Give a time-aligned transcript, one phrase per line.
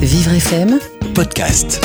[0.00, 0.78] Vivre FM
[1.16, 1.84] podcast.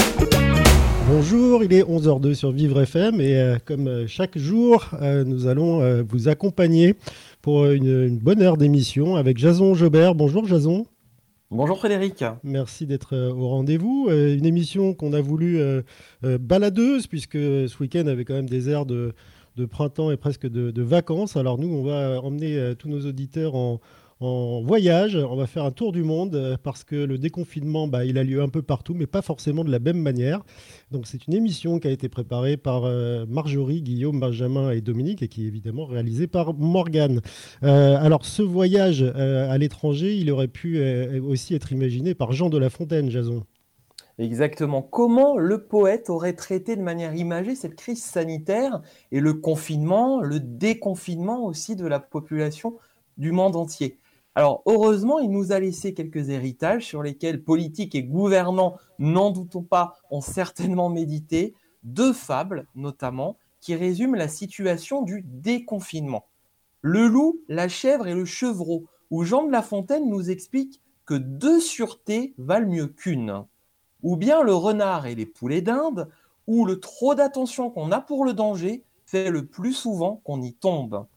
[1.10, 5.48] Bonjour, il est 11h02 sur Vivre FM et euh, comme euh, chaque jour, euh, nous
[5.48, 6.94] allons euh, vous accompagner
[7.42, 10.14] pour une, une bonne heure d'émission avec Jason Jobert.
[10.14, 10.86] Bonjour Jason,
[11.50, 12.24] Bonjour Frédéric.
[12.44, 14.08] merci d'être au rendez-vous.
[14.12, 15.60] Une émission qu'on a voulu
[16.22, 19.14] baladeuse puisque ce week-end avait quand même des airs de,
[19.56, 21.38] de printemps et presque de, de vacances.
[21.38, 23.80] Alors nous, on va emmener tous nos auditeurs en,
[24.20, 25.16] en voyage.
[25.16, 28.24] On va faire un tour du monde euh, parce que le déconfinement, bah, il a
[28.24, 30.44] lieu un peu partout, mais pas forcément de la même manière.
[30.92, 35.22] Donc c'est une émission qui a été préparée par euh, Marjorie, Guillaume, Benjamin et Dominique
[35.22, 37.22] et qui est évidemment réalisée par Morgane.
[37.64, 40.82] Euh, alors ce voyage à l'étranger, il aurait pu
[41.20, 43.44] aussi être imaginé par Jean de La Fontaine, Jason.
[44.18, 44.82] Exactement.
[44.82, 50.40] Comment le poète aurait traité de manière imagée cette crise sanitaire et le confinement, le
[50.40, 52.78] déconfinement aussi de la population
[53.18, 54.00] du monde entier?
[54.36, 59.64] Alors heureusement, il nous a laissé quelques héritages sur lesquels politiques et gouvernants, n'en doutons
[59.64, 66.26] pas, ont certainement médité, deux fables notamment, qui résument la situation du déconfinement.
[66.82, 71.16] Le loup, la chèvre et le chevreau, où Jean de La Fontaine nous explique que
[71.16, 73.46] deux sûretés valent mieux qu'une
[74.06, 76.08] ou bien le renard et les poulets d'Inde,
[76.46, 80.54] où le trop d'attention qu'on a pour le danger fait le plus souvent qu'on y
[80.54, 81.08] tombe.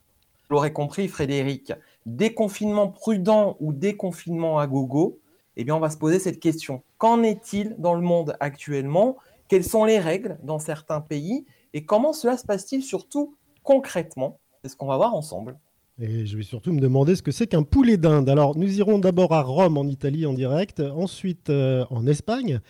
[0.49, 1.71] Vous compris, Frédéric,
[2.15, 5.19] déconfinement prudent ou déconfinement à gogo,
[5.55, 6.83] eh bien, on va se poser cette question.
[6.97, 9.17] Qu'en est-il dans le monde actuellement?
[9.47, 11.45] Quelles sont les règles dans certains pays?
[11.73, 14.39] Et comment cela se passe-t-il surtout concrètement?
[14.63, 15.57] C'est ce qu'on va voir ensemble.
[16.01, 18.29] Et je vais surtout me demander ce que c'est qu'un poulet d'Inde.
[18.29, 22.61] Alors, nous irons d'abord à Rome, en Italie, en direct, ensuite euh, en Espagne,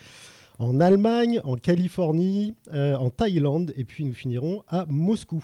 [0.60, 5.44] en Allemagne, en Californie, euh, en Thaïlande, et puis nous finirons à Moscou.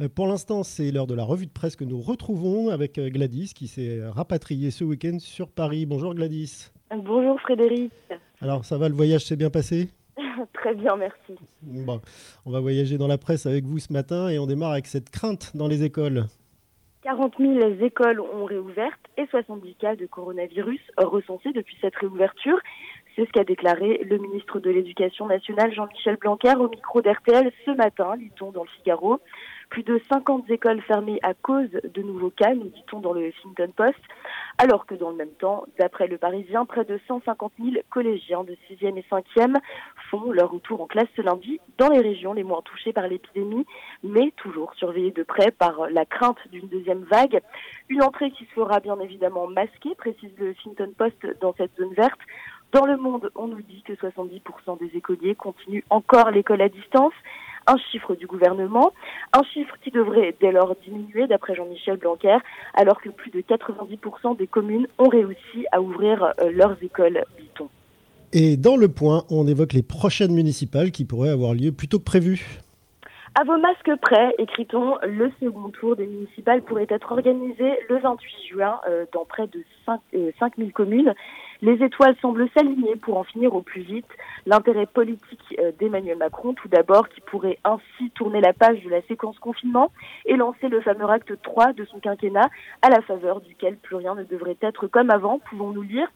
[0.00, 3.10] Euh, pour l'instant, c'est l'heure de la revue de presse que nous retrouvons avec euh,
[3.10, 5.84] Gladys, qui s'est rapatriée ce week-end sur Paris.
[5.84, 6.70] Bonjour Gladys.
[6.96, 7.92] Bonjour Frédéric.
[8.40, 9.90] Alors, ça va, le voyage s'est bien passé?
[10.54, 11.34] Très bien, merci.
[11.62, 12.00] Bon,
[12.46, 15.10] on va voyager dans la presse avec vous ce matin et on démarre avec cette
[15.10, 16.26] crainte dans les écoles.
[17.02, 22.58] 40 000 écoles ont réouvert et 70 cas de coronavirus recensés depuis cette réouverture.
[23.14, 27.70] C'est ce qu'a déclaré le ministre de l'Éducation nationale Jean-Michel Blanquer au micro d'RTL ce
[27.72, 29.20] matin, lit-on dans le Figaro.
[29.68, 33.70] Plus de 50 écoles fermées à cause de nouveaux cas, nous dit-on dans le Huffington
[33.74, 34.00] Post,
[34.58, 38.56] alors que dans le même temps, d'après le Parisien, près de 150 000 collégiens de
[38.70, 39.56] 6e et 5e
[40.10, 43.66] font leur retour en classe ce lundi dans les régions les moins touchées par l'épidémie,
[44.02, 47.40] mais toujours surveillées de près par la crainte d'une deuxième vague.
[47.88, 51.94] Une entrée qui se fera bien évidemment masquée, précise le Huffington Post dans cette zone
[51.94, 52.20] verte.
[52.72, 57.12] Dans le monde, on nous dit que 70% des écoliers continuent encore l'école à distance
[57.66, 58.92] un chiffre du gouvernement,
[59.32, 62.38] un chiffre qui devrait dès lors diminuer d'après Jean-Michel Blanquer,
[62.74, 67.68] alors que plus de 90% des communes ont réussi à ouvrir euh, leurs écoles, dit-on.
[68.32, 71.98] Et dans le point, on évoque les prochaines municipales qui pourraient avoir lieu plus tôt
[71.98, 72.60] que prévu.
[73.34, 78.28] À vos masques prêts, écrit-on, le second tour des municipales pourrait être organisé le 28
[78.50, 81.14] juin euh, dans près de 5, euh, 5000 communes.
[81.62, 84.08] Les étoiles semblent s'aligner pour en finir au plus vite.
[84.46, 89.00] L'intérêt politique euh, d'Emmanuel Macron, tout d'abord, qui pourrait ainsi tourner la page de la
[89.02, 89.92] séquence confinement
[90.26, 92.50] et lancer le fameux acte 3 de son quinquennat,
[92.82, 96.08] à la faveur duquel plus rien ne devrait être comme avant, pouvons-nous lire.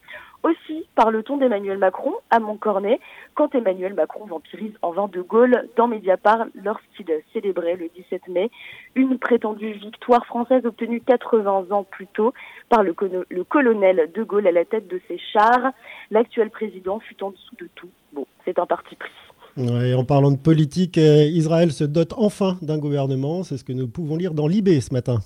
[0.47, 3.01] Aussi parle-t-on d'Emmanuel Macron à Montcornet,
[3.33, 8.49] quand Emmanuel Macron vampirise en vain de Gaulle dans Mediapart lorsqu'il célébrait le 17 mai
[8.95, 12.33] une prétendue victoire française obtenue 80 ans plus tôt
[12.69, 12.95] par le,
[13.29, 15.73] le colonel de Gaulle à la tête de ses chars.
[16.11, 17.89] L'actuel président fut en dessous de tout.
[18.13, 19.11] Bon, c'est un parti pris.
[19.57, 23.43] En parlant de politique, euh, Israël se dote enfin d'un gouvernement.
[23.43, 25.19] C'est ce que nous pouvons lire dans l'IB ce matin.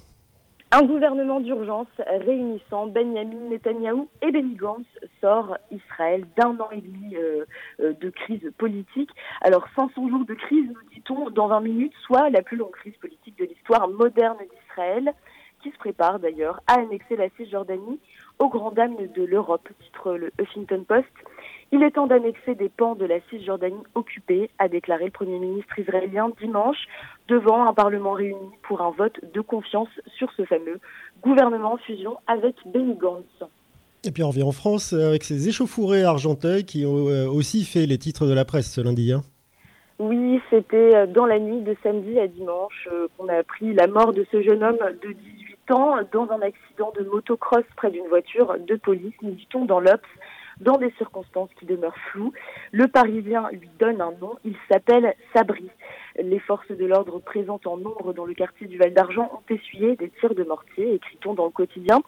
[0.73, 4.85] Un gouvernement d'urgence réunissant Benjamin Netanyahou et Benny Gantz
[5.19, 7.43] sort Israël d'un an et demi euh,
[7.81, 9.09] euh, de crise politique.
[9.41, 12.95] Alors 500 jours de crise, nous dit-on, dans 20 minutes, soit la plus longue crise
[13.01, 15.13] politique de l'histoire moderne d'Israël,
[15.61, 17.99] qui se prépare d'ailleurs à annexer la Cisjordanie
[18.39, 21.11] aux grandes dames de l'Europe, titre le Huffington Post.
[21.73, 25.79] Il est temps d'annexer des pans de la Cisjordanie occupée, a déclaré le Premier ministre
[25.79, 26.85] israélien dimanche
[27.29, 29.87] devant un Parlement réuni pour un vote de confiance
[30.17, 30.79] sur ce fameux
[31.21, 33.23] gouvernement en fusion avec Benny Gantz.
[34.03, 36.03] Et puis on revient en France avec ces échauffourées
[36.67, 39.13] qui ont euh, aussi fait les titres de la presse ce lundi.
[39.13, 39.21] Hein.
[39.99, 44.11] Oui, c'était dans la nuit de samedi à dimanche euh, qu'on a appris la mort
[44.11, 48.57] de ce jeune homme de 18 ans dans un accident de motocross près d'une voiture
[48.67, 50.01] de police, nous dit-on dans l'Obs.
[50.59, 52.33] Dans des circonstances qui demeurent floues.
[52.71, 55.69] Le Parisien lui donne un nom, il s'appelle Sabri.
[56.19, 59.95] Les forces de l'ordre présentes en nombre dans le quartier du Val d'Argent ont essuyé
[59.95, 62.01] des tirs de mortier, écrit-on dans le quotidien.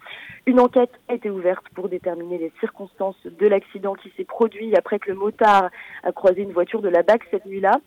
[0.45, 4.99] Une enquête a été ouverte pour déterminer les circonstances de l'accident qui s'est produit après
[4.99, 5.69] que le motard
[6.03, 7.79] a croisé une voiture de la BAC cette nuit-là.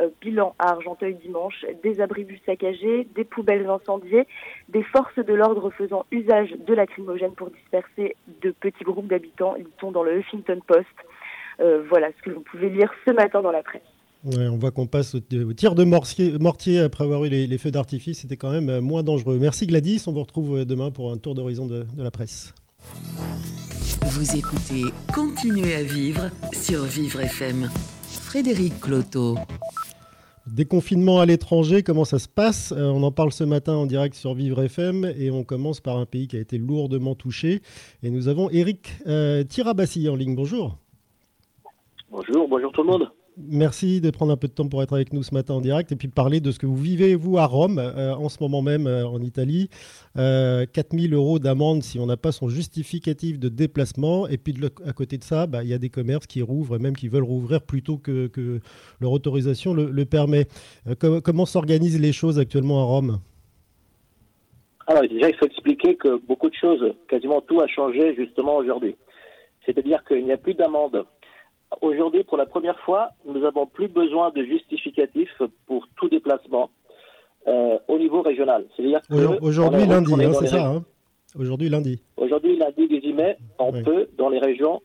[0.00, 4.26] Euh, bilan à Argenteuil dimanche, des abribus saccagés, des poubelles incendiées,
[4.68, 9.90] des forces de l'ordre faisant usage de lacrymogènes pour disperser de petits groupes d'habitants, lit-on
[9.90, 10.86] dans le Huffington Post.
[11.60, 13.82] Euh, voilà ce que vous pouvez lire ce matin dans la presse.
[14.24, 15.20] on voit qu'on passe au,
[15.52, 18.20] tir de mortier, après avoir eu les, feux d'artifice.
[18.20, 19.38] C'était quand même euh, moins dangereux.
[19.38, 20.04] Merci Gladys.
[20.06, 22.54] On vous retrouve demain pour un tour d'horizon de, de la presse.
[24.02, 27.68] Vous écoutez Continuez à vivre sur Vivre FM.
[28.30, 29.36] Frédéric Cloteau.
[30.52, 32.72] Déconfinement à l'étranger, comment ça se passe?
[32.72, 35.96] Euh, On en parle ce matin en direct sur Vivre FM et on commence par
[35.96, 37.60] un pays qui a été lourdement touché.
[38.02, 40.34] Et nous avons Eric euh, Tirabassi en ligne.
[40.34, 40.76] Bonjour.
[42.10, 43.10] Bonjour, bonjour tout le monde.
[43.36, 45.92] Merci de prendre un peu de temps pour être avec nous ce matin en direct
[45.92, 48.60] et puis parler de ce que vous vivez, vous, à Rome, euh, en ce moment
[48.60, 49.70] même euh, en Italie.
[50.18, 54.26] Euh, 4000 euros d'amende si on n'a pas son justificatif de déplacement.
[54.26, 54.54] Et puis
[54.86, 57.08] à côté de ça, bah, il y a des commerces qui rouvrent et même qui
[57.08, 58.30] veulent rouvrir plutôt que,
[59.00, 60.46] leur autorisation le, permet.
[60.88, 63.20] Euh, comment s'organisent les choses actuellement à Rome?
[64.86, 68.96] Alors déjà, il faut expliquer que beaucoup de choses, quasiment tout a changé justement aujourd'hui.
[69.64, 71.04] C'est-à-dire qu'il n'y a plus d'amende
[71.80, 75.30] Aujourd'hui, pour la première fois, nous n'avons plus besoin de justificatif
[75.66, 76.70] pour tout déplacement
[77.46, 78.66] euh, au niveau régional.
[78.76, 79.00] C'est-à-dire
[79.40, 80.66] aujourd'hui lundi, hein, c'est ça.
[80.66, 80.84] Hein
[81.38, 82.02] aujourd'hui lundi.
[82.16, 84.82] Aujourd'hui lundi 18 mai, on peut dans les régions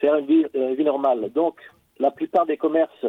[0.00, 1.30] faire une vie, euh, une vie, normale.
[1.34, 1.56] Donc
[1.98, 3.06] la plupart des commerces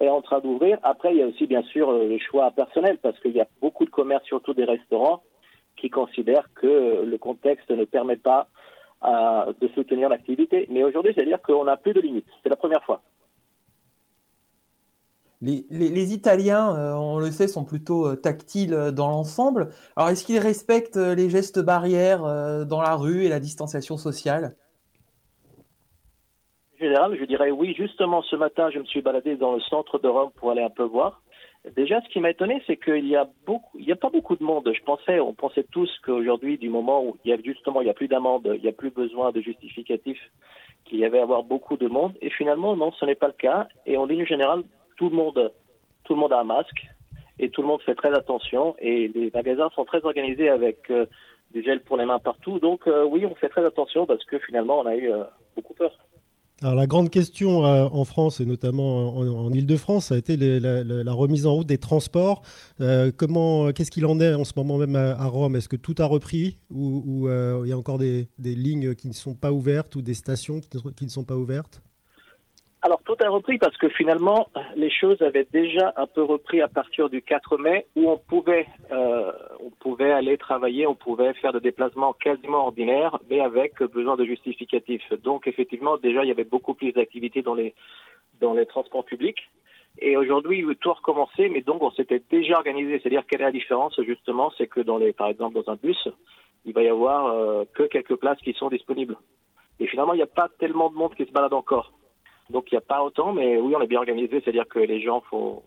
[0.00, 0.78] est en train d'ouvrir.
[0.82, 3.46] Après, il y a aussi bien sûr euh, le choix personnel parce qu'il y a
[3.60, 5.22] beaucoup de commerces, surtout des restaurants,
[5.76, 8.48] qui considèrent que le contexte ne permet pas
[9.04, 10.66] de soutenir l'activité.
[10.70, 12.26] Mais aujourd'hui, c'est-à-dire qu'on n'a plus de limites.
[12.42, 13.02] C'est la première fois.
[15.44, 19.68] Les, Italiens, euh, on le sait, sont plutôt euh, tactiles euh, dans l'ensemble.
[19.94, 22.22] Alors, est-ce qu'ils respectent les gestes barrières
[22.66, 24.56] dans la rue et la distanciation sociale?
[26.74, 27.74] En général, je dirais oui.
[27.76, 30.70] Justement, ce matin, je me suis baladé dans le centre de Rome pour aller un
[30.70, 31.22] peu voir.
[31.76, 34.36] Déjà, ce qui m'a étonné, c'est qu'il y a beaucoup, il y a pas beaucoup
[34.36, 34.70] de monde.
[34.74, 37.90] Je pensais, on pensait tous qu'aujourd'hui, du moment où il y a justement, il y
[37.90, 40.18] a plus d'amende, il n'y a plus besoin de justificatif,
[40.84, 42.12] qu'il y avait à avoir beaucoup de monde.
[42.20, 43.68] Et finalement, non, ce n'est pas le cas.
[43.86, 44.62] Et en ligne générale,
[44.96, 45.52] tout le monde,
[46.04, 46.86] tout le monde a un masque
[47.38, 48.76] et tout le monde fait très attention.
[48.78, 51.06] Et les magasins sont très organisés avec euh,
[51.52, 52.58] du gel pour les mains partout.
[52.58, 55.24] Donc euh, oui, on fait très attention parce que finalement, on a eu euh,
[55.56, 55.96] beaucoup peur.
[56.64, 61.12] Alors la grande question euh, en France et notamment en, Ile-de-France, ça a été la,
[61.12, 62.40] remise en route des transports.
[62.80, 65.56] Euh, comment, qu'est-ce qu'il en est en ce moment même à, Rome?
[65.56, 69.12] Est-ce que tout a repris ou, euh, il y a encore des, lignes qui ne
[69.12, 70.62] sont pas ouvertes ou des stations
[70.96, 71.82] qui ne sont pas ouvertes?
[72.84, 76.68] Alors tout a repris parce que finalement les choses avaient déjà un peu repris à
[76.68, 81.54] partir du 4 mai où on pouvait euh, on pouvait aller travailler, on pouvait faire
[81.54, 85.10] des déplacements quasiment ordinaires mais avec besoin de justificatifs.
[85.22, 87.74] Donc effectivement déjà il y avait beaucoup plus d'activités dans les
[88.42, 89.48] dans les transports publics.
[90.00, 92.98] Et aujourd'hui, tout a recommencé, mais donc on s'était déjà organisé.
[92.98, 96.08] C'est-à-dire quelle est la différence justement, c'est que dans les, par exemple, dans un bus,
[96.64, 99.16] il va y avoir euh, que quelques places qui sont disponibles.
[99.78, 101.92] Et finalement, il n'y a pas tellement de monde qui se balade encore.
[102.50, 105.00] Donc il n'y a pas autant, mais oui, on est bien organisé, c'est-à-dire que les
[105.00, 105.62] gens font,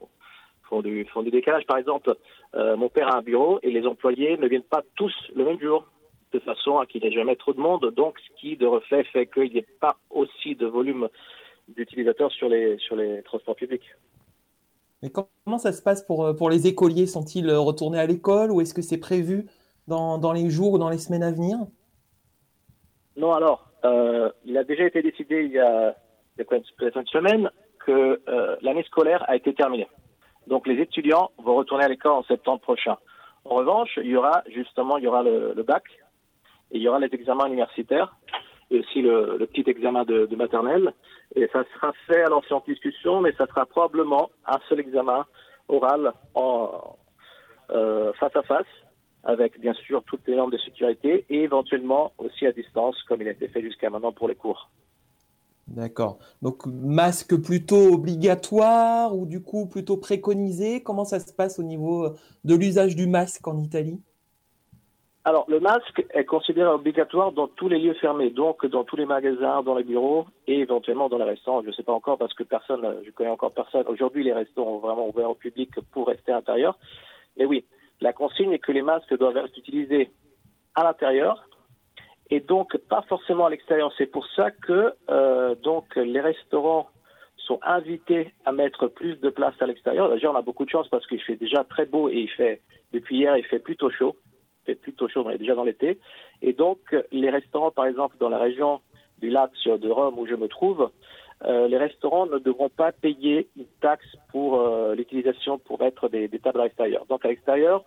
[0.64, 1.66] font, du, font du décalage.
[1.66, 2.16] Par exemple,
[2.56, 5.60] euh, mon père a un bureau et les employés ne viennent pas tous le même
[5.60, 5.88] jour,
[6.34, 7.92] de façon à qu'il n'y ait jamais trop de monde.
[7.96, 11.10] Donc ce qui, de reflet, fait qu'il n'y ait pas aussi de volume
[11.68, 13.90] d'utilisateurs sur les, sur les transports publics.
[15.02, 17.08] Mais comment ça se passe pour, euh, pour les écoliers?
[17.08, 19.46] Sont-ils retournés à l'école ou est-ce que c'est prévu
[19.88, 21.58] dans, dans les jours ou dans les semaines à venir?
[23.16, 25.96] Non, alors, euh, il a déjà été décidé il y a
[26.38, 27.50] il y a peut-être une semaine
[27.86, 29.88] que euh, l'année scolaire a été terminée.
[30.48, 32.98] Donc les étudiants vont retourner à l'école en septembre prochain.
[33.46, 35.84] En revanche, il y aura justement il y aura le, bac
[36.72, 38.16] et il y aura les examens universitaires
[38.70, 40.94] et aussi le, petit examen de, maternelle.
[41.36, 45.26] Et ça sera fait à l'ancienne discussion, mais ça sera probablement un seul examen
[45.70, 46.98] oral en,
[47.72, 48.68] euh, face à face,
[49.24, 53.28] avec bien sûr toutes les normes de sécurité et éventuellement aussi à distance, comme il
[53.28, 54.70] a été fait jusqu'à maintenant pour les cours.
[55.68, 56.20] D'accord.
[56.42, 60.82] Donc masque plutôt obligatoire ou du coup plutôt préconisé?
[60.82, 62.10] Comment ça se passe au niveau
[62.46, 64.02] de l'usage du masque en Italie?
[65.26, 69.06] Alors le masque est considéré obligatoire dans tous les lieux fermés, donc dans tous les
[69.06, 71.62] magasins, dans les bureaux et éventuellement dans les restaurants.
[71.64, 73.84] Je ne sais pas encore parce que personne, je connais encore personne.
[73.90, 76.80] Aujourd'hui les restaurants ont vraiment ouvert au public pour rester à l'intérieur.
[77.36, 77.66] Mais oui,
[78.00, 80.12] la consigne est que les masques doivent être utilisés
[80.76, 81.50] à l'intérieur
[82.30, 83.92] et donc pas forcément à l'extérieur.
[83.98, 86.88] C'est pour ça que euh, donc les restaurants
[87.38, 90.10] sont invités à mettre plus de place à l'extérieur.
[90.10, 92.62] D'ailleurs, on a beaucoup de chance parce qu'il fait déjà très beau et il fait
[92.92, 94.18] depuis hier, il fait plutôt chaud.
[94.64, 95.98] Il fait plutôt chaud, on est déjà dans l'été.
[96.42, 96.80] Et donc,
[97.12, 98.82] les restaurants, par exemple, dans la région
[99.20, 100.92] du lac de Rome où je me trouve,
[101.46, 106.28] euh, les restaurants ne devront pas payer une taxe pour euh, l'utilisation pour mettre des,
[106.40, 107.06] tables à l'extérieur.
[107.06, 107.86] Donc à l'extérieur,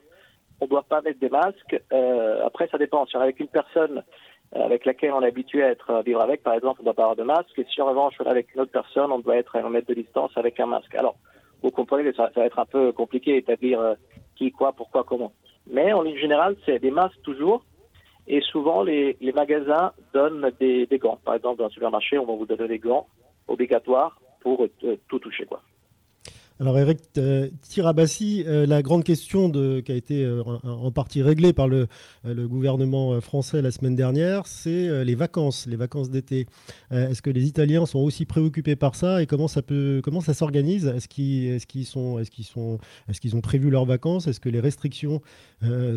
[0.61, 1.83] on ne doit pas mettre des masques.
[2.45, 3.05] Après, ça dépend.
[3.07, 4.03] Si on est avec une personne
[4.53, 7.03] avec laquelle on est habitué à être à vivre avec, par exemple, on doit pas
[7.03, 7.57] avoir de masque.
[7.59, 9.71] Et si en revanche on est avec une autre personne, on doit être à un
[9.71, 10.95] mètre de distance avec un masque.
[10.95, 11.17] Alors,
[11.63, 13.95] vous comprenez que ça, ça va être un peu compliqué d'établir euh,
[14.37, 15.33] qui, quoi, pourquoi, comment.
[15.71, 17.65] Mais en ligne générale, c'est des masques toujours.
[18.27, 21.19] Et souvent, les, les magasins donnent des, des, gants.
[21.25, 23.07] Par exemple, dans un supermarché, on va vous donner des gants
[23.49, 25.47] obligatoires pour euh, tout toucher.
[25.47, 25.61] Quoi.
[26.61, 31.55] Alors Eric euh, Tirabassi, euh, la grande question qui a été euh, en partie réglée
[31.55, 31.87] par le,
[32.27, 36.45] gouvernement français la semaine dernière, c'est les vacances, les vacances d'été.
[36.91, 40.87] est-ce que les Italiens sont aussi préoccupés par ça et comment ça s'organise?
[40.87, 44.27] Est-ce qu'ils, est-ce qu'ils ont prévu leurs vacances?
[44.27, 45.23] Est-ce que les restrictions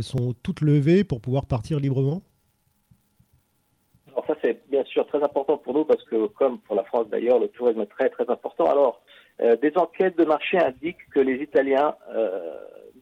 [0.01, 2.21] sont toutes levées pour pouvoir partir librement?
[4.13, 7.07] Alors ça c'est bien sûr très important pour nous parce que comme pour la France
[7.09, 8.65] d'ailleurs, le tourisme est très très important.
[8.65, 9.01] Alors
[9.41, 12.55] euh, des enquêtes de marché indiquent que les Italiens euh,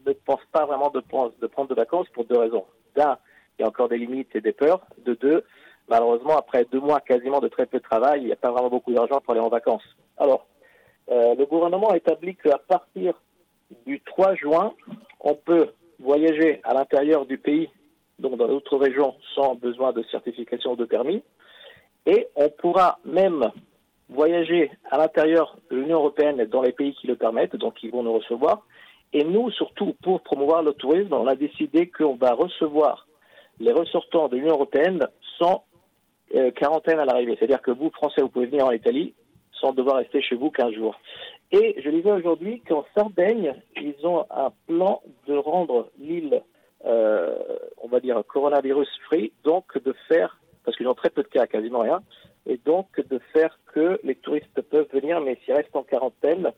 [0.06, 2.66] ne pensent pas vraiment de, prendre de vacances pour deux raisons.
[2.96, 3.18] D'un,
[3.58, 4.82] il y a encore des limites et des peurs.
[5.06, 5.44] De deux,
[5.90, 8.70] malheureusement, après deux mois quasiment de très peu de travail, il n'y a pas vraiment
[8.70, 9.84] beaucoup d'argent pour aller en vacances.
[10.18, 10.48] Alors,
[11.10, 13.14] euh, le gouvernement a établi qu'à partir
[13.86, 14.74] du 3 juin,
[15.20, 17.70] on peut voyager à l'intérieur du pays,
[18.20, 21.24] donc dans d'autres régions, sans besoin de certification de permis.
[22.06, 23.52] Et on pourra même
[24.12, 28.04] voyager à l'intérieur de l'Union européenne dans les pays qui le permettent, donc qui vont
[28.04, 28.66] nous recevoir.
[29.14, 33.08] Et nous, surtout pour promouvoir le tourisme, on a décidé qu'on va recevoir
[33.60, 35.08] les ressortants de l'Union européenne
[35.40, 35.64] sans
[36.36, 37.36] euh, quarantaine à l'arrivée.
[37.38, 39.14] C'est-à-dire que vous, Français, vous pouvez venir en Italie
[39.60, 41.00] sans devoir rester chez vous 15 jours.
[41.52, 46.42] Et je disais aujourd'hui qu'en Sardaigne, ils ont un plan de rendre l'île,
[46.86, 47.38] euh,
[47.82, 51.46] on va dire, coronavirus free, donc de faire, parce qu'ils ont très peu de cas,
[51.46, 52.02] quasiment rien,
[52.48, 56.52] et donc de faire que les touristes peuvent venir, mais s'ils restent en quarantaine,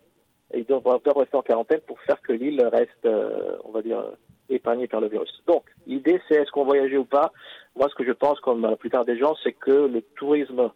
[0.54, 4.04] ils doivent rester en quarantaine pour faire que l'île reste, euh, on va dire,
[4.50, 5.32] épargnée par le virus.
[5.48, 7.32] Donc, l'idée, c'est est-ce qu'on voyageait ou pas?
[7.76, 10.72] Moi, ce que je pense, comme la plupart des gens, c'est que le tourisme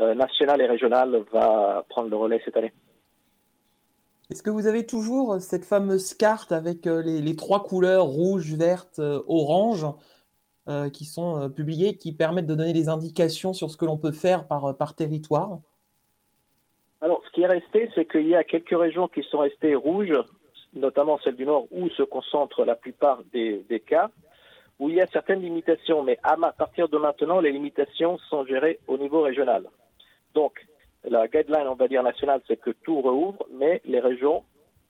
[0.00, 2.72] euh, national et régional va prendre le relais cette année.
[4.30, 9.00] Est-ce que vous avez toujours cette fameuse carte avec euh, les, trois couleurs rouge, verte,
[9.26, 9.86] orange
[10.68, 13.96] euh, qui sont euh, publiés, qui permettent de donner des indications sur ce que l'on
[13.96, 15.60] peut faire par, euh, territoire?
[17.38, 20.12] Qui est resté, c'est qu'il y a quelques régions qui sont restées rouges,
[20.74, 24.10] notamment celle du Nord, où se concentrent la plupart des, cas,
[24.80, 26.02] où il y a certaines limitations.
[26.02, 29.68] Mais à, partir de maintenant, les limitations sont gérées au niveau régional.
[30.34, 30.66] Donc,
[31.04, 34.42] la guideline, on va dire, nationale, c'est que tout rouvre, mais les régions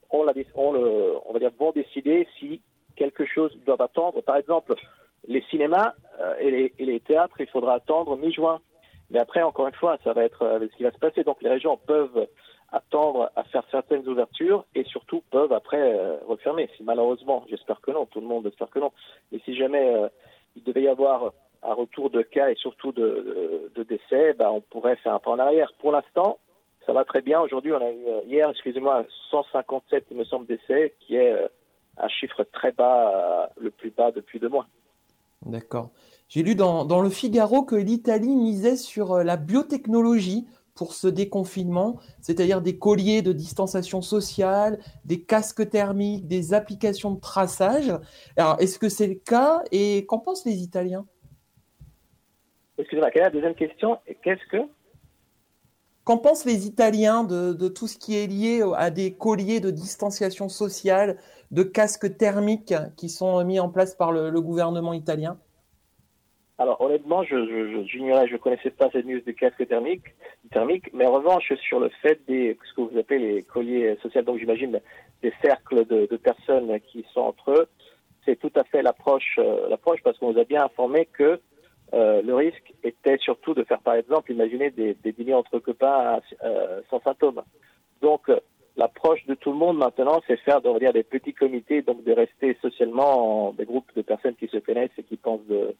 [0.09, 2.63] on, la, on, le, on va dire, vont décider si
[2.95, 4.21] quelque chose doit attendre.
[4.21, 4.73] Par exemple,
[5.27, 8.59] les cinémas euh, et, les, théâtres, il faudra attendre mi-juin.
[9.11, 11.23] Mais après, encore une fois, ça va être euh, ce qui va se passer.
[11.23, 12.27] Donc les régions peuvent
[12.71, 16.69] attendre à faire certaines ouvertures et surtout peuvent après euh, refermer.
[16.77, 18.91] Si malheureusement, j'espère que non, tout le monde espère que non.
[19.31, 20.07] Et si jamais euh,
[20.55, 24.95] il devait y avoir un retour de cas et surtout de décès, bah, on pourrait
[24.97, 25.73] faire un pas en arrière.
[25.79, 26.37] Pour l'instant,
[26.85, 27.41] ça va très bien.
[27.41, 31.35] Aujourd'hui, on a eu hier, excusez-moi, 157, il me semble, décès, qui est
[31.97, 34.67] un chiffre très bas, le plus bas depuis deux mois.
[35.45, 35.89] D'accord.
[36.29, 40.45] J'ai lu dans, dans, le Figaro que l'Italie misait sur euh, la biotechnologie
[40.75, 47.19] pour ce déconfinement, c'est-à-dire des colliers de distanciation sociale, des casques thermiques, des applications de
[47.19, 47.91] traçage.
[48.37, 51.05] Alors, est-ce que c'est le cas et qu'en pensent les Italiens?
[52.77, 53.97] Excusez-moi, quelle est la deuxième question?
[54.23, 54.69] Qu'est-ce que?
[56.05, 59.71] Qu'en pensent les Italiens de, de, tout ce qui est lié à des colliers de
[59.71, 61.17] distanciation sociale,
[61.51, 65.39] de casques thermiques qui sont mis en place par le, le gouvernement italien?
[66.59, 70.13] Alors honnêtement, je j'ignorais, je, je, connaissais pas cette news des casques thermiques,
[70.51, 74.21] thermiques, mais en revanche sur le fait des ce que vous appelez les colliers sociaux,
[74.23, 74.81] donc j'imagine
[75.21, 77.67] des cercles de, personnes qui sont entre eux,
[78.25, 79.73] c'est tout à fait l'approche euh,
[80.03, 81.39] parce qu'on nous a bien informé que
[81.93, 86.19] euh, le risque était surtout de faire par exemple, imaginez des, des dîners entre copains
[86.43, 87.41] euh, sans symptômes.
[88.01, 88.29] Donc
[88.75, 92.03] l'approche de tout le monde maintenant, c'est faire on va dire, des petits comités, donc
[92.03, 95.73] de rester socialement en des groupes de personnes qui se connaissent et qui pensent de,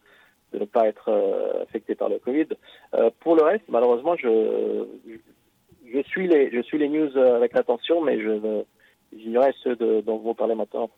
[0.52, 2.48] de ne pas être euh, affectés par le Covid.
[2.94, 4.86] Euh, pour le reste, malheureusement, je,
[6.06, 8.62] suis les, news avec attention, mais je
[9.16, 10.90] j'ignorais ceux dont vous parlez maintenant.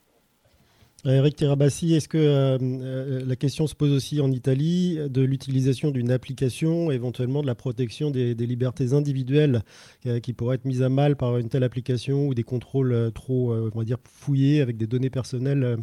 [1.04, 5.90] Eric Tirabassi, est-ce que euh, euh, la question se pose aussi en Italie de l'utilisation
[5.90, 9.62] d'une application, éventuellement de la protection des, libertés individuelles
[10.06, 13.52] euh, qui pourraient être mises à mal par une telle application ou des contrôles trop,
[13.52, 15.78] on va dire, fouillés avec des données personnelles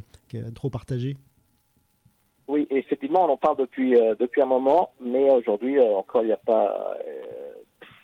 [0.55, 1.17] trop partagées?
[2.49, 6.37] Oui, effectivement, on en parle depuis, depuis un moment, mais aujourd'hui, encore, il n'y a
[6.37, 6.97] pas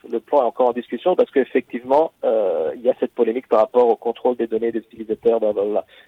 [0.08, 3.88] le point est encore en discussion parce qu'effectivement, il y a cette polémique par rapport
[3.88, 5.40] au contrôle des données des utilisateurs.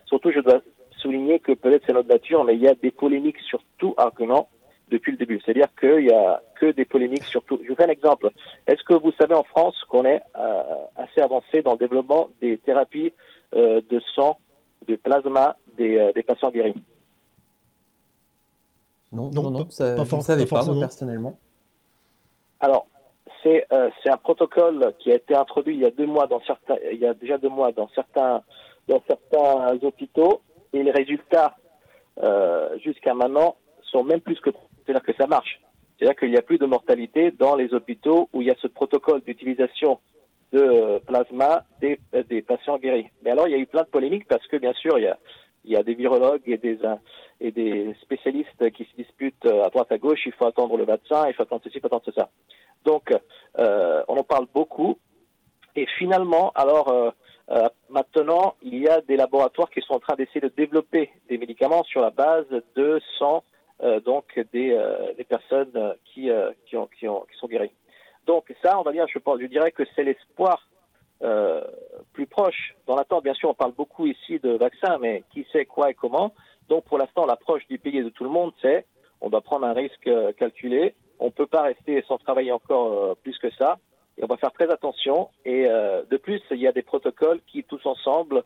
[0.06, 0.60] Surtout, je dois
[0.98, 4.48] souligner que peut-être c'est notre nature, mais il y a des polémiques sur tout argument
[4.90, 5.40] depuis le début.
[5.44, 7.60] C'est-à-dire qu'il y a que des polémiques sur tout.
[7.62, 8.30] Je vous fais un exemple.
[8.66, 10.62] Est-ce que vous savez en France qu'on est euh,
[10.96, 13.12] assez avancé dans le développement des thérapies
[13.54, 14.38] euh, de sang,
[14.86, 16.74] de plasma des, euh, des patients guéris?
[19.12, 21.38] Non, non, non, ça, pas je ne savais pas, moi, personnellement.
[22.60, 22.86] Alors,
[23.42, 23.66] c'est
[24.02, 26.98] c'est un protocole qui a été introduit il y a deux mois dans certains, il
[26.98, 28.42] y a déjà deux mois dans certains
[28.88, 31.56] dans certains hôpitaux et les résultats
[32.22, 34.50] euh, jusqu'à maintenant sont même plus que
[34.84, 35.60] c'est-à-dire que ça marche.
[35.98, 38.66] C'est-à-dire qu'il n'y a plus de mortalité dans les hôpitaux où il y a ce
[38.66, 39.98] protocole d'utilisation
[40.52, 43.08] de euh, plasma des, euh, des, patients guéris.
[43.22, 45.08] Mais alors, il y a eu plein de polémiques parce que, bien sûr, il y
[45.08, 45.18] a,
[45.68, 46.78] il y a des virologues et des,
[47.40, 50.20] des spécialistes qui se disputent à droite à gauche.
[50.24, 52.30] Il faut attendre le vaccin, il faut attendre ceci, il faut attendre ça.
[52.84, 53.12] Donc,
[53.58, 54.98] euh, on en parle beaucoup.
[55.76, 57.12] Et finalement, alors,
[57.50, 61.38] euh, maintenant, il y a des laboratoires qui sont en train d'essayer de développer des
[61.38, 62.46] médicaments sur la base
[62.76, 63.42] de sang
[63.82, 66.30] euh, donc des, euh, des personnes qui
[66.70, 67.70] sont guéries.
[68.26, 70.68] Donc ça, on va dire, je, pense, je dirais que c'est l'espoir
[72.18, 72.74] plus proche.
[72.88, 75.94] Dans l'attente, bien sûr, on parle beaucoup ici de vaccins, mais qui sait quoi et
[75.94, 76.34] comment.
[76.68, 78.86] Donc pour l'instant, l'approche du pays et de tout le monde, c'est
[79.20, 80.96] on doit prendre un risque calculé.
[81.20, 83.78] On ne peut pas rester sans travailler encore plus que ça.
[84.16, 85.28] Et on va faire très attention.
[85.44, 88.42] Et euh, de plus, il y a des protocoles qui, tous ensemble,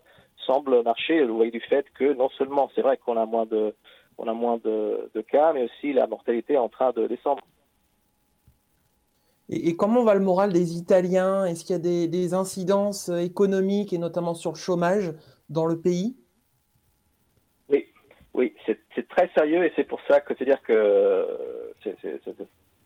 [0.46, 1.24] semblent marcher.
[1.24, 3.74] Vous voyez du fait que non seulement c'est vrai qu'on a moins de,
[4.18, 7.42] on a moins de, cas, mais aussi la mortalité est en train de descendre.
[9.54, 11.44] Et, comment va le moral des Italiens?
[11.44, 15.12] Est-ce qu'il y a des, incidences économiques et notamment sur le chômage
[15.50, 16.16] dans le pays?
[17.68, 17.86] Oui,
[18.32, 21.26] oui, c'est très sérieux et c'est pour ça que c'est dire que
[21.82, 21.96] c'est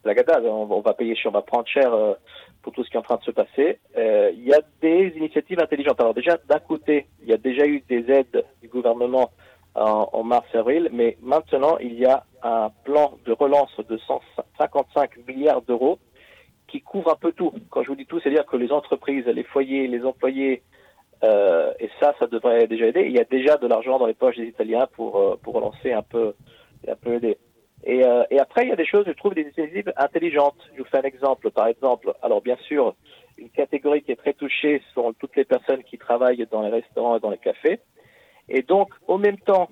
[0.05, 0.41] la gata.
[0.43, 2.15] On, on, va payer cher, on va prendre cher euh,
[2.63, 3.79] pour tout ce qui est en train de se passer.
[3.97, 6.01] Euh, il y a des initiatives intelligentes.
[6.01, 9.31] Alors déjà, d'un côté, il y a déjà eu des aides du gouvernement
[9.77, 15.99] en, mars-avril, mais maintenant, il y a un plan de relance de 155 milliards d'euros
[16.77, 17.53] qui couvre un peu tout.
[17.71, 20.63] Quand je vous dis tout, c'est-à-dire que les entreprises, les foyers, les employés,
[21.25, 23.05] euh, et ça, ça devrait déjà aider.
[23.07, 25.93] Il y a déjà de l'argent dans les poches des Italiens pour, euh, pour relancer
[25.93, 26.35] un peu,
[26.87, 27.39] un peu aider.
[27.85, 30.59] Et, euh, et, après, il y a des choses, je trouve, des initiatives intelligentes.
[30.75, 31.51] Je vous fais un exemple.
[31.51, 32.95] Par exemple, alors bien sûr,
[33.39, 37.17] une catégorie qui est très touchée sont toutes les personnes qui travaillent dans les restaurants
[37.17, 37.81] et dans les cafés.
[38.49, 39.69] Et donc, au même temps,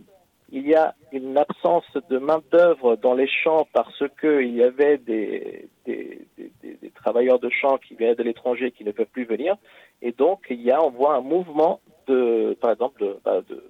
[0.50, 5.68] il y a une absence de main-d'œuvre dans les champs parce qu'il y avait des,
[5.86, 9.56] des, des, des, travailleurs de champs qui viennent de l'étranger qui ne peuvent plus venir.
[10.02, 13.62] Et donc, il y a, on voit un mouvement de, par exemple, de, bah, de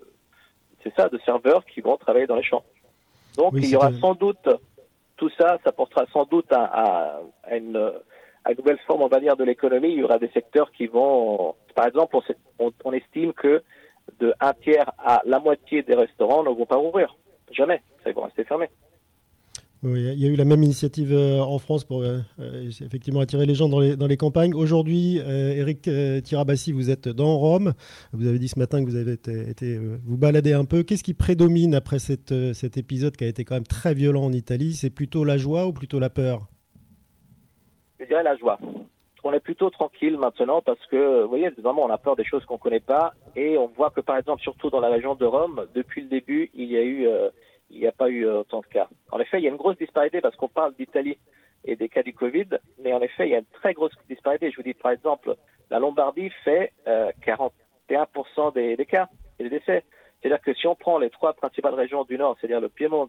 [0.84, 2.62] c'est ça, de serveurs qui vont travailler dans les champs.
[3.36, 4.48] Donc il y aura sans doute,
[5.16, 7.92] tout ça, ça portera sans doute à, une,
[8.56, 9.88] nouvelle forme, on va dire, de l'économie.
[9.88, 12.16] Il y aura des secteurs qui vont, par exemple,
[12.58, 13.62] on, estime que
[14.20, 17.16] de un tiers à la moitié des restaurants ne vont pas ouvrir.
[17.50, 17.82] Jamais.
[18.02, 18.70] Ça vont rester fermés.
[19.84, 23.20] Oui, il y a eu la même initiative euh, en France pour euh, euh, effectivement
[23.20, 24.54] attirer les gens dans les, dans les campagnes.
[24.54, 25.90] Aujourd'hui, Eric
[26.22, 27.74] Tirabassi, vous êtes dans Rome.
[28.12, 30.82] Vous avez dit ce matin que vous avez été, vous balader un peu.
[30.82, 34.32] Qu'est-ce qui prédomine après cette, cet épisode qui a été quand même très violent en
[34.32, 34.72] Italie?
[34.72, 36.46] C'est plutôt la joie ou plutôt la peur?
[38.00, 38.58] Je dirais la joie.
[39.24, 42.44] On est plutôt tranquille maintenant parce que, vous voyez, vraiment, on a peur des choses
[42.44, 45.24] qu'on ne connaît pas et on voit que, par exemple, surtout dans la région de
[45.24, 48.86] Rome, depuis le début, il n'y a pas eu autant de cas.
[49.10, 51.16] En effet, il y a une grosse disparité parce qu'on parle d'Italie
[51.64, 52.48] et des cas du Covid,
[52.82, 54.50] mais en effet, il y a une très grosse disparité.
[54.50, 55.34] Je vous dis, par exemple,
[55.70, 57.50] la Lombardie fait 41%
[57.88, 59.08] euh, des, cas
[59.38, 59.84] et des décès.
[60.20, 63.08] C'est-à-dire que si on prend les trois principales régions du Nord, c'est-à-dire le Piémont,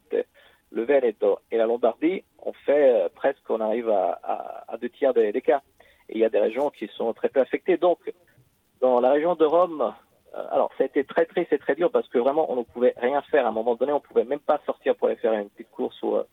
[0.71, 5.31] le Veneto et la Lombardie, on fait euh, presque, on arrive à, deux tiers des,
[5.41, 5.61] cas.
[6.09, 7.77] Et il y a des régions qui sont très peu affectées.
[7.77, 7.99] Donc,
[8.81, 9.93] dans la région de Rome,
[10.35, 12.63] euh, alors, ça a été très triste et très dur parce que vraiment, on ne
[12.63, 13.45] pouvait rien faire.
[13.45, 15.71] À un moment donné, on ne pouvait même pas sortir pour aller faire une petite
[15.71, 16.23] course ou, euh,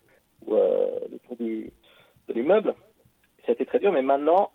[0.51, 2.75] euh, le tour de l'immeuble.
[3.45, 4.53] Ça a été très dur, mais maintenant,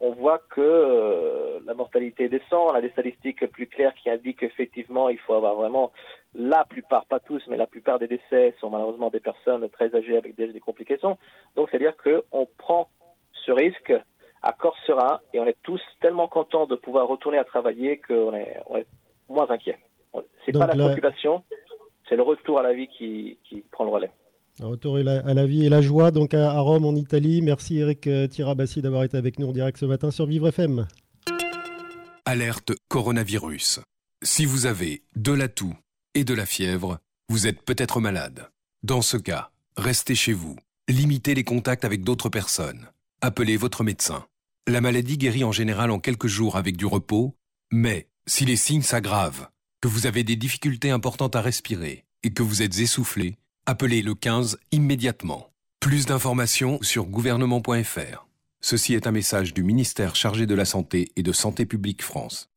[0.00, 2.70] on, voit que la mortalité descend.
[2.70, 5.92] On a des statistiques plus claires qui indiquent qu'effectivement, il faut avoir vraiment
[6.34, 10.16] la plupart, pas tous, mais la plupart des décès sont malheureusement des personnes très âgées
[10.16, 11.18] avec des, des complications.
[11.54, 12.88] Donc, c'est-à-dire qu'on prend
[13.44, 13.92] ce risque
[14.42, 18.34] à corps serein et on est tous tellement contents de pouvoir retourner à travailler qu'on
[18.34, 18.86] est, on est
[19.28, 19.78] moins inquiets.
[20.44, 21.44] C'est pas la, préoccupation,
[22.08, 23.38] c'est le retour à la vie qui,
[23.70, 24.10] prend le relais.
[24.60, 27.40] Un retour à la, vie et la joie donc à, Rome en Italie.
[27.40, 30.86] Merci Eric euh, Tirabassi d'avoir été avec nous en direct ce matin sur Vivre FM.
[32.26, 33.80] Alerte coronavirus.
[34.22, 35.74] Si vous avez de la toux
[36.14, 36.98] et de la fièvre,
[37.28, 38.50] vous êtes peut-être malade.
[38.82, 40.56] Dans ce cas, restez chez vous.
[40.88, 42.88] Limitez les contacts avec d'autres personnes.
[43.22, 44.24] Appelez votre médecin.
[44.66, 47.36] La maladie guérit en général en quelques jours avec du repos,
[47.70, 49.48] mais si les signes s'aggravent,
[49.82, 54.14] que vous avez des difficultés importantes à respirer et que vous êtes essoufflé, appelez le
[54.14, 55.50] 15 immédiatement.
[55.80, 58.26] Plus d'informations sur gouvernement.fr.
[58.62, 62.48] Ceci est un message du ministère chargé de la Santé et de Santé publique France.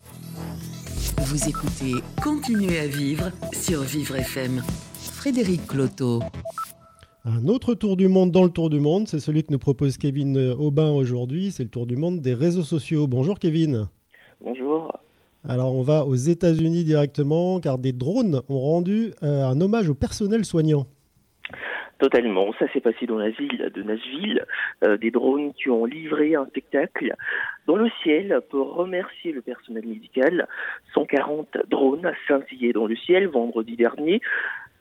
[1.18, 4.64] Vous écoutez Continuez à vivre sur Vivre FM.
[5.12, 6.22] Frédéric Cloteau.
[7.26, 9.98] Un autre tour du monde dans le tour du monde, c'est celui que nous propose
[9.98, 11.52] Kevin Aubin aujourd'hui.
[11.52, 13.08] C'est le tour du monde des réseaux sociaux.
[13.08, 13.88] Bonjour Kevin.
[14.42, 14.92] Bonjour.
[15.48, 19.94] Alors on va aux États-Unis directement car des drones ont rendu euh, un hommage au
[19.94, 20.86] personnel soignant.
[22.00, 24.46] Totalement, ça s'est passé dans la ville de Nashville,
[24.84, 27.16] euh, des drones qui ont livré un spectacle
[27.68, 30.50] dans le ciel pour remercier le personnel médical.
[30.94, 34.20] 140 drones scintillés dans le ciel vendredi dernier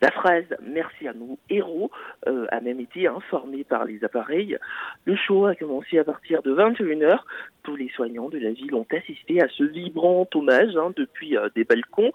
[0.02, 1.90] la phrase Merci à nos héros
[2.26, 4.58] euh, a même été informée par les appareils.
[5.04, 7.20] Le show a commencé à partir de 21h.
[7.62, 11.48] Tous les soignants de la ville ont assisté à ce vibrant hommage hein, depuis euh,
[11.54, 12.10] des balcons.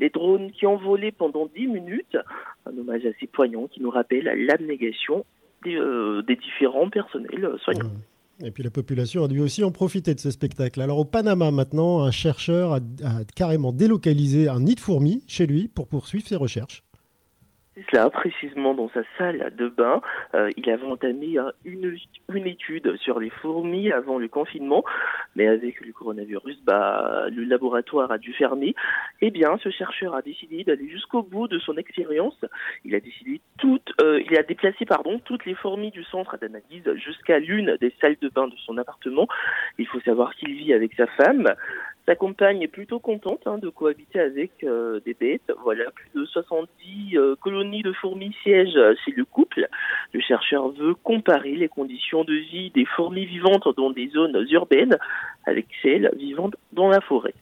[0.00, 2.16] Les drones qui ont volé pendant 10 minutes,
[2.66, 5.24] un hommage assez poignant qui nous rappelle l'abnégation
[5.62, 7.92] des, euh, différents personnels soignants.
[8.42, 10.80] Et puis la population a dû aussi en profiter de ce spectacle.
[10.80, 15.46] Alors au Panama maintenant, un chercheur a, a carrément délocalisé un nid de fourmis chez
[15.46, 16.82] lui pour poursuivre ses recherches
[17.90, 20.00] cela précisément dans sa salle de bain.
[20.34, 21.96] Euh, il avait entamé une,
[22.32, 24.84] une, étude sur les fourmis avant le confinement,
[25.36, 28.74] mais avec le coronavirus, bah, le laboratoire a dû fermer.
[29.20, 32.38] Eh bien, ce chercheur a décidé d'aller jusqu'au bout de son expérience.
[32.84, 36.92] Il a décidé toute, euh, il a déplacé pardon toutes les fourmis du centre d'analyse
[36.96, 39.28] jusqu'à l'une des salles de bain de son appartement.
[39.78, 41.54] Il faut savoir qu'il vit avec sa femme.
[42.06, 45.52] Sa compagne est plutôt contente hein, de cohabiter avec euh, des bêtes.
[45.62, 49.68] Voilà, plus de 70 euh, colonies de fourmis siègent chez le couple.
[50.12, 54.96] Le chercheur veut comparer les conditions de vie des fourmis vivantes dans des zones urbaines
[55.46, 57.34] avec celles vivantes dans la forêt.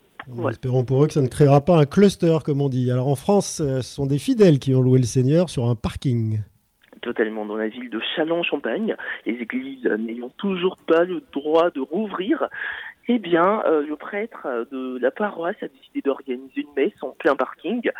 [0.50, 2.90] Espérons pour eux que ça ne créera pas un cluster, comme on dit.
[2.90, 5.74] Alors en France, euh, ce sont des fidèles qui ont loué le Seigneur sur un
[5.74, 6.40] parking
[7.00, 8.94] totalement dans la ville de Châlons-Champagne,
[9.24, 12.48] les églises n'ayant toujours pas le droit de rouvrir,
[13.08, 17.34] eh bien, euh, le prêtre de la paroisse a décidé d'organiser une messe en plein
[17.34, 17.90] parking.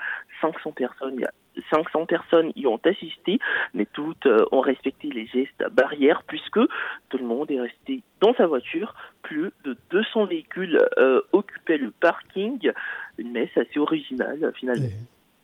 [0.43, 1.25] 500 personnes,
[1.71, 3.39] 500 personnes y ont assisté,
[3.73, 6.61] mais toutes euh, ont respecté les gestes barrières puisque
[7.09, 8.95] tout le monde est resté dans sa voiture.
[9.23, 12.71] Plus de 200 véhicules euh, occupaient le parking.
[13.17, 14.89] Une messe assez originale finalement.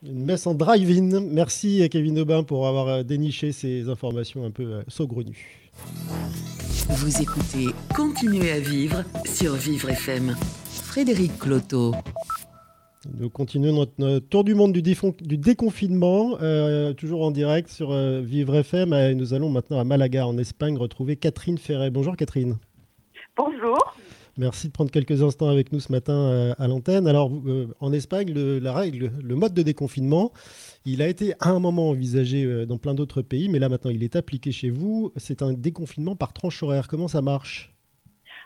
[0.03, 1.21] Une messe en drive-in.
[1.21, 5.71] Merci Kevin Aubin pour avoir déniché ces informations un peu saugrenues.
[6.87, 10.35] Vous écoutez Continuez à vivre sur Vivre FM.
[10.83, 11.95] Frédéric Cloteau.
[13.17, 18.21] Nous continuons notre, tour du monde du, du déconfinement, euh, toujours en direct sur euh,
[18.21, 18.93] Vivre FM.
[18.93, 21.89] Et nous allons maintenant à Malaga, en Espagne, retrouver Catherine Ferret.
[21.89, 22.57] Bonjour Catherine.
[23.35, 23.95] Bonjour.
[24.37, 27.07] Merci de prendre quelques instants avec nous ce matin euh, à l'antenne.
[27.07, 27.31] Alors,
[27.79, 30.31] en Espagne, la règle, le mode de déconfinement,
[30.87, 33.89] il a été à un moment envisagé euh, dans plein d'autres pays, mais là maintenant
[33.89, 35.11] il est appliqué chez vous.
[35.15, 36.87] C'est un déconfinement par tranche horaire.
[36.87, 37.71] Comment ça marche?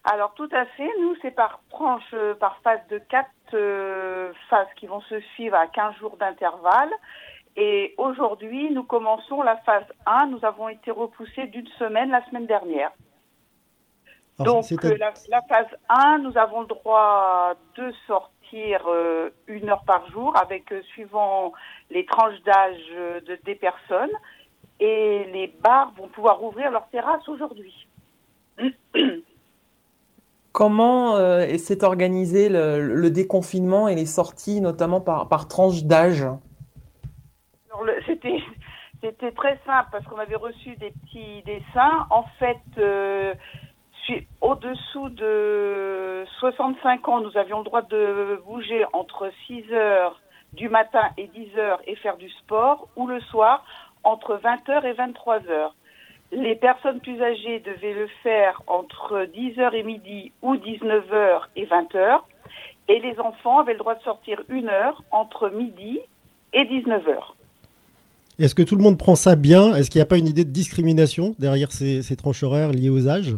[0.06, 4.67] Alors tout à fait, nous c'est par tranche, euh, par phase de quatre euh, phases
[4.78, 6.91] qui vont se suivre à 15 jours d'intervalle.
[7.58, 10.28] Et aujourd'hui, nous commençons la phase 1.
[10.28, 12.91] Nous avons été repoussés d'une semaine la semaine dernière.
[14.39, 18.30] Donc la, la, phase 1, nous avons le droit de sortir
[18.88, 21.52] euh, une heure par jour, avec euh, suivant
[21.89, 24.12] les tranches d'âge euh, de, des personnes.
[24.80, 27.88] Et les bars vont pouvoir ouvrir leurs terrasses aujourd'hui.
[30.54, 31.15] Comment
[31.58, 36.25] s'est organisé le, déconfinement et les sorties, notamment par, par tranche d'âge?
[38.08, 38.39] C'était
[39.02, 42.08] c'était très simple parce qu'on avait reçu des petits dessins.
[42.10, 42.58] En fait,
[44.41, 50.19] au-dessous de 65 ans, nous avions le droit de bouger entre 6 heures
[50.54, 53.63] du matin et 10 heures et faire du sport, ou le soir
[54.04, 55.76] entre 20 heures et 23 heures.
[56.32, 61.50] Les personnes plus âgées devaient le faire entre 10 heures et midi ou 19 heures
[61.56, 62.28] et 20 heures,
[62.88, 66.00] et les enfants avaient le droit de sortir une heure entre midi
[66.54, 67.36] et 19 heures.
[68.39, 69.76] Est-ce que tout le monde prend ça bien?
[69.76, 72.89] Est-ce qu'il n'y a pas une idée de discrimination derrière ces, ces tranches horaires liées
[72.89, 73.36] aux âges?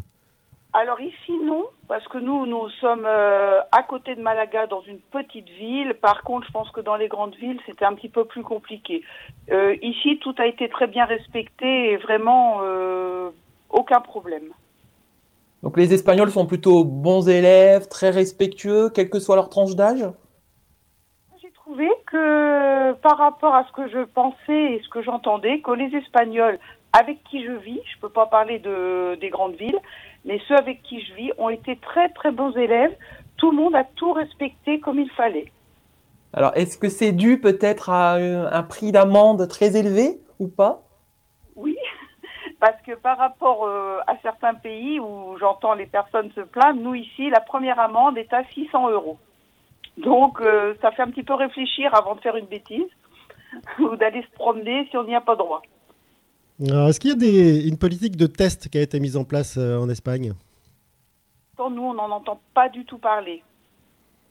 [0.74, 1.66] Alors ici, non.
[1.90, 5.96] parce que nous, nous sommes euh, à côté de Malaga, dans une petite ville.
[6.02, 9.04] Par contre, je pense que dans les grandes villes, c'était un petit peu plus compliqué.
[9.52, 13.32] Euh, ici, tout a été très bien respecté et vraiment euh,
[13.70, 14.54] aucun problème.
[15.62, 20.06] Donc les Espagnols sont plutôt bons élèves, très respectueux, quelle que soit leur tranche d'âge?
[21.42, 25.72] J'ai trouvé que par rapport à ce que je pensais et ce que j'entendais, que
[25.72, 26.58] les Espagnols
[26.94, 29.80] avec qui je vis, je ne peux pas parler de, des grandes villes,
[30.26, 32.96] mais ceux avec qui je vis ont été très très bons élèves.
[33.38, 35.52] Tout le monde a tout respecté comme il fallait.
[36.34, 40.84] Alors, est-ce que c'est dû peut-être à un prix d'amende très élevé ou pas?
[41.56, 41.76] Oui,
[42.60, 46.96] parce que par rapport euh, à certains pays où j'entends les personnes se plaindre, nous
[46.96, 49.18] ici, la première amende est à 600 euros.
[49.98, 52.90] Donc, euh, ça fait un petit peu réfléchir avant de faire une bêtise
[53.80, 55.62] ou d'aller se promener si on n'y a pas droit.
[56.62, 59.58] Est-ce qu'il y a des, une politique de test qui a été mise en place
[59.58, 60.34] euh, en Espagne?
[61.58, 63.44] Nous, on n'en entend pas du tout parler.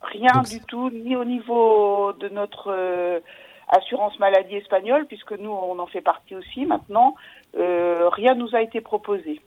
[0.00, 3.20] Rien Donc, du tout, ni au niveau de notre euh,
[3.68, 7.14] assurance maladie espagnole, puisque nous, on en fait partie aussi maintenant.
[7.56, 9.40] Euh, rien nous a été proposé.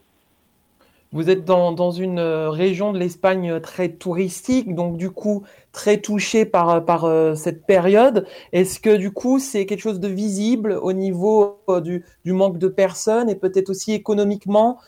[1.14, 5.44] Vous êtes dans, dans une euh, région de l'Espagne euh, très touristique, donc du coup
[5.72, 7.06] très touchée par, euh, par
[7.38, 8.26] cette période.
[8.52, 12.68] Est-ce que du coup c'est quelque chose de visible au niveau du, du manque de
[12.68, 14.80] personnes et peut-être aussi économiquement,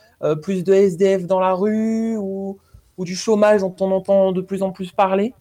[0.42, 2.58] plus de SDF dans la rue ou,
[2.98, 5.34] ou du chômage dont on entend de plus en plus parler?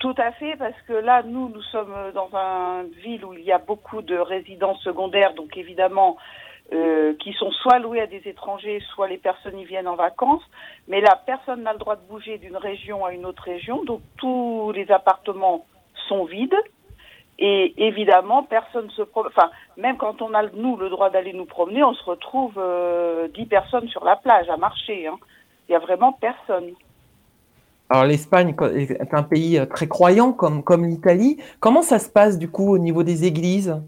[0.00, 3.52] Tout à fait, parce que là, nous, nous sommes dans une ville où il y
[3.52, 6.16] a beaucoup de résidences secondaires, donc évidemment,
[6.72, 10.42] euh, qui sont soit louées à des étrangers, soit les personnes y viennent en vacances.
[10.86, 14.00] Mais là, personne n'a le droit de bouger d'une région à une autre région, donc
[14.18, 15.64] tous les appartements
[16.08, 16.56] sont vides.
[17.38, 19.30] Et évidemment, personne se promène.
[19.34, 23.28] Enfin, même quand on a, nous, le droit d'aller nous promener, on se retrouve euh,
[23.28, 25.06] 10 personnes sur la plage à marcher.
[25.06, 25.18] hein.
[25.68, 26.72] Il y a vraiment personne.
[27.90, 31.40] Alors l'Espagne est un pays euh, très croyant comme, comme l'Italie.
[31.60, 33.80] Comment ça se passe du coup au niveau des églises?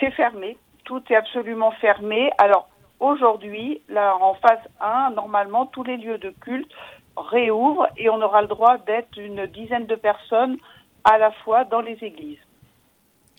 [0.00, 0.56] C'est fermé.
[0.84, 2.30] Tout est absolument fermé.
[2.38, 2.68] Alors,
[3.00, 6.70] aujourd'hui, là, en phase 1, normalement, tous les lieux de culte
[7.16, 10.56] réouvrent et on aura le droit d'être une dizaine de personnes
[11.04, 12.38] à la fois dans les églises.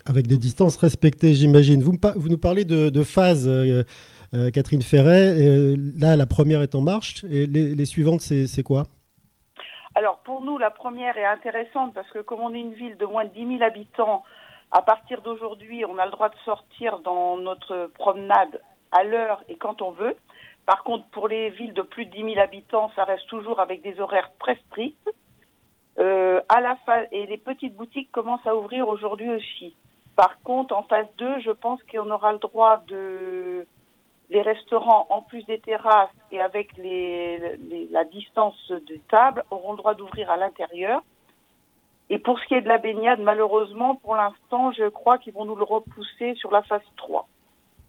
[0.06, 1.82] Avec des distances respectées, j'imagine.
[1.82, 3.84] Vous, nous parlez de, de phases, euh,
[4.34, 5.34] euh, Catherine Ferret.
[5.36, 7.24] Euh, là, la première est en marche.
[7.24, 8.84] Et les, les suivantes, c'est c'est quoi?
[9.96, 13.06] Alors, pour nous, la première est intéressante parce que comme on est une ville de
[13.06, 14.24] moins de 10 000 habitants,
[14.72, 19.56] à partir d'aujourd'hui, on a le droit de sortir dans notre promenade à l'heure et
[19.56, 20.16] quand on veut.
[20.66, 23.82] Par contre, pour les villes de plus de 10 000 habitants, ça reste toujours avec
[23.82, 25.10] des horaires très stricts.
[26.00, 29.76] Euh, à la fa- et les petites boutiques commencent à ouvrir aujourd'hui aussi.
[30.16, 33.66] Par contre, en phase 2, je pense qu'on aura le droit de
[34.32, 37.58] les restaurants, en plus des terrasses et avec les-
[37.92, 41.02] la distance de table, auront le droit d'ouvrir à l'intérieur.
[42.10, 45.46] Et pour ce qui est de la baignade, malheureusement, pour l'instant, je crois qu'ils vont
[45.46, 47.28] nous le repousser sur la phase 3.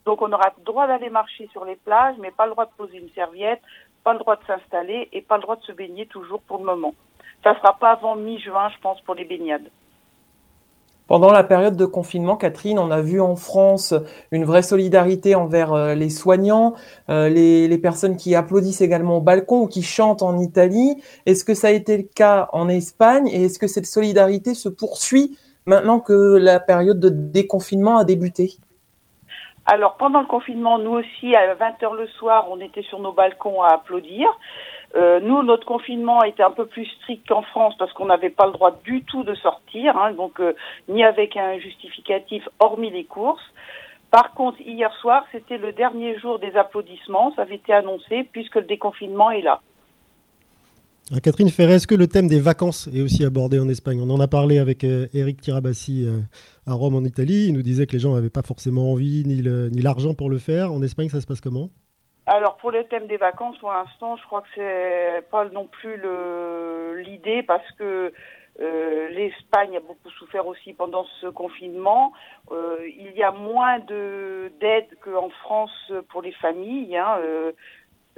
[0.06, 2.70] Donc on aura le droit d'aller marcher sur les plages, mais pas le droit de
[2.76, 3.60] poser une serviette,
[4.04, 6.64] pas le droit de s'installer et pas le droit de se baigner toujours pour le
[6.64, 6.94] moment.
[7.42, 9.68] Ça sera pas avant mi-juin, je pense, pour les baignades.
[11.06, 13.94] Pendant la période de confinement, Catherine, on a vu en France
[14.32, 16.74] une vraie solidarité envers euh, les soignants,
[17.10, 21.00] euh, les, les personnes qui applaudissent également au balcon ou qui chantent en Italie.
[21.24, 24.68] Est-ce que ça a été le cas en Espagne et est-ce que cette solidarité se
[24.68, 28.54] poursuit maintenant que la période de déconfinement a débuté?
[29.66, 33.62] Alors, pendant le confinement, nous aussi, à 20h le soir, on était sur nos balcons
[33.62, 34.28] à applaudir.
[34.94, 38.46] Euh, nous, notre confinement était un peu plus strict qu'en France parce qu'on n'avait pas
[38.46, 40.54] le droit du tout de sortir, hein, donc euh,
[40.88, 43.42] ni avec un justificatif hormis les courses.
[44.10, 48.54] Par contre, hier soir, c'était le dernier jour des applaudissements, ça avait été annoncé puisque
[48.54, 49.60] le déconfinement est là.
[51.12, 54.00] Ah, Catherine Ferret, est-ce que le thème des vacances est aussi abordé en Espagne?
[54.00, 56.18] On en a parlé avec euh, Eric Tirabassi euh,
[56.66, 57.46] à Rome en Italie.
[57.46, 60.72] Il nous disait que les gens n'avaient pas forcément envie ni l'argent pour le faire.
[60.72, 61.70] En Espagne, ça se passe comment?
[62.26, 65.96] Alors pour le thème des vacances, pour l'instant, je crois que c'est pas non plus
[67.02, 68.12] l'idée parce que
[68.58, 72.12] euh, l'Espagne a beaucoup souffert aussi pendant ce confinement.
[72.50, 77.52] Euh, il y a moins de d'aide qu'en France pour les familles, hein, euh,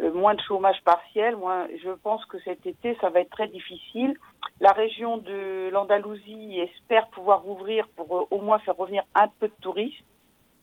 [0.01, 1.37] euh, moins de chômage partiel.
[1.37, 4.15] Moins, je pense que cet été, ça va être très difficile.
[4.61, 9.49] La région de l'Andalousie espère pouvoir rouvrir pour euh, au moins faire revenir un peu
[9.49, 10.05] de touristes,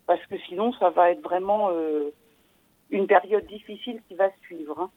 [0.07, 2.11] parce que sinon, ça va être vraiment euh,
[2.89, 4.79] une période difficile qui va suivre.
[4.79, 4.89] hein.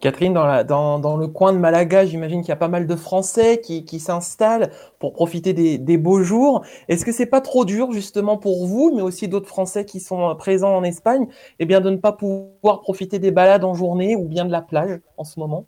[0.00, 2.86] Catherine, dans, la, dans, dans le coin de Malaga, j'imagine qu'il y a pas mal
[2.86, 6.64] de Français qui, qui s'installent pour profiter des, des beaux jours.
[6.86, 10.30] Est-ce que c'est pas trop dur justement pour vous, mais aussi d'autres Français qui sont
[10.30, 11.26] euh, présents en Espagne,
[11.58, 14.62] eh bien de ne pas pouvoir profiter des balades en journée ou bien de la
[14.62, 15.66] plage en ce moment?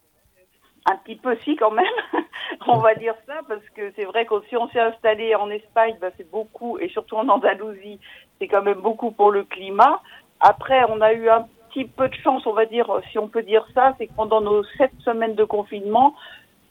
[0.86, 1.84] Un petit peu si quand même,
[2.68, 5.96] on va dire ça, parce que c'est vrai que si on s'est installé en Espagne,
[6.00, 7.98] bah, c'est beaucoup, et surtout en Andalousie,
[8.38, 10.00] c'est quand même beaucoup pour le climat.
[10.40, 13.42] Après, on a eu un petit peu de chance, on va dire, si on peut
[13.42, 16.14] dire ça, c'est que pendant nos sept semaines de confinement,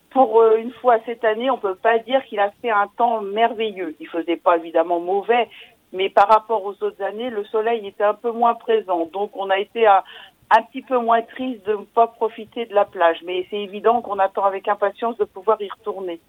[0.09, 3.21] pour euh, une fois cette année, on peut pas dire qu'il a fait un temps
[3.21, 3.95] merveilleux.
[3.99, 5.47] Il faisait pas évidemment mauvais,
[5.93, 9.07] mais par rapport aux autres années, le soleil était un peu moins présent.
[9.13, 10.03] Donc on a été un,
[10.49, 13.19] un petit peu moins triste de ne pas profiter de la plage.
[13.23, 16.19] Mais c'est évident qu'on attend avec impatience de pouvoir y retourner.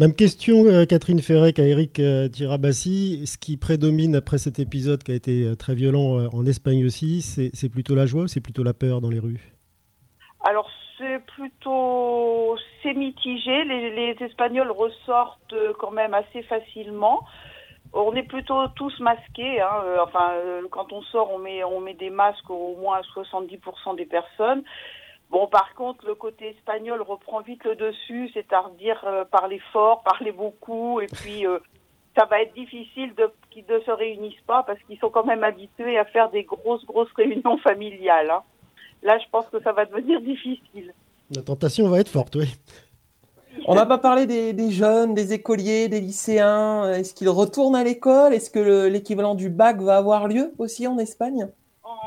[0.00, 3.28] Même question, euh, Catherine Ferrec à Eric euh, Tirabassi.
[3.28, 7.22] Ce qui prédomine après cet épisode qui a été euh, très violent en Espagne aussi,
[7.22, 9.52] c'est plutôt la joie ou c'est plutôt la peur dans les rues?
[10.44, 12.56] Alors, c'est plutôt.
[12.82, 13.64] C'est mitigé.
[13.64, 17.24] Les, les, Espagnols ressortent quand même assez facilement.
[17.92, 19.60] On est plutôt tous masqués.
[19.60, 19.80] Hein.
[20.02, 20.32] Enfin,
[20.72, 24.64] quand on sort, on met, on met des masques au moins à 70% des personnes.
[25.30, 30.32] Bon, par contre, le côté espagnol reprend vite le dessus, c'est-à-dire euh, parler fort, parler
[30.32, 31.58] beaucoup, et puis euh,
[32.16, 35.44] ça va être difficile de qu'ils ne se réunissent pas parce qu'ils sont quand même
[35.44, 38.30] habitués à faire des grosses, grosses réunions familiales.
[38.30, 38.42] Hein.
[39.02, 40.94] Là, je pense que ça va devenir difficile.
[41.34, 42.48] La tentation va être forte, oui.
[43.66, 46.90] On n'a pas parlé des, des, jeunes, des écoliers, des lycéens.
[46.92, 48.34] Est-ce qu'ils retournent à l'école?
[48.34, 51.48] Est-ce que l'équivalent du bac va avoir lieu aussi en Espagne?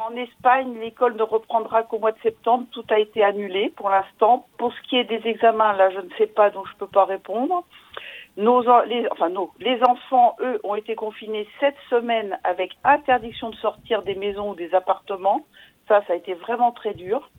[0.07, 2.65] En Espagne, l'école ne reprendra qu'au mois de septembre.
[2.71, 4.47] Tout a été annulé pour l'instant.
[4.57, 6.87] Pour ce qui est des examens, là, je ne sais pas, donc je ne peux
[6.87, 7.63] pas répondre.
[8.37, 14.55] Les enfants, eux, ont été confinés sept semaines avec interdiction de sortir des maisons ou
[14.55, 15.41] des appartements.
[15.87, 17.29] Ça, ça a été vraiment très dur.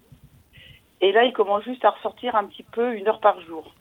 [1.00, 3.72] Et là, ils commencent juste à ressortir un petit peu une heure par jour.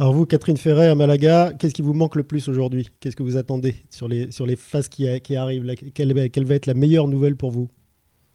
[0.00, 2.88] Alors vous, Catherine Ferret, à Malaga, qu'est-ce qui vous manque le plus aujourd'hui?
[3.00, 5.66] Qu'est-ce que vous attendez sur les, sur les phases qui, qui arrivent?
[5.94, 7.68] Quelle, quelle, va être la meilleure nouvelle pour vous?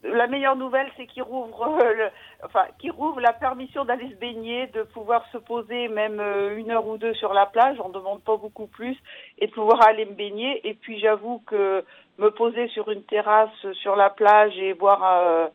[0.04, 2.10] La meilleure nouvelle, c'est qu'il rouvre, euh,
[2.44, 6.86] enfin, rouvre la permission d'aller se baigner, de pouvoir se poser même euh, une heure
[6.86, 8.96] ou deux sur la plage, on ne demande pas beaucoup plus,
[9.40, 10.62] et de pouvoir aller me baigner.
[10.70, 11.84] Et puis j'avoue que
[12.20, 13.50] me poser sur une terrasse
[13.82, 15.48] sur la plage et boire euh,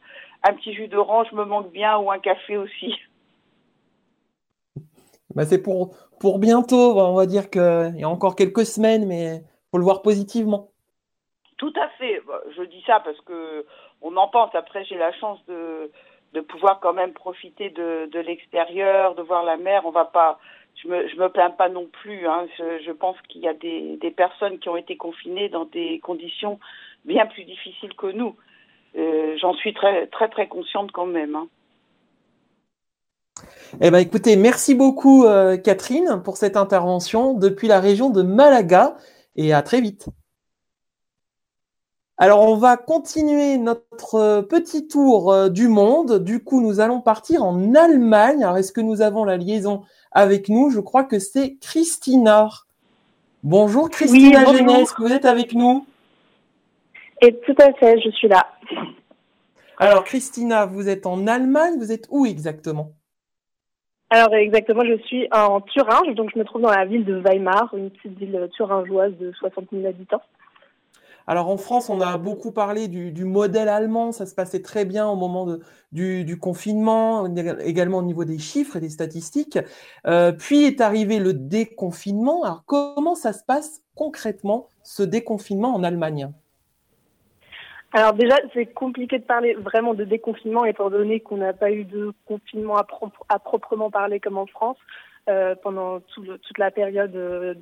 [0.42, 2.96] un petit jus d'orange me manque bien, ou un café aussi.
[5.34, 9.36] Bah, c'est pour, pour bientôt, on va dire qu'il y a encore quelques semaines, mais
[9.36, 10.70] il faut le voir positivement.
[11.56, 12.20] Tout à fait.
[12.26, 13.66] Bah, je dis ça parce que
[14.02, 14.54] on en pense.
[14.54, 15.90] Après, j'ai la chance de,
[16.32, 19.82] de pouvoir quand même profiter de, de l'extérieur, de voir la mer.
[19.84, 20.38] On va pas.
[20.82, 22.26] Je me, je me plains pas non plus.
[22.26, 22.46] Hein.
[22.58, 26.58] Je, pense qu'il y a des, des personnes qui ont été confinées dans des conditions
[27.04, 28.36] bien plus difficiles que nous.
[28.96, 31.36] Euh, J'en suis très, très, très consciente quand même.
[31.36, 31.48] Hein.
[33.80, 38.96] Eh ben, écoutez, merci beaucoup euh, Catherine pour cette intervention depuis la région de Malaga
[39.36, 40.08] et à très vite.
[42.22, 46.22] Alors, on va continuer notre euh, petit tour euh, du monde.
[46.22, 48.44] Du coup, nous allons partir en Allemagne.
[48.44, 50.68] Alors, est-ce que nous avons la liaison avec nous?
[50.68, 52.50] Je crois que c'est Christina.
[53.42, 55.86] Bonjour Christina oui, Genès, vous êtes avec nous?
[57.22, 58.46] Et tout à fait, je suis là.
[59.78, 62.92] Alors, Christina, vous êtes en Allemagne, vous êtes où exactement?
[64.12, 67.72] Alors exactement, je suis en Thuringe, donc je me trouve dans la ville de Weimar,
[67.76, 70.22] une petite ville thuringeoise de 60 000 habitants.
[71.28, 75.06] Alors en France, on a beaucoup parlé du, modèle allemand, ça se passait très bien
[75.08, 75.58] au moment
[75.92, 79.60] du, confinement, également au niveau des chiffres et des statistiques.
[80.08, 82.42] Euh, puis est arrivé le déconfinement.
[82.42, 86.32] Alors comment ça se passe concrètement, ce déconfinement en Allemagne?
[87.92, 91.84] Alors déjà, c'est compliqué de parler vraiment de déconfinement étant donné qu'on n'a pas eu
[91.84, 94.76] de confinement à, proprement parler comme en France
[95.28, 97.56] euh, pendant tout toute la période de,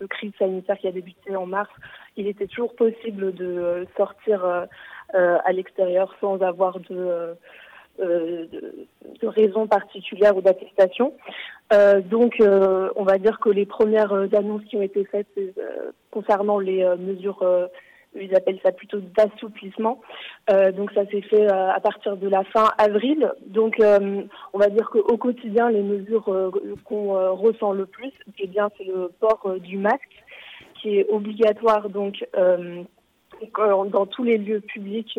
[0.00, 1.70] de, crise sanitaire qui a débuté en mars.
[2.16, 4.66] Il était toujours possible de sortir euh,
[5.14, 7.34] euh à l'extérieur sans avoir de, euh,
[7.98, 8.86] de,
[9.20, 11.12] de raison particulière ou d'attestation.
[11.72, 15.26] Euh, donc, on va dire que les premières annonces qui ont été faites
[16.12, 17.42] concernant les mesures
[18.20, 20.00] ils appellent ça plutôt d'assouplissement.
[20.50, 23.32] Euh, donc ça s'est fait euh, à partir de la fin avril.
[23.46, 24.22] Donc euh,
[24.52, 26.24] on va dire qu'au quotidien, les mesures
[26.84, 30.24] qu'on ressent le plus, eh bien c'est le port du masque
[30.80, 32.26] qui est obligatoire donc
[33.56, 35.18] dans tous les lieux publics,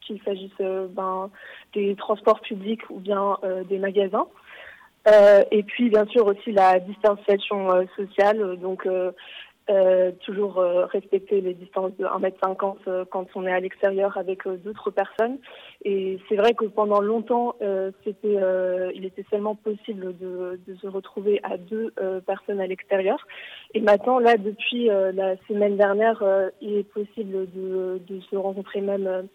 [0.00, 1.30] qu'il s'agisse ben,
[1.74, 3.36] des transports publics ou bien
[3.68, 4.26] des magasins.
[5.50, 8.86] et puis bien sûr aussi la distanciation sociale, donc
[10.20, 14.56] toujours euh, respecter les distances de 1m50 euh, quand on est à l'extérieur avec euh,
[14.56, 15.38] d'autres personnes.
[15.84, 17.54] Et c'est vrai que pendant longtemps,
[18.02, 18.38] c'était,
[18.94, 21.92] il était seulement possible de, de, se retrouver à deux
[22.26, 23.24] personnes à l'extérieur.
[23.74, 26.22] Et maintenant, là, depuis la semaine dernière,
[26.60, 29.28] il est possible de, de se rencontrer même,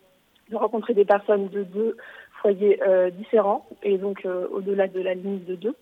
[0.50, 1.96] de rencontrer des personnes de deux
[2.42, 2.78] foyers
[3.18, 5.76] différents et donc au-delà de la limite de deux.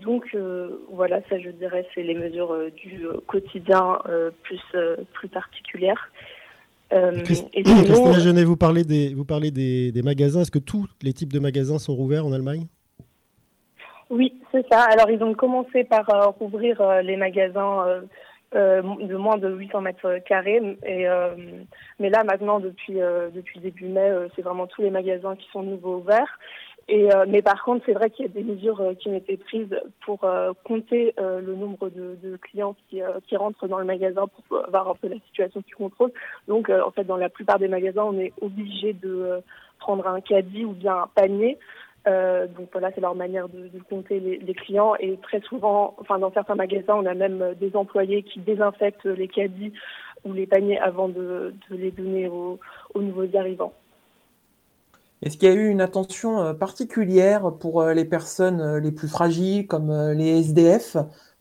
[0.00, 0.34] Donc
[0.90, 3.98] voilà, ça je dirais c'est les mesures du quotidien
[4.42, 4.60] plus
[5.12, 6.10] plus particulières.
[7.24, 10.40] Christina Genet, vous parlez des vous parlez des, des magasins.
[10.40, 12.66] Est-ce que tous les types de magasins sont rouverts en Allemagne?
[14.10, 14.82] Oui, c'est ça.
[14.90, 16.06] Alors ils ont commencé par
[16.38, 18.02] rouvrir les magasins
[18.54, 20.60] euh, de moins de 800 mètres carrés.
[20.84, 21.34] Et, euh,
[21.98, 25.62] mais là, maintenant, depuis, euh, depuis début mai, c'est vraiment tous les magasins qui sont
[25.62, 26.38] nouveaux ouverts.
[26.88, 29.80] Et, mais par contre, c'est vrai qu'il y a des mesures qui ont été prises
[30.04, 30.26] pour
[30.64, 34.94] compter le nombre de, de clients qui, qui, rentrent dans le magasin pour avoir un
[34.94, 36.12] peu la situation qui contrôle.
[36.48, 39.40] Donc, en fait, dans la plupart des magasins, on est obligé de
[39.78, 41.58] prendre un caddie ou bien un panier
[42.08, 44.94] euh, donc voilà, c'est leur manière de, de compter les, les, clients.
[44.98, 49.28] Et très souvent, enfin dans certains magasins, on a même des employés qui désinfectent les
[49.28, 49.72] caddies
[50.24, 52.58] ou les paniers avant de, de les donner aux,
[52.94, 53.72] aux, nouveaux arrivants.
[55.22, 59.08] Est-ce qu'il y a eu une attention euh, particulière pour euh, les personnes les plus
[59.08, 60.96] fragiles, comme les SDF,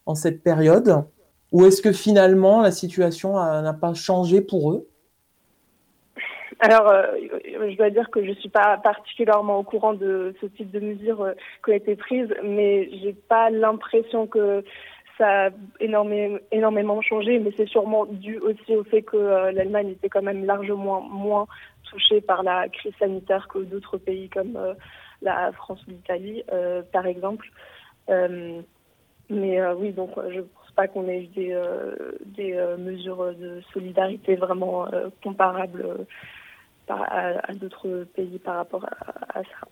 [0.06, 1.06] en cette période?
[1.52, 4.88] Ou est-ce que finalement la situation n'a pas changé pour eux?
[6.64, 7.04] Alors, euh,
[7.44, 11.22] je dois dire que je suis pas particulièrement au courant de ce type de mesures
[11.22, 11.34] euh,
[11.66, 14.64] qui ont été prises, mais j'ai pas l'impression que
[15.18, 20.08] ça a énormément, changé, mais c'est sûrement dû aussi au fait que euh, l'Allemagne était
[20.08, 21.48] quand même largement moins
[21.90, 24.58] touchée par la crise sanitaire que d'autres pays comme
[25.22, 26.44] la France ou l'Italie,
[26.92, 27.50] par exemple.
[28.10, 31.54] mais oui, donc je pense pas qu'on ait eu
[32.26, 34.88] des, mesures de solidarité vraiment
[35.24, 36.06] comparables
[36.92, 39.68] à, d'autres pays par rapport à, ça.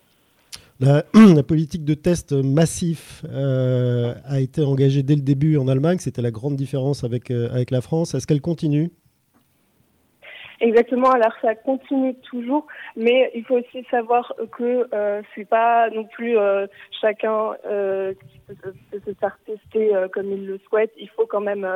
[0.80, 5.98] La, politique de test massif euh, a été engagée dès le début en Allemagne.
[6.00, 8.16] C'était la grande différence avec, euh, avec la France.
[8.16, 8.92] Est-ce qu'elle continue
[10.62, 11.12] Exactement.
[11.12, 16.38] Alors ça continue toujours, mais il faut aussi savoir que euh, c'est pas non plus
[16.38, 16.68] euh,
[17.02, 20.92] chacun qui peut se faire tester comme il le souhaite.
[20.98, 21.68] Il faut quand même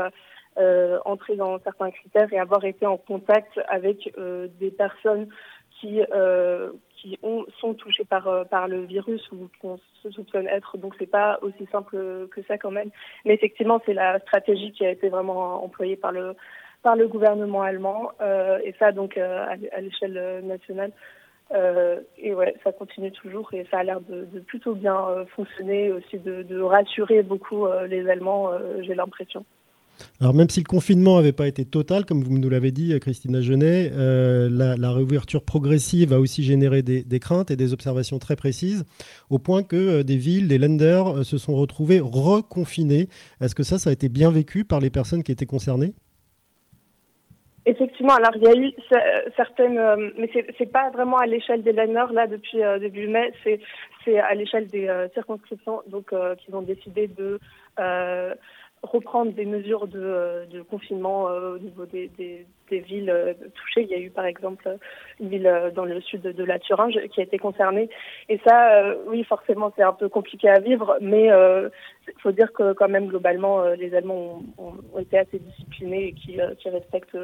[0.58, 5.28] euh, entrer dans certains critères et avoir été en contact avec euh, des personnes
[5.80, 10.48] qui euh, qui ont, sont touchées par euh, par le virus ou qu'on se soupçonne
[10.48, 10.78] être.
[10.78, 12.90] Donc c'est pas aussi simple que ça quand même.
[13.26, 16.36] Mais effectivement, c'est la stratégie qui a été vraiment employée par le
[16.84, 20.92] par le gouvernement allemand euh, et ça donc à, à l'échelle nationale.
[21.54, 26.18] Euh, et ouais, ça continue toujours et ça a l'air de, plutôt bien fonctionner, aussi
[26.20, 29.46] de, rassurer beaucoup les Allemands, j'ai l'impression.
[30.20, 33.42] Alors même si le confinement n'avait pas été total, comme vous nous l'avez dit, Christina
[33.42, 38.86] Genet, euh, la, réouverture progressive a aussi généré des, craintes et des observations très précises,
[39.30, 43.10] au point que euh, des villes, des lenders euh, se sont retrouvés reconfinés.
[43.42, 45.94] Est-ce que ça, ça a été bien vécu par les personnes qui étaient concernées?
[47.66, 48.74] Effectivement, alors il y a eu
[49.38, 49.80] certaines,
[50.18, 54.68] mais c'est pas vraiment à l'échelle des lenders là depuis début mai, c'est à l'échelle
[54.68, 57.40] des circonscriptions donc qui ont décidé de
[58.84, 63.84] reprendre des mesures de, de confinement euh, au niveau des, des, des, villes euh, touchées.
[63.84, 64.78] Il y a eu par exemple
[65.22, 67.90] une ville euh, dans le sud de la Thuringe qui a été concernée.
[68.28, 72.74] Et ça, oui, forcément, c'est un peu compliqué à vivre, mais il faut dire que
[72.74, 77.18] quand même, globalement, les Allemands ont, ont, été assez disciplinés et qui, qui respectent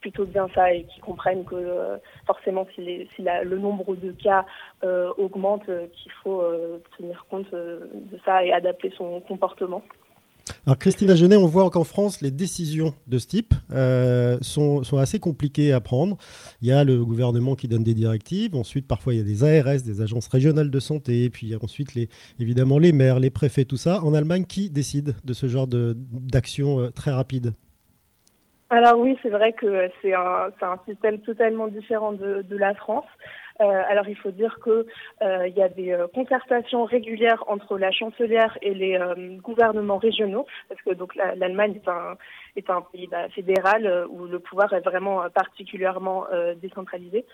[0.00, 4.12] plutôt bien ça et qui comprennent que forcément si, les, si la, le nombre de
[4.12, 4.44] cas
[5.18, 6.42] augmente, qu'il faut
[6.98, 9.82] tenir compte de ça et adapter son comportement.
[10.66, 14.98] Alors Christina Genet, on voit qu'en France, les décisions de ce type euh, sont, sont,
[14.98, 16.16] assez compliquées à prendre.
[16.62, 19.44] Il y a le gouvernement qui donne des directives, ensuite parfois il y a des
[19.44, 23.76] ARS, des agences régionales de santé, puis ensuite les, évidemment les maires, les préfets, tout
[23.76, 24.02] ça.
[24.04, 27.52] En Allemagne, qui décide de ce genre d'action euh, très rapide?
[28.68, 33.04] Alors oui, c'est vrai que c'est un, un, système totalement différent de, de la France.
[33.60, 34.86] Euh, alors il faut dire que
[35.22, 38.98] euh, il y a des euh, concertations régulières entre la chancelière et les
[39.42, 42.16] gouvernements régionaux, parce que donc l'Allemagne est un
[42.56, 46.26] est un pays bah, fédéral où le pouvoir est vraiment particulièrement
[46.60, 47.24] décentralisé.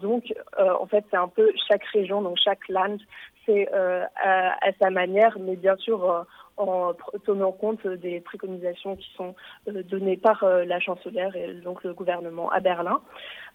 [0.00, 2.96] donc en fait c'est un peu chaque région, donc chaque land,
[3.46, 6.26] c'est à, à, sa manière, mais bien sûr
[6.56, 6.92] en
[7.24, 9.34] tenant compte des préconisations qui sont
[9.66, 13.00] données par la chancelière et donc le gouvernement à Berlin.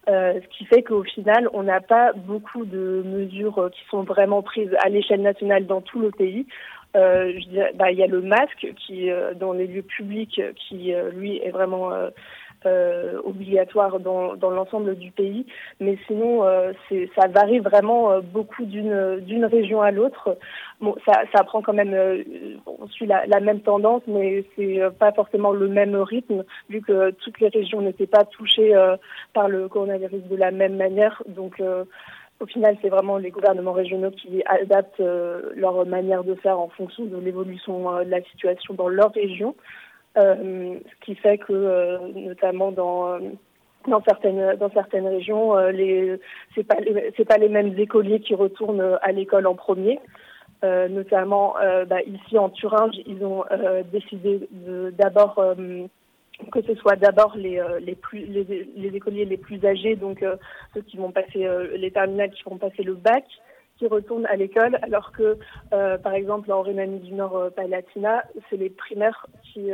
[0.08, 4.04] Euh, ce qui fait qu'au final, on n'a pas beaucoup de mesures euh, qui sont
[4.04, 6.46] vraiment prises à l'échelle nationale dans tout le pays.
[6.96, 7.38] Euh,
[7.74, 11.50] bah, il y a le masque qui, euh, dans les lieux publics, qui lui est
[11.50, 11.90] vraiment
[12.66, 15.46] euh, obligatoire dans, dans l'ensemble du pays.
[15.80, 16.72] Mais sinon, euh,
[17.14, 20.36] ça varie vraiment euh, beaucoup d'une région à l'autre.
[20.80, 22.22] Bon, ça, ça prend quand même, euh,
[22.66, 27.10] on suit la, la même tendance, mais c'est pas forcément le même rythme, vu que
[27.10, 28.74] toutes les régions n'étaient pas touchées
[29.34, 31.22] par le coronavirus de la même manière.
[31.26, 31.62] Donc
[32.40, 35.02] au final, c'est vraiment les gouvernements régionaux qui adaptent
[35.54, 39.54] leur manière de faire en fonction de l'évolution de la situation dans leur région.
[40.16, 43.18] Ce qui fait que, notamment dans
[43.88, 46.20] dans certaines dans certaines régions, euh, les
[46.54, 46.76] c'est pas
[47.16, 49.98] c'est pas les mêmes écoliers qui retournent à l'école en premier.
[50.64, 53.44] Euh, notamment euh, bah, ici en Thuringe, ils ont
[53.92, 54.48] décidé
[54.98, 55.40] d'abord
[56.52, 60.24] que ce soit d'abord les les plus les, les, écoliers les plus âgés, donc
[60.74, 61.46] ceux qui vont passer
[61.76, 63.24] les terminales qui vont passer le bac,
[63.78, 65.38] qui retournent à l'école, alors que
[65.70, 69.70] par exemple en Rhénanie du Nord Palatina, c'est les primaires qui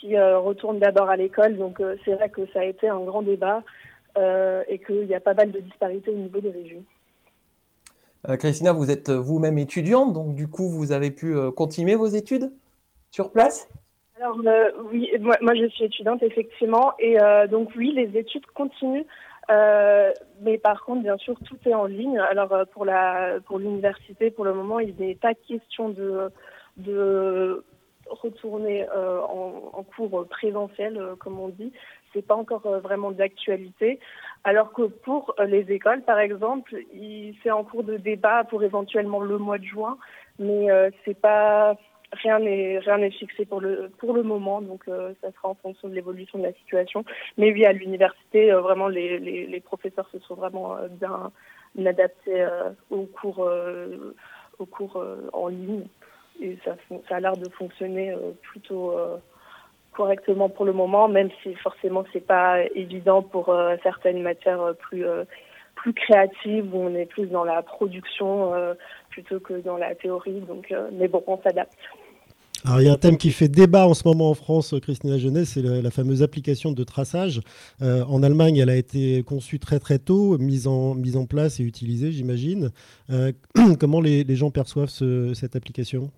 [0.00, 1.56] qui euh, retournent d'abord à l'école.
[1.56, 3.62] Donc euh, c'est vrai que ça a été un grand débat
[4.18, 6.82] euh, et qu'il y a pas mal de disparités au niveau des régions.
[8.38, 12.52] Christina, vous êtes vous-même étudiante, donc du coup, vous avez pu continuer vos études
[13.10, 13.66] sur place?
[14.20, 14.38] Alors
[14.92, 17.16] oui, moi, je suis étudiante effectivement, et
[17.50, 19.06] donc oui, les études continuent.
[19.50, 22.18] Mais par contre, bien sûr, tout est en ligne.
[22.18, 26.30] Alors pour la pour l'université, pour le moment, il n'est pas question de
[26.76, 27.64] de
[28.10, 31.72] retourner euh, en, cours présentiel, euh, comme on dit,
[32.12, 34.00] c'est pas encore euh, vraiment d'actualité.
[34.44, 36.76] Alors que pour les écoles, par exemple,
[37.42, 39.98] c'est en cours de débat pour éventuellement le mois de juin,
[40.38, 40.68] mais
[41.04, 41.76] c'est pas
[42.12, 45.88] rien n'est rien n'est fixé pour le pour le moment, donc ça sera en fonction
[45.88, 47.04] de l'évolution de la situation.
[47.38, 51.30] Mais oui, à l'université, vraiment les, les, professeurs se sont vraiment bien
[51.86, 52.46] adaptés
[52.90, 53.48] aux cours
[54.58, 55.86] aux cours en ligne
[56.40, 56.74] et ça,
[57.08, 59.18] ça a l'air de fonctionner euh, plutôt euh,
[59.92, 65.04] correctement pour le moment, même si forcément c'est pas évident pour euh, certaines matières plus
[65.74, 68.52] plus créatives où on est plus dans la production
[69.08, 70.40] plutôt que dans la théorie.
[70.40, 71.78] Donc, mais bon, on s'adapte.
[72.64, 75.46] Il y a un thème qui fait débat en ce moment en France, Christina Genet,
[75.46, 77.40] c'est la, fameuse application de traçage.
[77.80, 81.62] en Allemagne, elle a été conçue très très tôt, mise en, mise en place et
[81.62, 82.70] utilisée, j'imagine.
[83.80, 86.10] comment les, les, gens perçoivent cette application?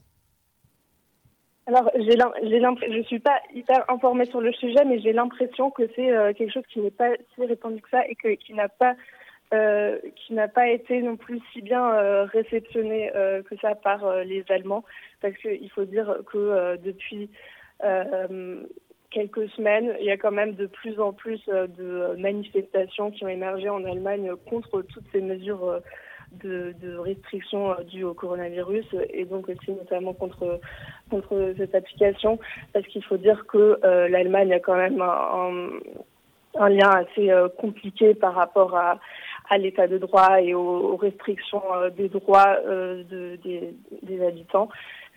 [1.66, 6.11] Alors, je ne suis pas hyper informée sur le sujet, mais j'ai l'impression que c'est
[6.11, 8.95] euh, quelque chose qui n'est pas si répandu que ça et que, qui n'a pas
[9.53, 14.24] euh, qui n'a pas été non plus si bien euh, réceptionné euh, que ça par
[14.24, 14.84] les Allemands,
[15.20, 17.28] parce qu'il faut dire que depuis
[19.11, 23.28] quelques semaines, il y a quand même de plus en plus de manifestations qui ont
[23.28, 25.82] émergé en Allemagne contre toutes ces mesures
[26.40, 30.61] de, de, restrictions euh, dues au coronavirus et donc aussi notamment contre
[31.11, 32.38] contre cette application.
[32.72, 38.14] Parce qu'il faut dire que euh, l'Allemagne a quand même un, lien assez euh, compliqué
[38.14, 38.98] par rapport à,
[39.51, 41.62] à l'état de droit et aux, restrictions
[41.97, 43.38] des droits de,
[44.03, 44.68] des, habitants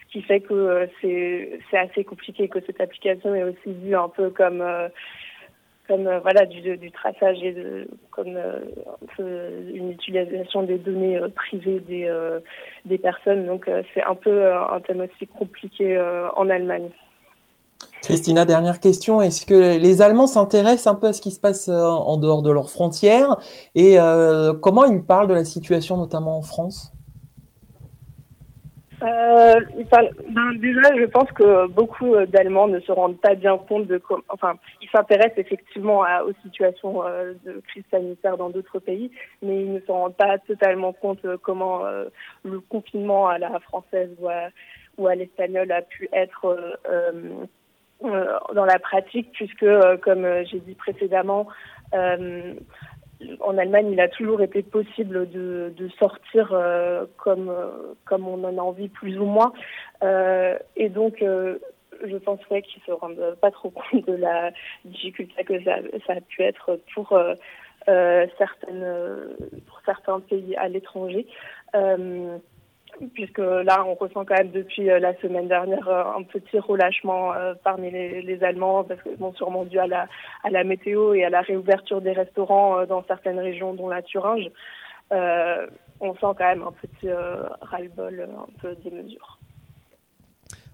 [0.01, 4.09] ce qui fait que c'est c'est assez compliqué que cette application est aussi vue un
[4.09, 4.63] peu comme
[5.87, 11.29] comme euh, voilà du, du, traçage et de, comme euh, une utilisation des données euh,
[11.29, 12.11] privées des,
[12.85, 13.45] des personnes.
[13.45, 15.99] Donc c'est un peu un thème aussi compliqué
[16.35, 16.89] en Allemagne.
[18.01, 19.21] Christina, dernière question.
[19.21, 22.51] Est-ce que les Allemands s'intéressent un peu à ce qui se passe en dehors de
[22.51, 23.37] leurs frontières?
[23.73, 23.97] Et
[24.61, 26.95] comment ils parlent de la situation notamment en France?
[29.03, 29.59] Euh,
[29.91, 33.97] ben, déjà, je pense que beaucoup euh, d'Allemands ne se rendent pas bien compte de
[33.97, 34.23] comment.
[34.29, 39.73] Enfin, ils s'intéressent effectivement aux situations euh, de crise sanitaire dans d'autres pays, mais ils
[39.73, 41.83] ne se rendent pas totalement compte euh, comment
[42.43, 44.49] le confinement à la française ou à,
[44.97, 46.57] ou à l'espagnol a pu être
[48.01, 49.65] dans la pratique, puisque,
[50.01, 51.47] comme j'ai dit précédemment,
[53.39, 57.53] en Allemagne, il a toujours été possible de, sortir euh, comme,
[58.05, 59.53] comme on en a envie, plus ou moins.
[60.03, 61.57] Euh, et donc, euh,
[62.05, 64.51] je pense ouais, qu'ils se rendent pas trop compte de la
[64.83, 68.85] difficulté que ça, ça a pu être pour, euh, certaines,
[69.67, 71.27] pour certains pays à l'étranger
[73.13, 77.33] puisque là, on ressent quand même depuis euh, la semaine dernière euh, un petit relâchement
[77.33, 81.41] euh, parmi les, Allemands, parce que bon, sûrement dû à la, météo et à la
[81.41, 84.49] réouverture des restaurants dans certaines régions, dont la Thuringe.
[85.11, 87.09] on sent quand même un petit
[87.61, 89.39] ras-le-bol un peu des mesures.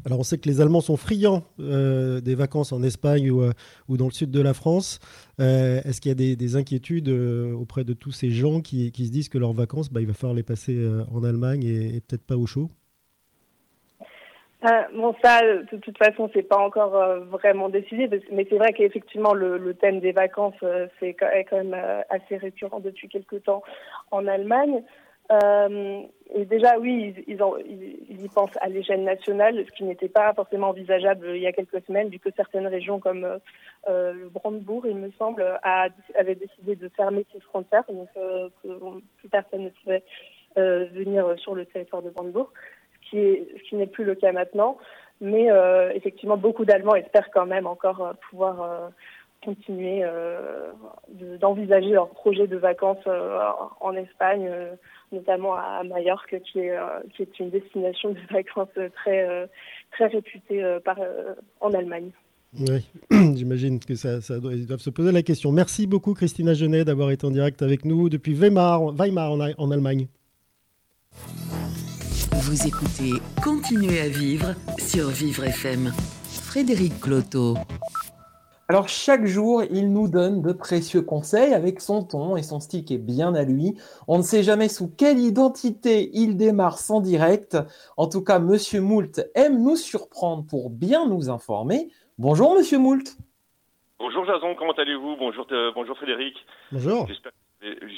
[0.06, 3.52] Alors on sait que les Allemands sont friands euh, des vacances en Espagne ou, euh,
[3.88, 5.00] ou, dans le sud de la France.
[5.40, 9.30] Euh, est-ce qu'il y a des, inquiétudes auprès de tous ces gens qui, se disent
[9.30, 10.78] que leurs vacances, bah, il va falloir les passer
[11.14, 12.70] en Allemagne et, peut-être pas au chaud?
[14.94, 16.92] Bon, ça, de toute façon, c'est pas encore
[17.26, 20.54] vraiment décidé, mais c'est vrai qu'effectivement, le, le, thème des vacances,
[21.00, 21.76] c'est quand même
[22.10, 23.64] assez récurrent depuis quelques temps
[24.12, 24.84] en Allemagne.
[25.32, 26.02] Euh,
[26.34, 31.32] et déjà, oui, ils, y pensent à l'échelle nationale, ce qui n'était pas forcément envisageable
[31.36, 33.28] il y a quelques semaines, vu que certaines régions comme
[33.88, 38.50] le Brandebourg, il me semble, a, avaient décidé de fermer ses frontières, donc que
[39.18, 40.04] plus personne ne pouvait
[40.56, 42.52] venir sur le territoire de Brandebourg,
[43.12, 44.78] ce qui n'est plus le cas maintenant.
[45.20, 45.50] Mais
[45.94, 48.92] effectivement, beaucoup d'Allemands espèrent quand même encore pouvoir
[49.44, 50.72] continuer euh,
[51.40, 53.40] d'envisager leur projet de vacances euh,
[53.80, 54.76] en Espagne, euh,
[55.12, 56.78] notamment à Majorque, qui est,
[57.16, 59.50] qui est une destination de vacances très,
[59.92, 60.98] très réputée par,
[61.60, 62.12] en Allemagne.
[62.60, 62.86] Oui,
[63.36, 65.52] j'imagine que ça, ça doit, ils doivent se poser la question.
[65.52, 69.72] Merci beaucoup Christina Genet d'avoir été en direct avec nous depuis Weimar, Weimar en, en
[69.72, 70.08] Allemagne.
[72.34, 75.92] Vous écoutez Continuez à vivre sur Vivre FM.
[76.52, 77.56] Frédéric Cloteau.
[78.72, 82.86] Alors chaque jour, il nous donne de précieux conseils avec son ton et son style
[82.86, 83.74] qui est bien à lui.
[84.08, 87.58] On ne sait jamais sous quelle identité il démarre sans direct.
[87.98, 91.90] En tout cas, Monsieur Moult aime nous surprendre pour bien nous informer.
[92.18, 93.18] Bonjour Monsieur Moult.
[94.00, 95.18] Bonjour Jason, comment allez-vous?
[95.18, 96.38] Bonjour, euh, bonjour Frédéric.
[96.72, 97.10] Bonjour.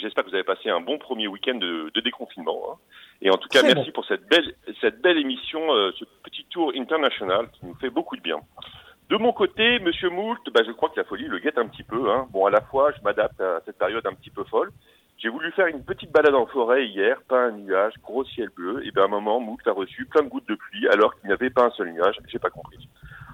[0.02, 2.60] J'espère que vous avez passé un bon premier week-end de, déconfinement.
[2.72, 2.78] Hein.
[3.22, 6.72] Et en tout cas, merci pour cette belle, cette belle émission, euh, ce petit tour
[6.76, 8.40] international qui nous fait beaucoup de bien.
[9.14, 11.84] De mon côté, Monsieur Moult, bah, je crois que la folie le guette un petit
[11.84, 12.10] peu.
[12.10, 12.26] Hein.
[12.32, 14.72] Bon, à la fois, je m'adapte à cette période un petit peu folle.
[15.20, 18.84] J'ai voulu faire une petite balade en forêt hier, pas un nuage, gros ciel bleu.
[18.84, 21.28] Et bien, à un moment, Moult a reçu plein de gouttes de pluie alors qu'il
[21.28, 22.16] n'y avait pas un seul nuage.
[22.26, 22.90] J'ai pas compris.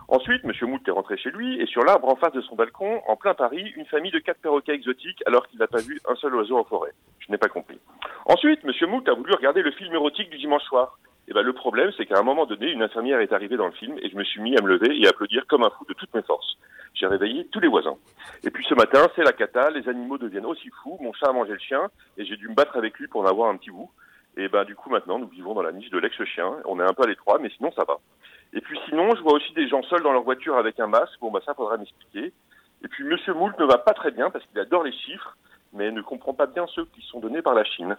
[0.09, 3.01] Ensuite, Monsieur Moult est rentré chez lui et sur l'arbre en face de son balcon,
[3.07, 6.15] en plein Paris, une famille de quatre perroquets exotiques alors qu'il n'a pas vu un
[6.15, 6.91] seul oiseau en forêt.
[7.19, 7.79] Je n'ai pas compris.
[8.25, 10.99] Ensuite, Monsieur Moult a voulu regarder le film érotique du dimanche soir.
[11.29, 13.71] Et ben, le problème, c'est qu'à un moment donné, une infirmière est arrivée dans le
[13.73, 15.85] film et je me suis mis à me lever et à applaudir comme un fou
[15.87, 16.57] de toutes mes forces.
[16.95, 17.97] J'ai réveillé tous les voisins.
[18.43, 21.31] Et puis ce matin, c'est la cata, les animaux deviennent aussi fous, mon chat a
[21.31, 23.69] mangé le chien et j'ai dû me battre avec lui pour en avoir un petit
[23.69, 23.91] bout.
[24.37, 26.51] Et ben du coup maintenant, nous vivons dans la niche de l'ex-chien.
[26.65, 27.99] On est un peu à l'étroit, mais sinon ça va.
[28.53, 31.19] Et puis sinon, je vois aussi des gens seuls dans leur voiture avec un masque.
[31.21, 32.33] Bon bah ça faudra m'expliquer.
[32.83, 35.37] Et puis Monsieur Moult ne va pas très bien parce qu'il adore les chiffres
[35.73, 37.97] mais ne comprend pas bien ceux qui sont donnés par la Chine.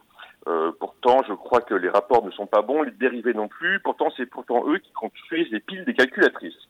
[0.49, 3.81] Euh, pourtant, je crois que les rapports ne sont pas bons, les dérivés non plus.
[3.81, 6.69] Pourtant, c'est pourtant eux qui construisent les piles des calculatrices.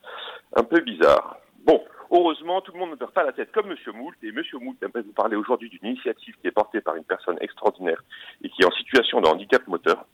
[0.57, 1.39] Un peu bizarre.
[1.64, 3.77] Bon, heureusement, tout le monde ne perd pas la tête comme M.
[3.95, 4.16] Moult.
[4.23, 4.43] Et M.
[4.61, 8.03] Moult aimerait vous parler aujourd'hui d'une initiative qui est portée par une personne extraordinaire
[8.43, 10.05] et qui est en situation de handicap moteur.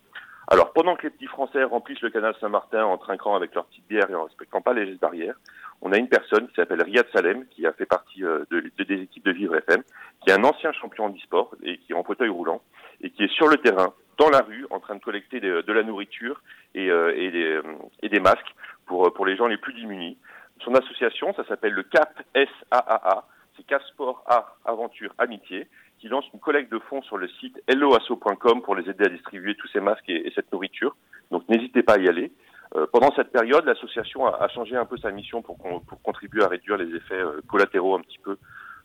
[0.48, 3.86] Alors, pendant que les petits Français remplissent le canal Saint-Martin en trinquant avec leur petite
[3.88, 5.34] bière et en respectant pas les gestes barrières,
[5.82, 9.02] on a une personne qui s'appelle Riyad Salem, qui a fait partie euh, de, des
[9.02, 9.82] équipes de Vivre FM,
[10.20, 12.62] qui est un ancien champion e-sport et qui est en fauteuil roulant
[13.02, 15.82] et qui est sur le terrain, dans la rue, en train de collecter de, la
[15.82, 16.40] nourriture
[16.74, 17.62] et, euh, et, des, euh,
[18.02, 18.54] et, des, masques
[18.86, 20.16] pour, pour les gens les plus démunis.
[20.64, 23.26] Son association, ça s'appelle le CAP SAAA,
[23.56, 25.68] c'est CAP Sport Art Aventure Amitié,
[25.98, 29.54] qui lance une collecte de fonds sur le site helloasso.com pour les aider à distribuer
[29.54, 30.96] tous ces masques et, et cette nourriture.
[31.30, 32.32] Donc n'hésitez pas à y aller.
[32.74, 35.56] Euh, pendant cette période, l'association a, changé un peu sa mission pour,
[36.02, 38.36] contribuer à réduire les effets euh, collatéraux un petit peu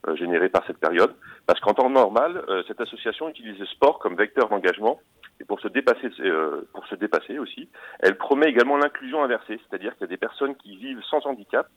[0.08, 1.14] euh, générés par cette période.
[1.48, 5.00] Parce qu'en temps normal, cette association utilise le sport comme vecteur d'engagement
[5.40, 10.18] et pour se dépasser aussi, elle promet également l'inclusion inversée, c'est-à-dire qu'il y a des
[10.18, 11.68] personnes qui vivent sans handicap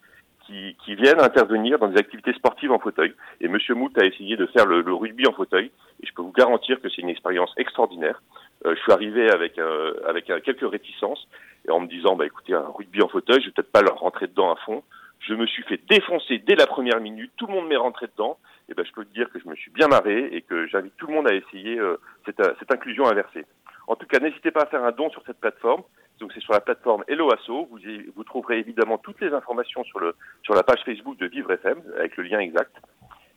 [0.46, 3.14] qui, qui, viennent intervenir dans des activités sportives en fauteuil.
[3.40, 5.70] Et Monsieur Moult a essayé de faire le, le, rugby en fauteuil,
[6.02, 8.22] et je peux vous garantir que c'est une expérience extraordinaire.
[8.66, 11.26] Euh, je suis arrivé avec, euh, avec quelques réticences,
[11.66, 13.98] et en me disant, bah écoutez, un rugby en fauteuil, je vais peut-être pas leur
[13.98, 14.82] rentrer dedans à fond.
[15.20, 18.38] Je me suis fait défoncer dès la première minute, tout le monde m'est rentré dedans,
[18.68, 20.96] et ben je peux te dire que je me suis bien marré et que j'invite
[20.96, 23.46] tout le monde à essayer euh, cette, cette inclusion inversée.
[23.86, 25.82] En tout cas, n'hésitez pas à faire un don sur cette plateforme.
[26.20, 27.68] Donc c'est sur la plateforme Hello Asso.
[27.70, 27.78] Vous,
[28.14, 31.82] vous trouverez évidemment toutes les informations sur, le, sur la page Facebook de Vivre FM
[31.96, 32.74] avec le lien exact.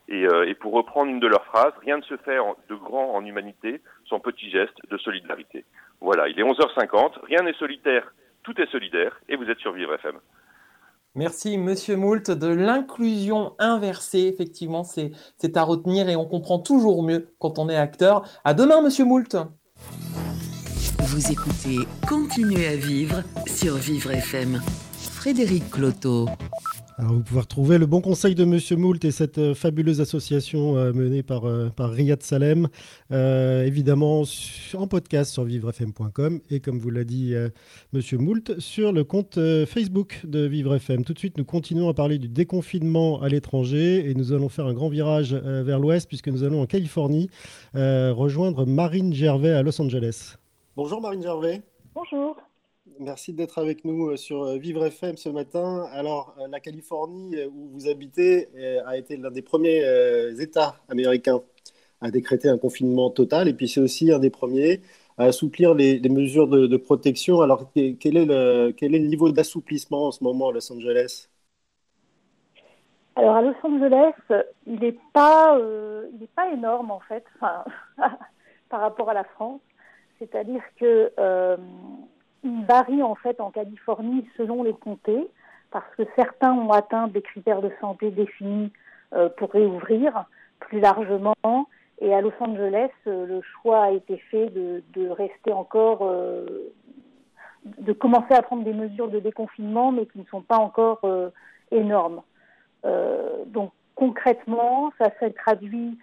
[0.10, 2.38] Et, euh, et pour reprendre une de leurs phrases, rien ne se fait
[2.70, 5.66] de grand en humanité sans petits gestes de solidarité.
[6.00, 8.14] Voilà, il est 11h50, rien n'est solitaire,
[8.44, 10.18] tout est solidaire, et vous êtes sur Vivre FM.
[11.16, 14.28] Merci, Monsieur Moult, de l'inclusion inversée.
[14.28, 18.24] Effectivement, c'est à retenir et on comprend toujours mieux quand on est acteur.
[18.44, 19.36] À demain, Monsieur Moult.
[21.10, 24.62] Vous écoutez Continuez à vivre sur Vivre FM.
[25.14, 26.28] Frédéric Cloteau.
[26.98, 30.76] Alors vous pouvez retrouver le bon conseil de Monsieur Moult et cette euh, fabuleuse association
[30.76, 32.68] euh, menée par, euh, par Riyad Salem,
[33.10, 34.24] évidemment
[34.74, 37.36] en podcast sur vivrefm.com et comme vous l'a dit
[37.94, 41.06] Monsieur Moult, sur le compte Facebook de Vivre FM.
[41.06, 44.66] Tout de suite, nous continuons à parler du déconfinement à l'étranger et nous allons faire
[44.66, 47.30] un grand virage vers l'ouest puisque nous allons en Californie
[47.74, 50.36] rejoindre Marine Gervais à Los Angeles.
[50.78, 51.64] Bonjour Marine Gervais.
[51.96, 52.38] Bonjour.
[53.00, 55.88] Merci d'être avec nous euh, sur euh, Vivre FM ce matin.
[55.92, 58.48] Alors, euh, la Californie où vous habitez
[58.86, 59.82] a été l'un des premiers
[60.40, 61.42] États américains
[62.00, 63.48] à décréter un confinement total.
[63.48, 64.82] Et puis, c'est aussi un des premiers
[65.18, 67.42] assouplir les, mesures de, protection.
[67.42, 71.28] Alors, quel est le, quel est le niveau d'assouplissement en ce moment à Los Angeles?
[73.16, 74.14] Alors à Los Angeles,
[74.68, 75.60] il n'est pas,
[76.36, 77.26] pas énorme en fait,
[78.70, 79.60] par rapport à la France.
[80.20, 81.12] C'est-à-dire que
[82.44, 85.28] il varie en fait en Californie selon les comtés,
[85.72, 88.72] parce que certains ont atteint des critères de santé définis
[89.14, 90.26] euh, pour réouvrir
[90.60, 91.36] plus largement.
[92.00, 96.72] Et à Los Angeles, euh, le choix a été fait de, de rester encore, euh,
[97.66, 101.02] de commencer à prendre des mesures de déconfinement, mais qui ne sont pas encore
[101.72, 102.22] énormes.
[103.48, 105.98] donc concrètement, ça s'est traduit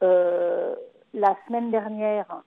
[0.00, 2.42] la semaine dernière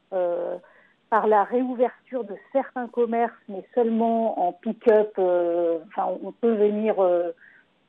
[1.13, 5.13] par la réouverture de certains commerces, mais seulement en pick-up.
[5.19, 7.29] Euh, on peut venir euh,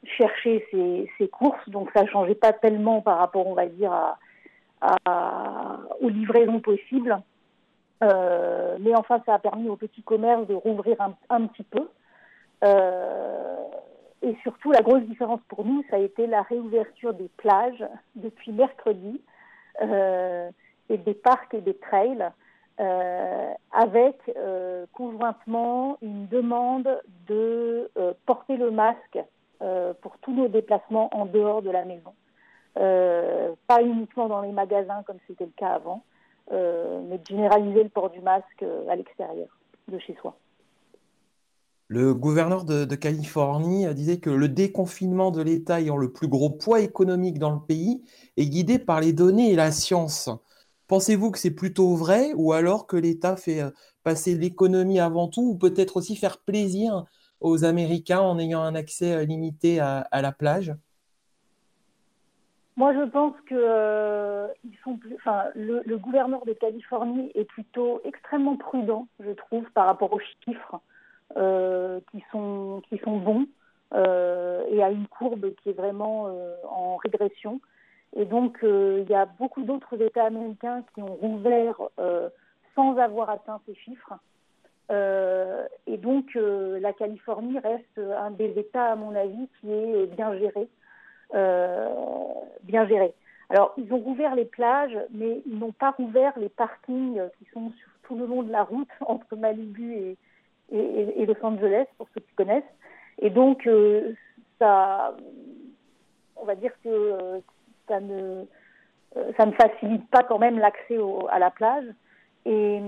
[0.05, 3.95] chercher ses, courses, donc ça ne changeait pas tellement par rapport, on va dire,
[6.03, 7.19] aux livraisons possibles.
[8.03, 10.99] Euh, mais enfin, ça a permis aux petits commerces de rouvrir
[11.31, 11.89] un, petit peu.
[14.21, 18.53] et surtout, la grosse différence pour nous, ça a été la réouverture des plages depuis
[18.53, 19.23] mercredi
[19.81, 22.31] et des parcs et des trails.
[22.81, 26.89] Euh, avec euh, conjointement une demande
[27.29, 29.19] de euh, porter le masque
[30.03, 32.13] pour tous nos déplacements en dehors de la maison.
[32.75, 36.05] pas uniquement dans les magasins comme c'était le cas avant,
[36.51, 39.47] mais de généraliser le port du masque à l'extérieur
[39.89, 40.37] de chez soi.
[41.89, 46.51] Le gouverneur de, de, Californie disait que le déconfinement de l'État ayant le plus gros
[46.51, 48.03] poids économique dans le pays
[48.37, 50.29] est guidé par les données et la science.
[50.87, 53.71] Pensez-vous que c'est plutôt vrai ou alors que l'État fait euh,
[54.03, 57.05] passer l'économie avant tout ou peut-être aussi faire plaisir
[57.41, 60.75] aux Américains en ayant un accès euh, limité à, la plage?
[62.77, 64.49] Moi, je pense que euh,
[65.55, 70.81] le, gouverneur de Californie est plutôt extrêmement prudent, je trouve, par rapport aux chiffres
[72.11, 73.47] qui sont bons
[73.93, 76.29] et à une courbe qui est vraiment
[76.69, 77.61] en régression.
[78.17, 82.29] Et donc, euh, il y a beaucoup d'autres États américains qui ont rouvert euh,
[82.75, 84.15] sans avoir atteint ces chiffres.
[84.91, 90.37] Euh, et donc, la Californie reste un des États, à mon avis, qui est bien
[90.39, 90.69] géré.
[92.63, 93.15] bien géré.
[93.51, 97.73] Alors, ils ont rouvert les plages, mais ils n'ont pas rouvert les parkings qui sont
[98.05, 100.17] tout le long de la route entre Malibu et,
[100.71, 102.63] et, et Los Angeles, pour ceux qui connaissent.
[103.19, 103.69] Et donc,
[104.59, 105.17] ça,
[106.37, 107.41] on va dire que
[107.89, 108.45] ça ne,
[109.17, 110.99] euh, ça ne facilite pas quand même l'accès
[111.31, 111.85] à la plage.
[112.47, 112.79] Et,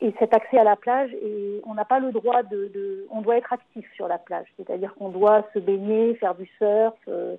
[0.00, 3.36] et, cet accès à la plage, et on n'a pas le droit de, On doit
[3.36, 6.94] être actif sur la plage, c'est-à-dire qu'on doit se baigner, faire du surf.
[7.06, 7.36] Euh,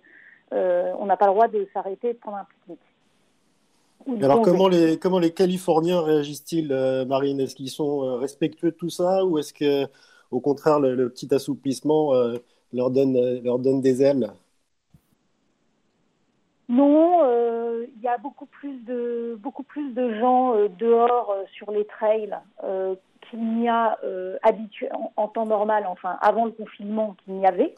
[0.53, 4.23] euh, on n'a pas le droit de s'arrêter et de prendre un pique-nique.
[4.23, 6.71] Alors, comment les, comment les Californiens réagissent-ils,
[7.07, 7.39] Marine?
[7.39, 9.87] Est-ce qu'ils sont respectueux de tout ça ou est-ce que,
[10.29, 12.13] au contraire, le, le petit assouplissement
[12.73, 14.31] leur, donne, leur donne des ailes?
[16.71, 21.43] Non, euh, il y a beaucoup plus de beaucoup plus de gens euh, dehors euh,
[21.51, 22.33] sur les trails
[23.29, 23.97] qu'il n'y a
[24.41, 27.75] habitué en, temps normal, enfin avant le confinement qu'il n'y avait.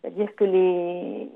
[0.00, 1.30] C'est-à-dire que les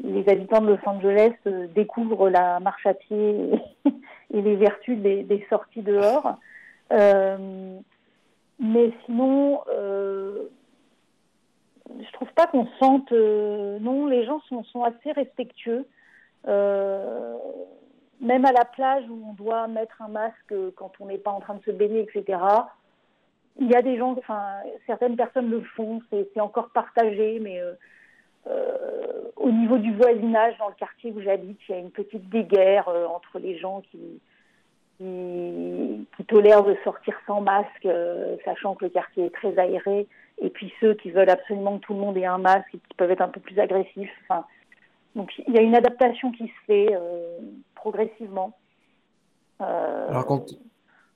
[0.00, 1.32] les habitants de Los Angeles
[1.74, 3.52] découvrent la marche à pied
[4.34, 6.36] et, les vertus des, sorties dehors.
[6.90, 9.62] mais sinon,
[11.88, 13.10] je trouve pas qu'on sente.
[13.12, 15.86] non, les gens sont, assez respectueux.
[16.46, 17.36] Euh,
[18.20, 21.40] même à la plage où on doit mettre un masque quand on n'est pas en
[21.40, 22.38] train de se baigner, etc.
[23.60, 24.44] Il y a des gens, enfin,
[24.86, 27.74] certaines personnes le font, c'est encore partagé, mais euh,
[28.46, 32.28] euh, au niveau du voisinage, dans le quartier où j'habite, il y a une petite
[32.28, 34.20] guéguerre entre les gens qui,
[36.28, 37.86] tolèrent de sortir sans masque,
[38.44, 40.06] sachant que le quartier est très aéré,
[40.38, 42.94] et puis ceux qui veulent absolument que tout le monde ait un masque et qui
[42.96, 44.12] peuvent être un peu plus agressifs.
[44.22, 44.44] Enfin,
[45.14, 47.38] donc il y a une adaptation qui se fait euh,
[47.74, 48.52] progressivement.
[49.60, 50.44] Euh, Alors quand...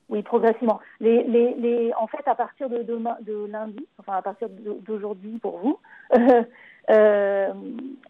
[0.09, 0.79] Oui, progressivement.
[0.99, 5.37] Les, les, les, en fait, à partir de, demain, de lundi, enfin à partir d'aujourd'hui
[5.37, 5.79] pour vous,
[6.89, 7.53] euh,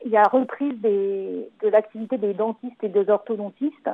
[0.05, 3.89] il y a reprise des, de l'activité des dentistes et des orthodontistes.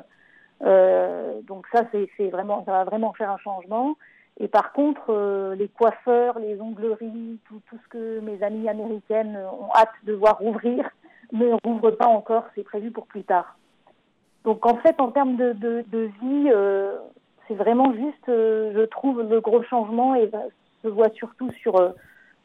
[0.62, 3.96] donc ça, c'est vraiment, ça va vraiment faire un changement.
[4.40, 9.74] Et par contre, les coiffeurs, les ongleries, tout, tout, ce que mes amies américaines ont
[9.74, 10.90] hâte de voir ouvrir,
[11.32, 13.58] ne rouvre pas encore, c'est prévu pour plus tard.
[14.46, 16.98] Donc en fait, en termes de, de, vie, euh,
[17.48, 20.30] c'est vraiment juste, euh, je trouve, le gros changement et
[20.84, 21.90] se voit surtout sur, euh,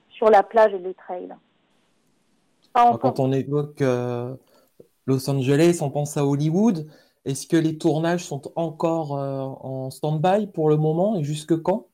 [0.08, 1.34] sur la plage et les trails.
[2.72, 3.82] Quand on évoque
[5.06, 6.86] Los Angeles, on pense à Hollywood.
[7.24, 11.90] Est-ce que les tournages sont encore en stand-by pour le moment et jusque quand?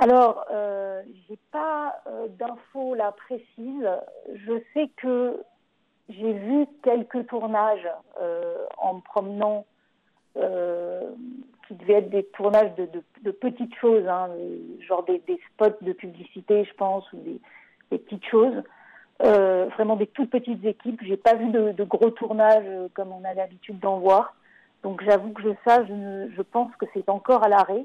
[0.00, 3.90] Alors, euh, je n'ai pas euh, d'infos là précises.
[4.32, 5.42] Je sais que
[6.08, 7.86] j'ai vu quelques tournages
[8.18, 9.66] euh, en me promenant,
[11.68, 14.30] qui devaient être des tournages de, petites choses, hein,
[14.80, 15.20] genre des,
[15.52, 17.40] spots de publicité, je pense, ou des,
[17.90, 18.62] petites choses.
[19.20, 21.00] Vraiment des toutes petites équipes.
[21.02, 24.34] J'ai pas vu de, gros tournages comme on a l'habitude d'en voir.
[24.82, 27.84] Donc j'avoue que je, ça, je pense que c'est encore à l'arrêt.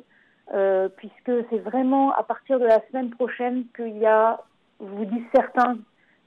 [0.54, 4.40] Euh, puisque c'est vraiment à partir de la semaine prochaine qu'il y a,
[4.80, 5.78] je vous dis, certains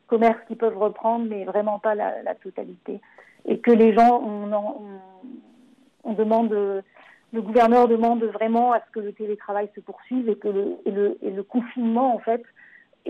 [0.08, 3.00] commerces qui peuvent reprendre, mais vraiment pas la, totalité.
[3.44, 9.68] Et que les gens, on, demande, le gouverneur demande vraiment à ce que le télétravail
[9.74, 10.78] se poursuive et que le,
[11.22, 12.42] et le, confinement, en fait,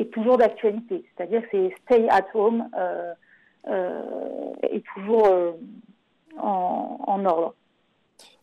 [0.00, 1.04] est toujours d'actualité.
[1.16, 3.12] C'est-à-dire c'est stay at home euh,
[3.68, 5.28] euh, est toujours
[6.38, 7.54] en, en ordre.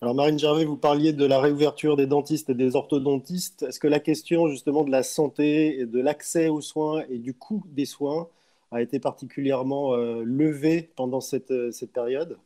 [0.01, 3.63] Alors Marine Gervais, vous parliez de la réouverture des dentistes et des orthodontistes.
[3.63, 7.33] Est-ce que la question justement de la santé et de l'accès aux soins et du
[7.33, 8.27] coût des soins
[8.71, 12.37] a été particulièrement euh, levée pendant cette, euh, cette, période?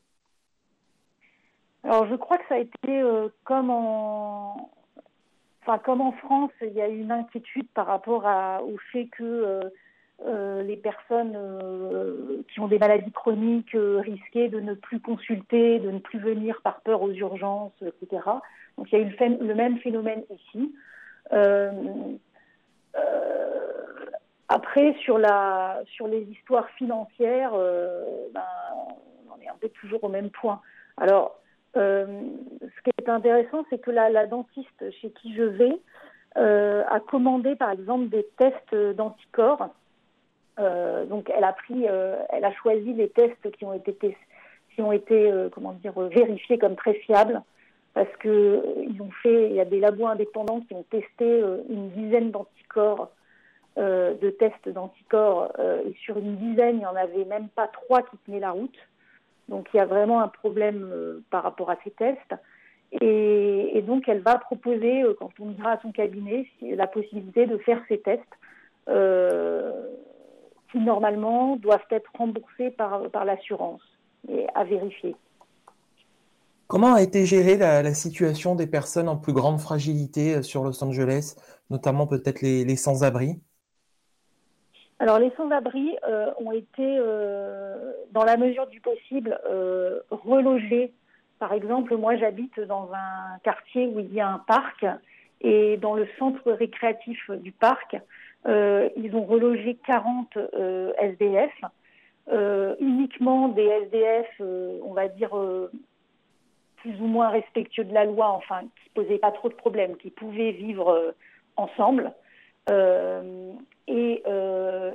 [1.84, 4.70] Alors je crois que ça a été euh, comme en...
[5.78, 8.26] Comme en France, il y a une inquiétude par rapport
[8.64, 9.72] au fait que
[10.26, 15.80] euh, les personnes euh, qui ont des maladies chroniques euh, risquaient de ne plus consulter,
[15.80, 18.24] de ne plus venir par peur aux urgences, etc.
[18.78, 20.76] Donc il y a eu le, même phénomène ici.
[24.50, 27.52] après, sur, les histoires financières,
[28.34, 28.44] ben,
[29.30, 30.60] on est un peu toujours au même point.
[30.98, 31.40] Alors,
[31.76, 35.80] ce qui est intéressant, c'est que la, dentiste chez qui je vais
[36.36, 39.70] a commandé, par exemple, des tests d'anticorps
[40.60, 44.18] euh, donc elle a pris, euh, elle a choisi les tests qui ont été
[44.76, 47.42] qui ont été euh, comment dire vérifiés comme très fiables
[47.94, 51.90] parce que ils ont fait, il y a des labos indépendants qui ont testé une
[51.90, 53.10] dizaine d'anticorps,
[53.78, 58.16] de tests d'anticorps, et sur une dizaine, il n'y en avait même pas trois qui
[58.20, 58.78] tenaient la route.
[59.50, 60.93] Donc il y a vraiment un problème
[61.30, 62.36] par rapport à ces tests.
[63.02, 67.82] Et, donc elle va proposer, quand on ira à son cabinet, la possibilité de faire
[67.88, 68.22] ces tests
[70.72, 73.82] qui normalement doivent être remboursés par, par l'assurance
[74.28, 75.16] et à vérifier.
[76.70, 80.84] Comment a été gérée la, situation des personnes en plus grande fragilité euh, sur Los
[80.84, 81.36] Angeles,
[81.72, 83.41] notamment peut-être les, sans-abri?
[85.00, 89.39] Alors les sans-abri euh, ont été, euh, dans la mesure du possible,
[90.12, 90.91] relogés.
[91.39, 94.86] Par exemple, moi j'habite dans un quartier où il y a un parc
[95.41, 97.95] et dans le centre récréatif du parc,
[98.45, 101.52] euh, ils ont relogé 40 euh, SDF,
[102.32, 104.41] euh, uniquement des SDF,
[104.84, 105.32] on va dire,
[106.78, 110.10] plus ou moins respectueux de la loi, enfin, qui posaient pas trop de problèmes, qui
[110.10, 111.14] pouvaient vivre
[111.56, 112.12] ensemble.
[113.90, 114.24] Et,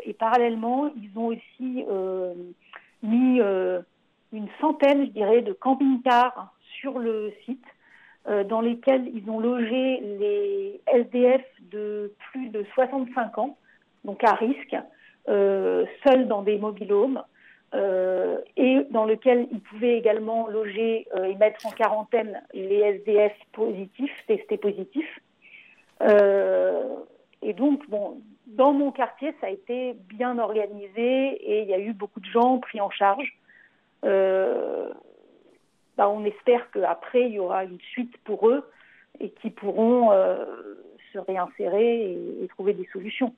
[0.04, 1.84] et, parallèlement, ils ont aussi
[3.02, 3.40] mis
[4.32, 7.64] une centaine, je dirais, de camping-cars sur le site
[8.26, 13.58] euh, dans lesquels ils ont logé les SDF de plus de 65 ans,
[14.04, 14.76] donc à risque,
[15.28, 17.22] euh, seuls dans des mobilhomes,
[17.74, 23.32] euh, et dans lequel ils pouvaient également loger euh, et mettre en quarantaine les SDF
[23.52, 25.20] positifs, testés positifs.
[27.42, 31.78] et donc, bon, dans mon quartier, ça a été bien organisé et il y a
[31.78, 33.38] eu beaucoup de gens pris en charge.
[34.04, 34.90] Euh,
[35.96, 38.68] bah, on espère qu'après, il y aura une suite pour eux
[39.20, 40.44] et qui pourront euh,
[41.12, 43.34] se réinsérer et, trouver des solutions.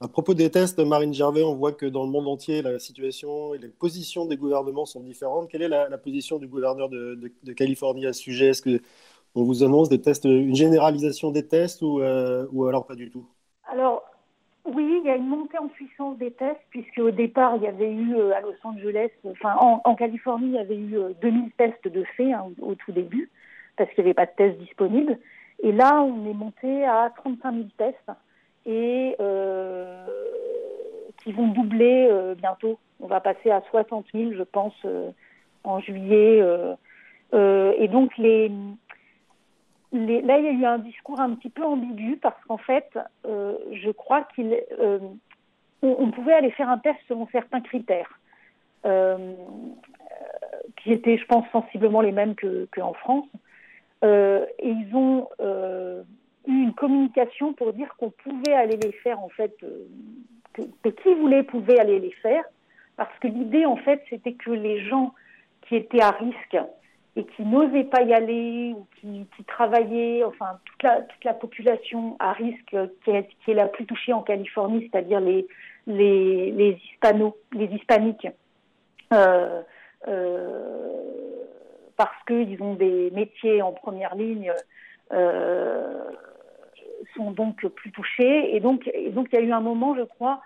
[0.00, 3.54] À propos des tests, Marine Gervais, on voit que dans le monde entier, la situation
[3.54, 5.48] et les positions des gouvernements sont différentes.
[5.48, 8.48] Quelle est la, position du gouverneur de, Californie à ce sujet?
[8.48, 12.96] Est-ce qu'on vous annonce des tests, une généralisation des tests ou, euh, ou alors pas
[12.96, 13.26] du tout?
[13.72, 14.04] Alors,
[14.66, 17.66] oui, il y a une montée en puissance des tests, puisque au départ, il y
[17.66, 21.48] avait eu euh, à Los Angeles, enfin en, Californie, il y avait eu 2000 euh,
[21.56, 23.30] tests de fait hein, au, tout début,
[23.78, 25.18] parce qu'il n'y avait pas de tests disponibles.
[25.62, 28.10] Et là, on est monté à 35 000 tests,
[28.66, 30.04] et euh,
[31.24, 32.78] qui vont doubler bientôt.
[33.00, 34.74] On va passer à 60 000, je pense,
[35.64, 36.42] en juillet.
[37.32, 38.50] et donc, les,
[39.92, 43.56] là, il y a eu un discours un petit peu ambigu parce qu'en fait, euh,
[43.72, 44.98] je crois qu'il, euh,
[45.80, 48.18] pouvait aller faire un test selon certains critères,
[48.86, 49.34] euh,
[50.76, 52.34] qui étaient, je pense, sensiblement les mêmes
[52.74, 53.26] qu'en France.
[54.02, 55.28] et ils ont
[56.46, 59.54] eu une communication pour dire qu'on pouvait aller les faire, en fait,
[60.54, 62.44] que, que, qui voulait pouvait aller les faire,
[62.96, 65.14] parce que l'idée, en fait, c'était que les gens
[65.62, 66.58] qui étaient à risque
[67.14, 72.74] et qui n'osaient pas y aller ou qui, travaillaient, enfin toute la, population à risque
[73.04, 75.46] qui est, la plus touchée en Californie, c'est-à-dire les,
[75.86, 76.78] les, les,
[77.66, 78.28] hispaniques,
[79.12, 79.62] euh,
[80.08, 81.02] euh,
[81.96, 84.52] parce qu'ils ont des métiers en première ligne,
[85.12, 86.04] euh,
[87.14, 88.56] sont donc plus touchés.
[88.56, 90.40] Et donc, il y a eu un moment, je crois,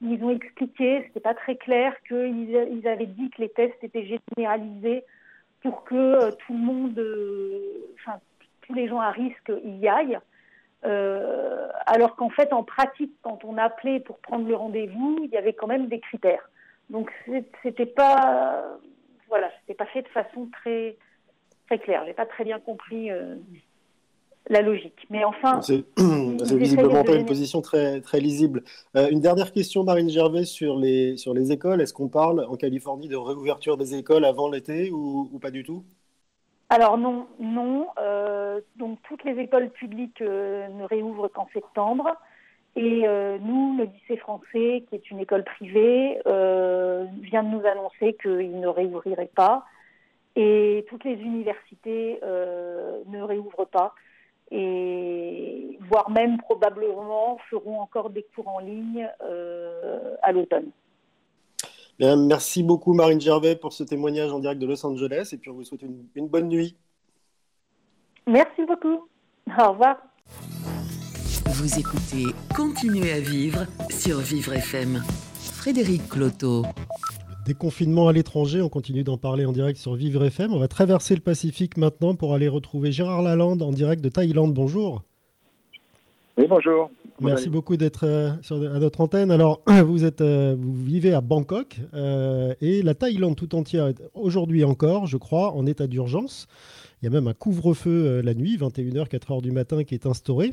[0.00, 4.06] ils ont expliqué, c'était pas très clair, qu'ils ils avaient dit que les tests étaient
[4.34, 5.04] généralisés
[5.66, 8.20] pour que euh, tout le monde, euh, enfin
[8.62, 10.18] tous les gens à risque y aillent.
[10.84, 15.36] Euh, alors qu'en fait, en pratique, quand on appelait pour prendre le rendez-vous, il y
[15.36, 16.48] avait quand même des critères.
[16.88, 17.10] Donc
[17.64, 18.78] c'était pas,
[19.28, 20.96] voilà, c'était pas fait de façon très
[21.66, 22.04] très claire.
[22.06, 23.10] J'ai pas très bien compris
[24.48, 25.06] la logique.
[25.10, 25.84] Mais enfin, c'est
[26.56, 28.62] visiblement pas une position très très lisible.
[28.96, 31.80] Euh, une dernière question, Marine Gervais, sur les sur les écoles.
[31.80, 35.84] Est-ce qu'on parle en Californie de réouverture des écoles avant l'été ou, pas du tout?
[36.68, 37.88] Alors non, non.
[37.98, 42.08] Euh, donc toutes les écoles publiques euh, ne réouvrent qu'en septembre.
[42.78, 43.06] Et
[43.40, 48.68] nous, le lycée français, qui est une école privée, vient de nous annoncer qu'il ne
[48.68, 49.64] réouvrirait pas.
[50.36, 53.94] Et toutes les universités ne réouvrent pas
[54.50, 60.70] et voire même probablement feront encore des cours en ligne euh, à l'automne.
[61.98, 65.54] merci beaucoup Marine Gervais pour ce témoignage en direct de Los Angeles et puis on
[65.54, 66.76] vous souhaite une, une bonne nuit.
[68.26, 69.08] Merci beaucoup.
[69.58, 69.96] Au revoir.
[71.46, 72.24] Vous écoutez
[72.54, 75.02] Continuez à vivre sur Vivre FM.
[75.66, 76.64] Frédéric Cloteau.
[77.46, 80.52] Déconfinement à l'étranger, on continue d'en parler en direct sur Vivre FM.
[80.52, 84.52] On va traverser le Pacifique maintenant pour aller retrouver Gérard Lalande en direct de Thaïlande.
[84.52, 85.04] Bonjour.
[86.36, 86.90] Oui, bonjour.
[87.20, 89.30] Merci beaucoup d'être euh, à notre antenne.
[89.30, 94.02] Alors, vous, êtes, euh, vous vivez à Bangkok euh, et la Thaïlande tout entière est
[94.14, 96.48] aujourd'hui encore, je crois, en état d'urgence.
[97.00, 100.52] Il y a même un couvre-feu la nuit, 21h, 4h du matin, qui est instauré.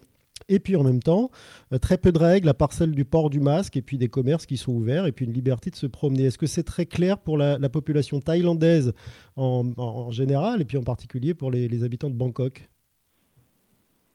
[0.49, 1.29] Et puis en même temps,
[1.71, 4.07] euh, très peu de règles, à part celle du port du masque, et puis des
[4.07, 6.25] commerces qui sont ouverts, et puis une liberté de se promener.
[6.25, 8.93] Est-ce que c'est très clair pour la, population thaïlandaise
[9.35, 12.69] en, général, et puis en particulier pour les, habitants de Bangkok?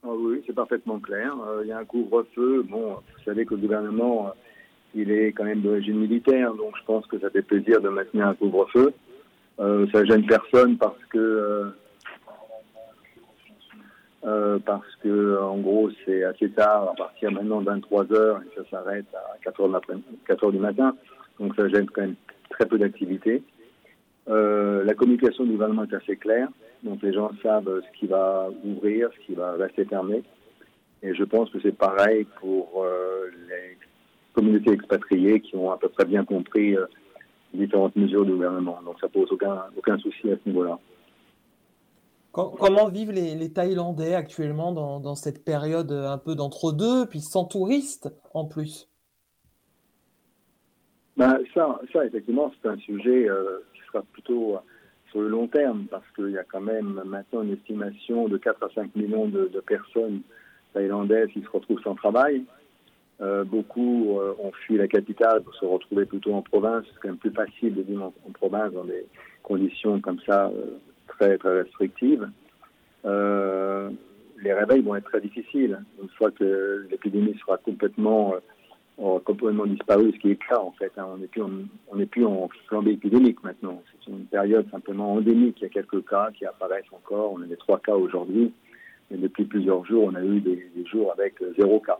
[0.03, 1.35] Ah Oui, c'est parfaitement clair.
[1.45, 2.63] Euh, il y a un couvre-feu.
[2.69, 4.31] Bon, vous savez que le gouvernement, euh,
[4.95, 8.27] il est quand même d'origine militaire, donc je pense que ça fait plaisir de maintenir
[8.27, 8.93] un couvre-feu.
[9.57, 11.69] ça gêne personne parce que euh,
[14.21, 18.69] parce que en gros c'est assez tard, à partir maintenant de 23 heures et ça
[18.69, 19.81] s'arrête à 4 heures,
[20.27, 20.95] 4 heures du matin,
[21.39, 22.15] donc ça gêne quand même
[22.49, 23.43] très peu d'activité.
[24.29, 26.49] Euh, la communication du gouvernement est assez claire,
[26.83, 30.21] donc les gens savent ce qui va ouvrir, ce qui va rester fermé,
[31.01, 33.77] et je pense que c'est pareil pour euh, les
[34.33, 36.85] communautés expatriées qui ont à peu près bien compris euh,
[37.53, 40.77] les différentes mesures du gouvernement, donc ça pose aucun aucun souci à ce niveau-là.
[42.59, 48.45] Comment vivent les, Thaïlandais actuellement dans, cette période un peu d'entre-deux, puis sans touristes en
[48.45, 48.89] plus?
[51.17, 54.59] Ben, ça, ça, effectivement, c'est un sujet euh, qui sera plutôt euh,
[55.11, 58.63] sur le long terme, parce qu'il y a quand même maintenant une estimation de 4
[58.63, 60.21] à 5 millions de, personnes
[60.73, 62.43] thaïlandaises qui se retrouvent sans travail.
[63.19, 66.85] Euh, beaucoup ont fui la capitale pour se retrouver plutôt en province.
[66.87, 69.05] C'est quand même plus facile de vivre en province dans des
[69.43, 70.49] conditions comme ça
[71.09, 72.29] très, très restrictives,
[73.05, 73.89] euh,
[74.41, 75.79] les réveils vont être très difficiles.
[76.01, 78.35] Une fois que l'épidémie sera complètement,
[78.99, 80.91] euh, complètement disparue, ce qui est le cas en fait.
[80.97, 81.07] Hein.
[81.09, 81.43] on n'est plus,
[81.95, 83.81] n'est plus en flambée épidémique maintenant.
[83.91, 85.57] C'est une période simplement endémique.
[85.59, 87.33] Il y a quelques cas qui apparaissent encore.
[87.33, 88.53] On a des trois cas aujourd'hui.
[89.11, 91.99] Mais depuis plusieurs jours, on a eu des, jours avec euh, zéro cas.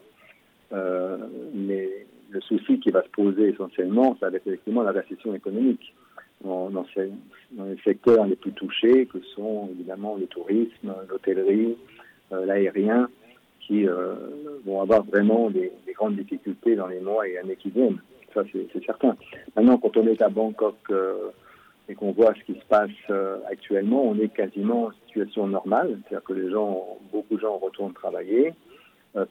[1.54, 1.90] mais
[2.32, 5.94] le souci qui va se poser essentiellement, ça va être effectivement la récession économique
[6.44, 11.78] dans, dans, les secteurs les plus touchés, que sont évidemment le tourisme, l'hôtellerie,
[12.32, 13.10] euh, l'aérien,
[13.60, 14.16] qui euh,
[14.66, 18.00] vont avoir vraiment des, grandes difficultés dans les mois et années qui viennent.
[18.34, 19.18] Ça, c'est certain.
[19.56, 21.30] Maintenant, quand on est à Bangkok euh,
[21.90, 22.92] et qu'on voit ce qui se passe
[23.52, 26.00] actuellement, on est quasiment en situation normale.
[26.08, 28.54] C'est-à-dire que les gens, beaucoup de gens retournent travailler,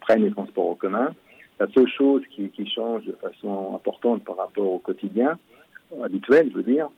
[0.01, 1.15] prennent les transports en commun.
[1.61, 5.39] La seule chose qui, qui change de façon importante par rapport au quotidien,
[6.03, 6.89] habituel, je veux dire,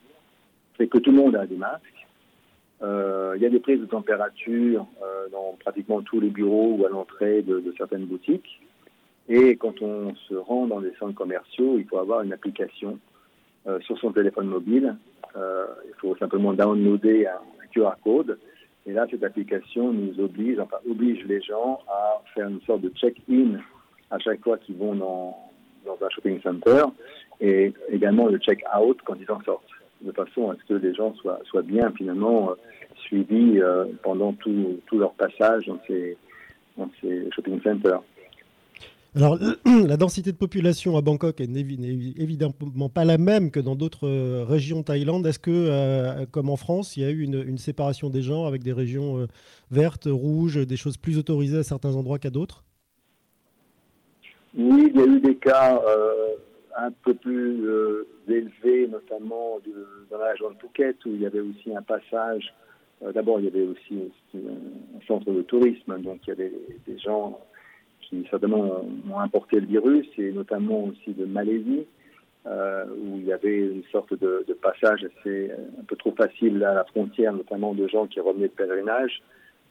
[0.76, 1.84] c'est que tout le monde a des masques.
[2.82, 6.86] Euh, il y a des prises de température euh, dans pratiquement tous les bureaux ou
[6.86, 8.60] à l'entrée de, certaines boutiques.
[9.28, 12.98] Et quand on se rend dans des centres commerciaux, il faut avoir une application
[13.66, 14.96] euh, sur son téléphone mobile.
[15.36, 17.40] il faut simplement downloader un,
[17.72, 18.38] QR code.
[18.86, 22.88] Et là, cette application nous oblige, enfin oblige les gens à faire une sorte de
[22.88, 23.60] check-in
[24.10, 25.36] à chaque fois qu'ils vont dans,
[25.84, 26.82] dans un shopping center
[27.40, 29.64] et également le check-out quand ils en sortent.
[30.02, 32.54] de façon à ce que les gens soient, soient bien finalement
[32.96, 33.60] suivis
[34.02, 36.16] pendant tout, tout, leur passage dans ces,
[36.76, 38.02] dans ces shopping centers.
[39.16, 39.38] Alors,
[39.86, 41.60] la densité de population à Bangkok n'est
[42.16, 45.30] évidemment pas la même que dans d'autres euh, régions thaïlandaises.
[45.30, 48.62] Est-ce que, euh, comme en France, il y a eu une, séparation des gens avec
[48.62, 49.26] des régions euh,
[49.70, 52.64] vertes, rouges, des choses plus autorisées à certains endroits qu'à d'autres?
[54.56, 55.80] Oui, il y a eu des cas
[56.76, 57.64] un peu plus
[58.28, 59.58] élevés, notamment
[60.10, 62.52] dans la région de Phuket, où il y avait aussi un passage.
[63.14, 66.52] D'abord, il y avait aussi un centre de tourisme, donc il y avait
[66.86, 67.40] des gens
[68.02, 71.86] qui certainement ont importé le virus, et notamment aussi de Malaisie,
[72.46, 76.74] euh, où il y avait une sorte de, passage assez un peu trop facile à
[76.74, 79.22] la frontière, notamment de gens qui revenaient de pèlerinage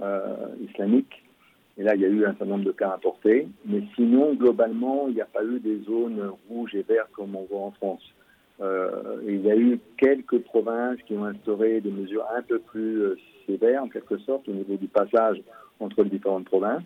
[0.01, 1.23] euh, islamique.
[1.79, 3.47] Et là, il y a eu un certain nombre de cas importés.
[3.65, 7.45] Mais sinon, globalement, il n'y a pas eu des zones rouges et vertes comme on
[7.45, 8.03] voit en France.
[8.61, 13.15] Euh, il y a eu quelques provinces qui ont instauré des mesures un peu plus
[13.47, 15.41] sévères, en quelque sorte, au niveau du passage
[15.79, 16.83] entre les différentes provinces.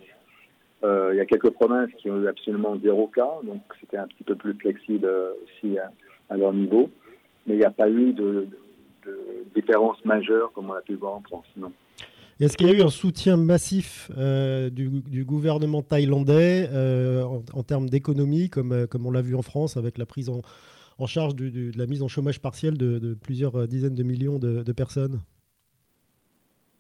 [0.84, 4.08] Euh, il y a quelques provinces qui ont eu absolument zéro cas, donc c'était un
[4.08, 6.92] petit peu plus flexible euh, aussi à, leur niveau.
[7.48, 8.48] Mais il n'y a pas eu de,
[9.54, 11.72] différence majeure comme on a pu voir en France, non.
[12.40, 16.70] Est-ce qu'il y a eu un soutien massif euh, du, gouvernement thaïlandais
[17.54, 20.42] en, termes d'économie, comme, comme on l'a vu en France avec la prise en,
[21.06, 25.22] charge de la mise en chômage partiel de, plusieurs dizaines de millions de personnes?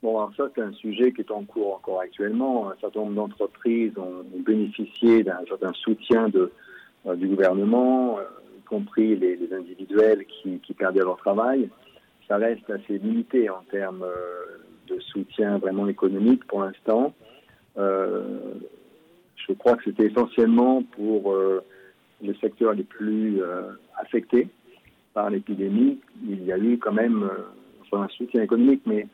[0.03, 2.69] Bon, alors ça, c'est un sujet qui est en cours encore actuellement.
[2.69, 8.23] Un certain nombre d'entreprises ont, bénéficié d'un certain soutien euh, du gouvernement, euh,
[8.59, 11.69] y compris les, individuels qui, perdaient leur travail.
[12.27, 14.57] Ça reste assez limité en termes euh,
[14.87, 17.13] de soutien vraiment économique pour l'instant.
[17.75, 21.35] je crois que c'était essentiellement pour
[22.21, 23.41] les secteurs les plus
[23.97, 24.47] affectés
[25.13, 25.99] par l'épidémie.
[26.27, 27.29] Il y a eu quand même
[27.97, 29.07] un soutien économique, mais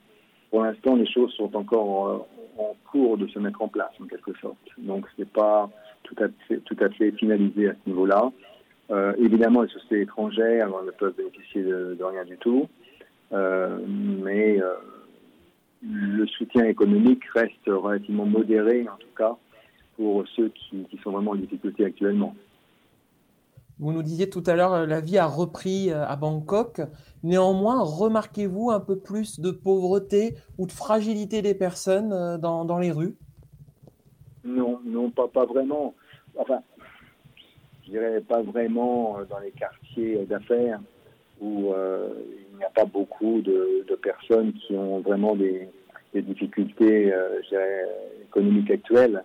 [0.49, 4.05] pour l'instant, les choses sont encore euh, en cours de se mettre en place, en
[4.05, 4.57] quelque sorte.
[4.77, 5.69] Donc, ce n'est pas
[6.03, 8.31] tout à, fait, tout à fait finalisé à ce niveau-là.
[8.91, 12.67] Euh, évidemment, les sociétés étrangères ne peuvent bénéficier de, rien du tout,
[13.33, 14.59] euh, mais
[15.81, 19.37] le soutien économique reste relativement modéré, en tout cas,
[19.95, 22.35] pour ceux qui, qui sont vraiment en difficulté actuellement.
[23.79, 26.81] Vous nous disiez tout à l'heure, euh, la vie a repris euh, à Bangkok.
[27.23, 32.77] Néanmoins, remarquez-vous un peu plus de pauvreté ou de fragilité des personnes euh, dans, dans
[32.77, 33.15] les rues?
[34.43, 35.93] Non, non, pas, pas vraiment.
[36.35, 36.59] Enfin,
[37.85, 40.81] je dirais pas vraiment dans les quartiers d'affaires
[41.41, 41.73] où
[42.59, 45.67] n'y a pas beaucoup de, personnes qui ont vraiment des,
[46.13, 47.13] difficultés
[48.27, 49.23] économiques actuelles.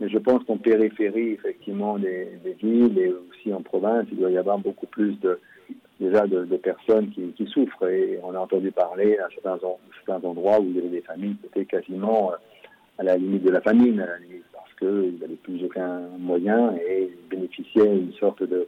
[0.00, 2.28] Mais je pense qu'en périphérie, effectivement, des,
[2.60, 5.38] villes et aussi en province, il doit y avoir beaucoup plus de,
[6.00, 7.88] déjà de, personnes qui, souffrent.
[7.88, 11.46] Et on a entendu parler à certains, endroits où il y avait des familles qui
[11.46, 12.36] étaient quasiment euh,
[12.98, 14.04] à la limite de la famine,
[14.52, 18.66] parce qu'ils n'avaient plus aucun moyen et ils bénéficiaient d'une sorte de,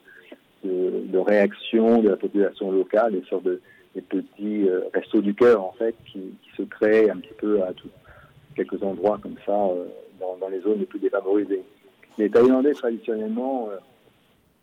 [1.15, 3.61] réaction de la population locale, une sorte de
[3.95, 7.73] des petits euh, restos du cœur, en fait, qui, se créent un petit peu à
[8.55, 9.53] quelques endroits comme ça.
[9.53, 9.87] Euh,
[10.41, 11.63] dans, les zones les plus défavorisées.
[12.19, 13.77] Les Thaïlandais, traditionnellement, euh,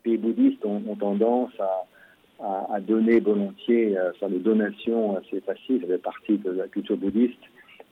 [0.04, 5.98] pays bouddhistes, ont, tendance à, donner volontiers, à faire des donations assez faciles, ça fait
[6.00, 7.42] partie de la culture bouddhiste.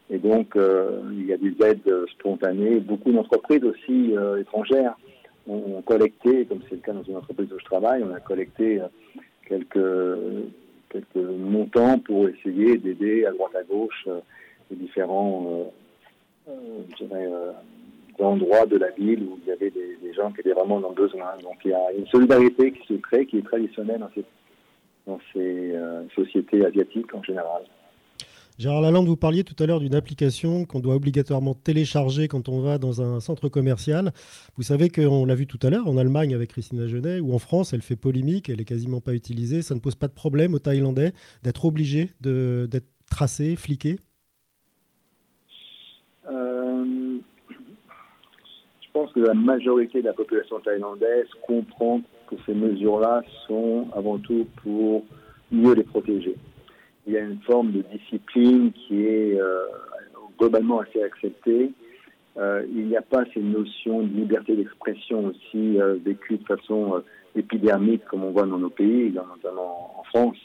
[0.10, 2.80] Et donc, euh, il y a des aides spontanées.
[2.80, 4.98] Beaucoup d'entreprises aussi euh, étrangères
[5.48, 8.82] ont, collecté, comme c'est le cas dans une entreprise où je travaille, on a collecté
[9.48, 9.80] quelques,
[10.90, 14.08] quelques montants pour essayer d'aider à droite à gauche
[14.70, 15.70] les différents
[16.50, 16.54] euh,
[17.02, 17.52] euh,
[18.18, 20.96] d'endroits de la ville où il y avait des, gens qui étaient vraiment dans le
[20.96, 21.38] besoin.
[21.42, 24.26] Donc il y a une solidarité qui se crée, qui est traditionnelle dans ces,
[25.08, 27.62] dans ces euh, sociétés asiatiques en général.
[28.60, 32.60] Gérard Lalande, vous parliez tout à l'heure d'une application qu'on doit obligatoirement télécharger quand on
[32.60, 34.12] va dans un centre commercial.
[34.58, 37.40] Vous savez qu'on l'a vu tout à l'heure en Allemagne avec Christina Genet, ou en
[37.40, 39.62] France, elle fait polémique, elle est quasiment pas utilisée.
[39.62, 43.96] Ça ne pose pas de problème aux Thaïlandais d'être obligés d'être tracés, fliqués?
[46.30, 47.22] Je
[48.92, 54.46] pense que la majorité de la population thaïlandaise comprend que ces mesures-là sont avant tout
[54.62, 55.06] pour
[55.50, 56.36] mieux les protéger.
[57.08, 59.66] Il y a une forme de discipline qui est euh,
[60.38, 61.72] globalement assez acceptée.
[62.38, 67.02] Euh, il n'y a pas ces notions de liberté d'expression aussi euh, vécues de façon
[67.36, 70.38] épidermique comme on voit dans nos pays, notamment en France.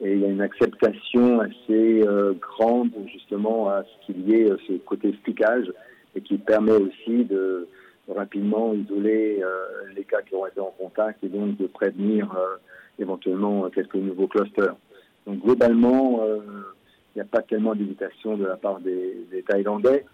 [0.00, 2.04] Et il y a une acceptation assez
[2.38, 5.72] grande justement à ce qu'il y ait ce côté flicage
[6.14, 7.66] et qui permet aussi de,
[8.14, 9.48] rapidement isoler euh,
[9.94, 12.56] les cas qui ont été en contact et donc de prévenir euh,
[12.98, 14.76] éventuellement quelques nouveaux clusters.
[15.26, 20.04] Donc globalement, il n'y a pas tellement d'hésitation de la part des, Thaïlandais.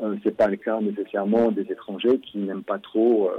[0.00, 3.30] Ce n'est pas le cas nécessairement des étrangers qui n'aiment pas trop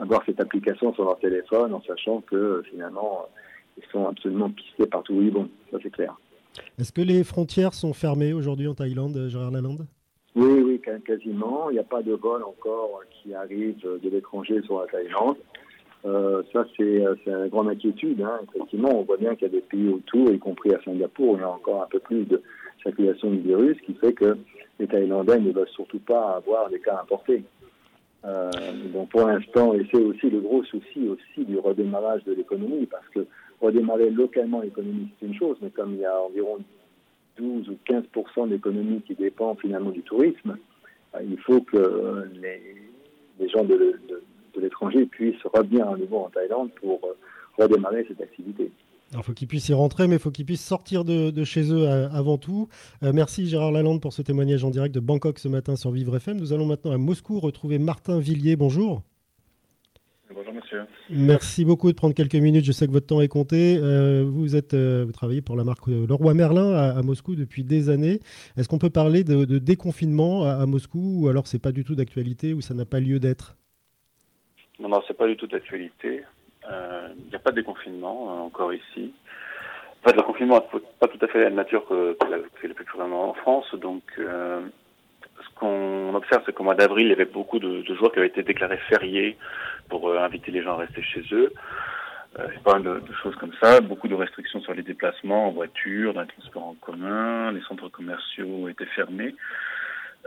[0.00, 3.26] avoir cette application sur leur téléphone en sachant que finalement
[3.76, 6.14] ils sont absolument pistés partout où ils vont, ça c'est clair.
[6.78, 9.86] Est-ce que les frontières sont fermées aujourd'hui en Thaïlande, Gérard Lalande?
[10.36, 11.70] Oui, oui, quasiment.
[11.70, 15.36] Il n'y a pas de vol encore qui arrive de l'étranger sur la Thaïlande.
[16.06, 18.20] Euh, ça, c'est une grande inquiétude.
[18.20, 18.40] Hein.
[18.54, 21.36] Effectivement, on voit bien qu'il y a des pays autour, y compris à Singapour, où
[21.36, 22.42] il y a encore un peu plus de
[22.82, 24.36] circulation du virus, qui fait que
[24.78, 27.42] les Thaïlandais ne veulent surtout pas avoir des cas importés.
[28.24, 28.50] Euh,
[28.92, 33.06] donc pour l'instant, et c'est aussi le gros souci aussi du redémarrage de l'économie, parce
[33.08, 33.26] que
[33.60, 36.58] redémarrer localement l'économie, c'est une chose, mais comme il y a environ
[37.36, 40.56] 12 ou 15 de l'économie qui dépend finalement du tourisme,
[41.14, 43.98] euh, il faut que les, gens de,
[44.60, 47.16] l'étranger puissent revenir à nouveau en Thaïlande pour euh,
[47.58, 48.70] redémarrer cette activité.
[49.12, 51.88] Il faut qu'ils puissent y rentrer, mais il faut qu'ils puissent sortir de, chez eux
[51.88, 52.68] euh, avant tout.
[53.02, 56.38] merci Gérard Lalande pour ce témoignage en direct de Bangkok ce matin sur Vivre FM.
[56.38, 58.56] Nous allons maintenant à Moscou retrouver Martin Villiers.
[58.56, 59.02] Bonjour.
[60.34, 60.80] Bonjour monsieur.
[61.10, 62.64] Merci beaucoup de prendre quelques minutes.
[62.64, 63.78] Je sais que votre temps est compté.
[63.78, 67.88] Euh, vous êtes, euh, vous travaillez pour la marque Leroy Merlin à, Moscou depuis des
[67.88, 68.20] années.
[68.56, 72.54] Est-ce qu'on peut parler de, déconfinement à, Moscou ou alors c'est pas du tout d'actualité
[72.54, 73.56] ou ça n'a pas lieu d'être?
[74.78, 76.24] Non, non, c'est pas du tout d'actualité.
[76.62, 79.12] Il euh, n'y a pas de déconfinement encore ici.
[80.02, 82.74] En fait, le confinement n'est pas tout à fait la nature que, que, que le
[82.74, 83.74] plus en France.
[83.74, 84.02] Donc,
[85.42, 88.28] ce qu'on observe, c'est qu'au mois d'avril, il y avait beaucoup de, jours qui avaient
[88.28, 89.36] été déclarés fériés
[89.88, 91.52] pour euh, inviter les gens à rester chez eux.
[92.38, 93.80] Euh, pas de, de, choses comme ça.
[93.80, 97.52] Beaucoup de restrictions sur les déplacements en voiture, dans les transports en commun.
[97.52, 99.34] Les centres commerciaux étaient fermés.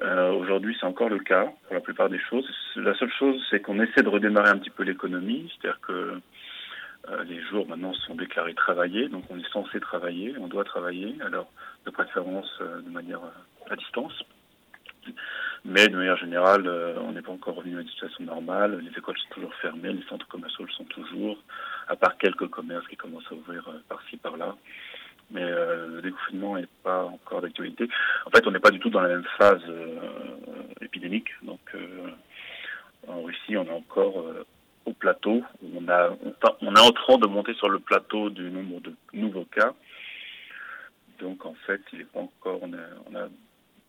[0.02, 2.48] Euh, Aujourd'hui, c'est encore le cas pour la plupart des choses.
[2.76, 6.20] La seule chose, c'est qu'on essaie de redémarrer un petit peu l'économie, c'est-à-dire que
[7.10, 11.16] euh, les jours maintenant sont déclarés travaillés, donc on est censé travailler, on doit travailler,
[11.26, 11.50] alors
[11.86, 13.22] de préférence de manière
[13.70, 14.24] à distance.
[15.66, 18.80] Mais de manière générale, euh, on n'est pas encore revenu à une situation normale.
[18.80, 21.38] Les écoles sont toujours fermées, les centres commerciaux le sont toujours,
[21.88, 24.56] à part quelques commerces qui commencent à ouvrir euh, par-ci, par-là.
[25.32, 27.88] Mais euh, le déconfinement n'est pas encore d'actualité.
[28.26, 29.62] En fait, on n'est pas du tout dans la même phase
[30.82, 31.30] épidémique.
[31.44, 31.60] Donc,
[33.08, 34.24] en Russie, on est encore
[34.86, 35.44] au plateau.
[35.76, 36.12] On, a,
[36.62, 39.74] on, est en train de monter sur le plateau du nombre de nouveaux cas.
[41.20, 42.60] Donc, en fait, il n'est pas encore.
[42.62, 42.72] On
[43.12, 43.28] on a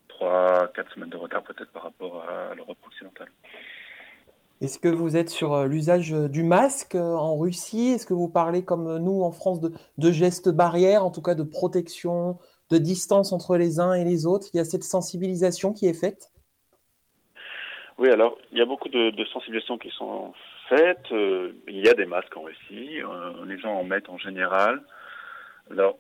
[0.09, 3.29] trois, quatre semaines de retard peut-être par rapport à l'Europe occidentale.
[4.61, 7.91] Est-ce que vous êtes sur euh, l'usage euh, du masque euh, en Russie?
[7.91, 11.45] Est-ce que vous parlez comme nous en France de, gestes barrières, en tout cas de
[11.45, 12.39] protection,
[12.71, 14.49] de distance entre les uns et les autres?
[14.53, 16.33] Il y a cette sensibilisation qui est faite?
[17.99, 20.33] Oui, alors il y a beaucoup de, de sensibilisations qui sont
[20.69, 21.07] faites.
[21.11, 23.01] il y a des masques en Russie.
[23.47, 24.83] les gens en mettent en général.
[25.71, 25.99] Alors,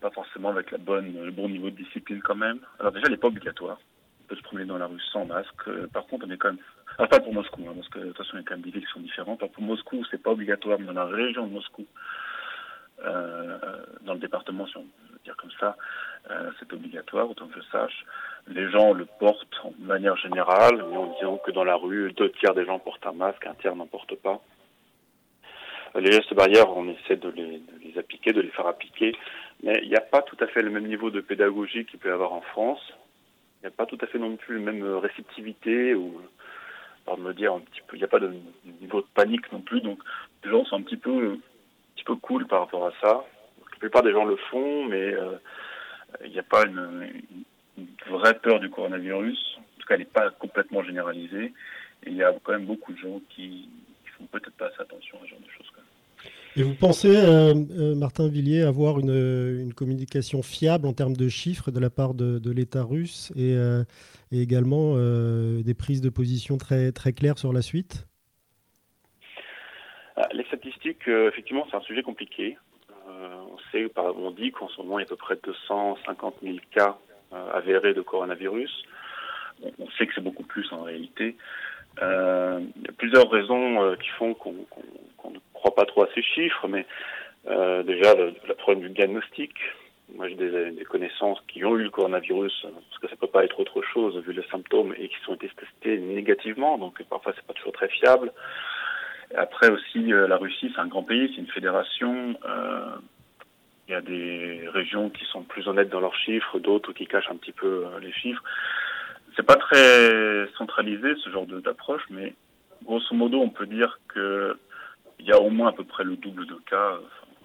[0.00, 2.60] pas forcément avec le bon niveau de discipline quand même.
[2.80, 3.78] Alors déjà, il n'est pas obligatoire.
[4.22, 5.70] On peut se promener dans la rue sans masque.
[5.92, 6.58] Par contre, on est quand même...
[6.98, 8.62] Alors pas pour Moscou, hein, parce que de toute façon, il y a quand même
[8.62, 9.40] des villes qui sont différentes.
[9.52, 11.86] pour Moscou, c'est pas obligatoire, mais dans la région de Moscou,
[13.04, 13.58] euh,
[14.02, 15.76] dans le département, si on veut dire comme ça,
[16.60, 18.04] c'est obligatoire, autant que je sache.
[18.46, 22.30] Les gens le portent de manière générale, mais on dirait que dans la rue, deux
[22.30, 24.40] tiers des gens portent un masque, un tiers n'en portent pas.
[25.96, 29.14] Les gestes barrières, on essaie de les, de les appliquer, de les faire appliquer
[29.62, 32.08] mais il n'y a pas tout à fait le même niveau de pédagogie qu'il peut
[32.08, 32.80] y avoir en France.
[33.60, 36.20] Il n'y a pas tout à fait non plus la même réceptivité ou,
[37.04, 38.32] par me dire un petit peu, il n'y a pas de
[38.80, 39.80] niveau de panique non plus.
[39.80, 39.98] Donc,
[40.44, 43.24] les gens sont un petit peu, un petit peu cool par rapport à ça.
[43.72, 45.36] La plupart des gens le font, mais euh,
[46.24, 47.22] il n'y a pas une,
[48.08, 49.58] vraie peur du coronavirus.
[49.58, 51.52] En tout cas, elle n'est pas complètement généralisée.
[52.04, 53.68] Et il y a quand même beaucoup de gens qui,
[54.04, 55.71] qui font peut-être pas assez attention à ce genre de choses.
[56.54, 61.70] Et vous pensez, euh, euh, Martin Villiers, avoir une, communication fiable en termes de chiffres
[61.70, 63.84] de la part de, l'État russe et, euh,
[64.30, 68.06] également des prises de position très, très claires sur la suite?
[70.16, 72.58] Ah, Les statistiques, effectivement, c'est un sujet compliqué.
[73.08, 76.56] on, sait, on dit qu'en ce moment, il y a à peu près 250 000
[76.74, 76.98] cas
[77.30, 78.84] avérés de coronavirus.
[79.78, 81.36] On, sait que c'est beaucoup plus en réalité.
[82.00, 84.52] Il y a plusieurs raisons qui font qu'on
[85.30, 86.86] ne crois pas trop à ces chiffres, mais
[87.48, 89.52] euh, déjà le, problème du diagnostic.
[90.14, 93.58] Moi, j'ai des, connaissances qui ont eu le coronavirus, parce que ça peut pas être
[93.58, 97.54] autre chose vu les symptômes, et qui sont été testés négativement, donc parfois c'est pas
[97.54, 98.30] toujours très fiable.
[99.34, 102.34] Après aussi, euh, la Russie, c'est un grand pays, c'est une fédération.
[102.46, 102.96] Euh,
[103.88, 107.30] il y a des régions qui sont plus honnêtes dans leurs chiffres, d'autres qui cachent
[107.30, 108.42] un petit peu les chiffres.
[109.36, 112.34] C'est pas très centralisé ce genre d'approche, mais
[112.84, 114.56] grosso modo, on peut dire que
[115.18, 116.98] il y a au moins à peu près le double de cas,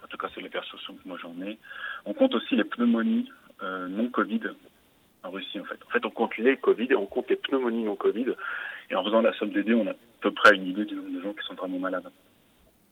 [0.03, 1.57] En tout cas, c'est les perceptions que moi j'en ai.
[2.05, 3.30] On compte aussi les pneumonies
[3.61, 4.41] non Covid
[5.23, 5.80] en Russie, en fait.
[5.85, 8.34] En fait, on compte les Covid et on compte les pneumonies non Covid.
[8.89, 10.95] Et en faisant la somme des deux, on a à peu près une idée du
[10.95, 12.09] nombre de gens qui sont vraiment malades.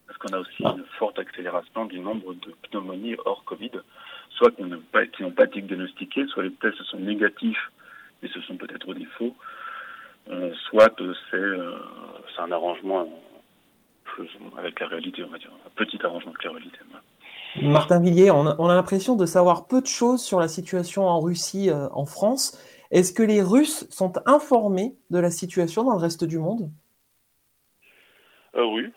[0.08, 0.76] Parce qu'on a aussi ah.
[0.78, 3.72] une forte accélération du nombre de pneumonies hors Covid,
[4.32, 7.72] soit qui n'ont pas, qui n'ont pas été diagnostiquées, soit les tests sont négatifs,
[8.24, 9.36] et ce sont peut-être des faux,
[10.30, 10.94] euh, soit
[11.30, 11.76] c'est, euh,
[12.36, 13.08] c'est un arrangement
[14.58, 16.78] avec la réalité, on va dire, un petit arrangement avec la réalité.
[17.62, 21.70] Martin Villiers, on a, l'impression de savoir peu de choses sur la situation en Russie,
[21.70, 22.60] euh, en France.
[22.92, 26.70] Est-ce que les Russes sont informés de la situation dans le reste du monde?
[28.56, 28.92] Euh, Oui.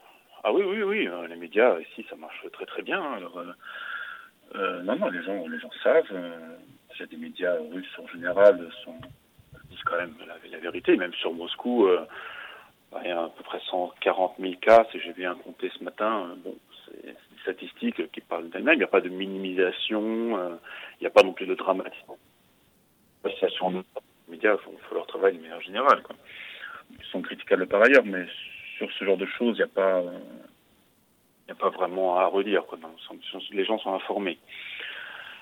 [0.45, 1.07] Ah oui, oui, oui.
[1.07, 3.01] Euh, les médias ici, ça marche très très bien.
[3.01, 3.17] Hein.
[3.17, 3.43] Alors,
[4.85, 6.05] non, non, les gens, les gens savent.
[7.01, 8.95] A des médias russes en général sont,
[9.71, 10.97] disent quand même la, vérité.
[10.97, 11.89] Même sur Moscou,
[13.03, 16.35] il y a à peu près 140 000 cas, si j'ai bien compté ce matin.
[16.45, 16.57] Bon,
[16.87, 17.17] c'est
[17.49, 18.75] statistiques qui parlent d'elles-mêmes.
[18.75, 20.57] Il n'y a pas de minimisation, euh,
[21.01, 22.13] il n'y a pas non plus de dramatisme.
[23.25, 23.33] Les
[24.29, 26.03] médias font, leur travail de manière générale.
[26.91, 28.27] Ils sont critiquables par ailleurs, mais
[28.77, 30.03] sur ce genre de choses, il n'y a pas,
[31.49, 32.63] a pas vraiment à redire.
[33.53, 34.39] Les gens sont informés.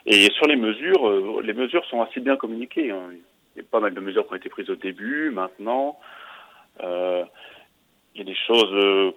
[0.07, 2.91] Et sur les mesures, euh, les mesures sont assez bien communiquées.
[2.91, 3.11] Hein.
[3.55, 5.99] Il y a pas mal de mesures qui ont été prises au début, maintenant.
[6.81, 7.25] Euh,
[8.15, 9.15] il y a des choses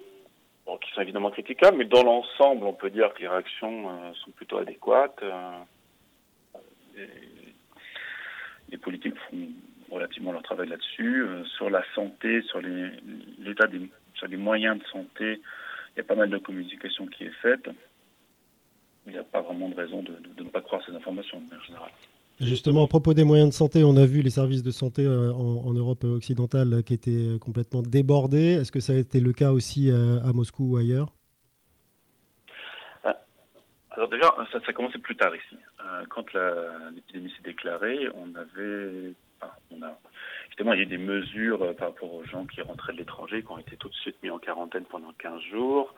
[0.78, 4.30] qui sont évidemment critiquables, mais dans l'ensemble, on peut dire que les réactions euh, sont
[4.32, 5.22] plutôt adéquates.
[5.22, 5.58] Euh,
[8.68, 9.48] les politiques font
[9.90, 11.22] relativement leur travail là-dessus.
[11.22, 15.40] Euh, sur la santé, sur l'état des, sur les moyens de santé,
[15.94, 17.68] il y a pas mal de communication qui est faite.
[19.06, 20.39] Il n'y a pas vraiment de raison de,
[20.70, 21.90] croire ces informations en général.
[22.40, 25.32] Justement, à propos des moyens de santé, on a vu les services de santé euh,
[25.32, 28.58] en, Europe occidentale qui étaient complètement débordés.
[28.60, 31.08] Est-ce que ça a été le cas aussi euh, à Moscou ou ailleurs?
[33.90, 35.56] Alors déjà, ça, a commencé plus tard ici.
[35.80, 36.24] Euh, quand
[36.94, 39.12] l'épidémie s'est déclarée, on avait...
[39.72, 39.98] on a,
[40.48, 43.42] justement, il y a eu des mesures par rapport aux gens qui rentraient de l'étranger,
[43.42, 45.92] qui ont été tout de suite mis en quarantaine pendant 15 jours.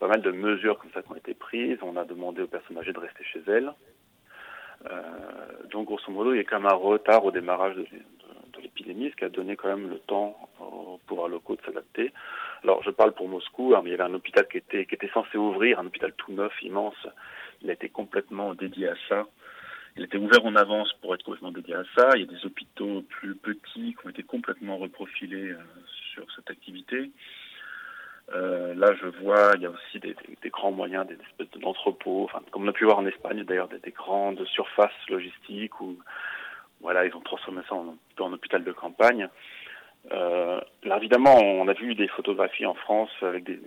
[0.00, 1.78] Pas mal de mesures comme ça qui ont été prises.
[1.82, 3.70] On a demandé aux personnes âgées de rester chez elles.
[4.84, 5.00] Euh,
[5.70, 7.86] donc, grosso modo, il y a quand même un retard au démarrage de,
[8.62, 12.12] l'épidémie, ce qui a donné quand même le temps aux pouvoirs locaux de s'adapter.
[12.62, 14.94] Alors, je parle pour Moscou, hein, mais il y avait un hôpital qui était, qui
[14.94, 16.96] était censé ouvrir, un hôpital tout neuf, immense.
[17.62, 19.26] Il a été complètement dédié à ça.
[19.96, 22.10] Il était ouvert en avance pour être complètement dédié à ça.
[22.14, 25.58] Il y a des hôpitaux plus petits qui ont été complètement reprofilés euh,
[26.14, 27.10] sur cette activité.
[28.34, 30.16] Euh, là, je vois, il y a aussi des,
[30.50, 33.90] grands moyens, des espèces d'entrepôts, enfin, comme on a pu voir en Espagne d'ailleurs, des,
[33.90, 35.96] grandes surfaces logistiques où,
[36.80, 39.28] voilà, ils ont transformé ça en, hôpital de campagne.
[40.12, 43.60] Euh, là, évidemment, on a vu des photographies en France avec des,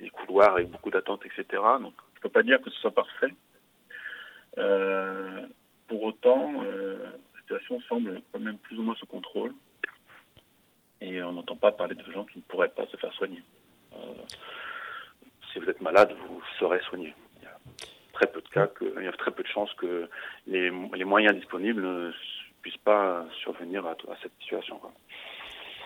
[0.00, 1.62] des couloirs avec beaucoup d'attentes, etc.
[1.80, 3.34] Donc, je ne peux pas dire que ce soit parfait.
[4.58, 5.46] Euh,
[5.88, 9.52] pour autant, la situation semble quand même plus ou moins sous contrôle
[11.00, 13.42] et on n'entend pas parler de gens qui ne pourraient pas se faire soigner.
[13.94, 13.96] Euh,
[15.52, 17.14] si vous êtes malade, vous serez soigné.
[17.38, 17.56] Il y a
[18.12, 20.08] très peu de cas, que, il y a très peu de chances que
[20.46, 22.10] les, moyens disponibles ne
[22.62, 24.80] puissent pas survenir à, cette situation.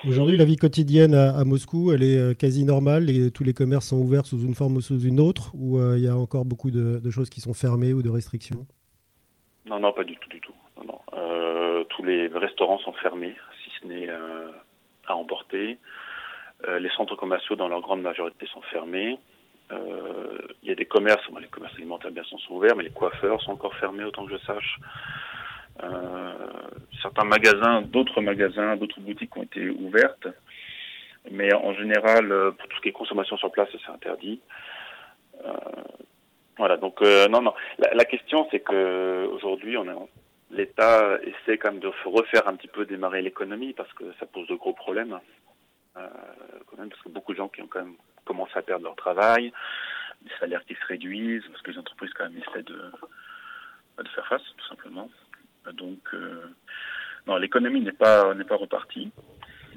[0.07, 3.11] Aujourd'hui, la vie quotidienne à, Moscou, elle est euh, quasi normale.
[3.11, 5.99] et tous les commerces sont ouverts sous une forme ou sous une autre, ou euh,
[5.99, 8.67] il y a encore beaucoup de, choses qui sont fermées ou de restrictions?
[9.67, 10.53] Non, non, pas du tout, du tout.
[11.91, 14.09] tous les restaurants sont fermés, si ce n'est
[15.11, 15.79] à emporter.
[16.67, 19.19] Euh, les centres commerciaux, dans leur grande majorité, sont fermés.
[19.71, 22.91] Euh, il y a des commerces, les commerces alimentaires bien sûr sont ouverts, mais les
[22.91, 24.79] coiffeurs sont encore fermés, autant que je sache.
[25.83, 26.33] Euh,
[27.03, 30.27] certains magasins, d'autres magasins, d'autres boutiques ont été ouvertes,
[31.31, 32.29] mais en général,
[32.59, 34.41] pour tout ce qui est consommation sur place, c'est interdit.
[36.57, 37.55] voilà, donc non, non.
[37.79, 39.95] La, question, c'est que aujourd'hui, on est
[40.51, 44.47] l'État essaie quand même de refaire un petit peu démarrer l'économie parce que ça pose
[44.49, 45.19] de gros problèmes.
[45.97, 46.09] Euh,
[46.67, 48.97] quand même, parce que beaucoup de gens qui ont quand même commencé à perdre leur
[48.97, 49.53] travail,
[50.23, 52.93] des salaires qui se réduisent, parce que les entreprises quand même essaient de,
[54.03, 55.11] de faire face, tout simplement.
[55.73, 56.45] Donc, euh,
[57.27, 59.11] non, l'économie n'est pas n'est pas repartie,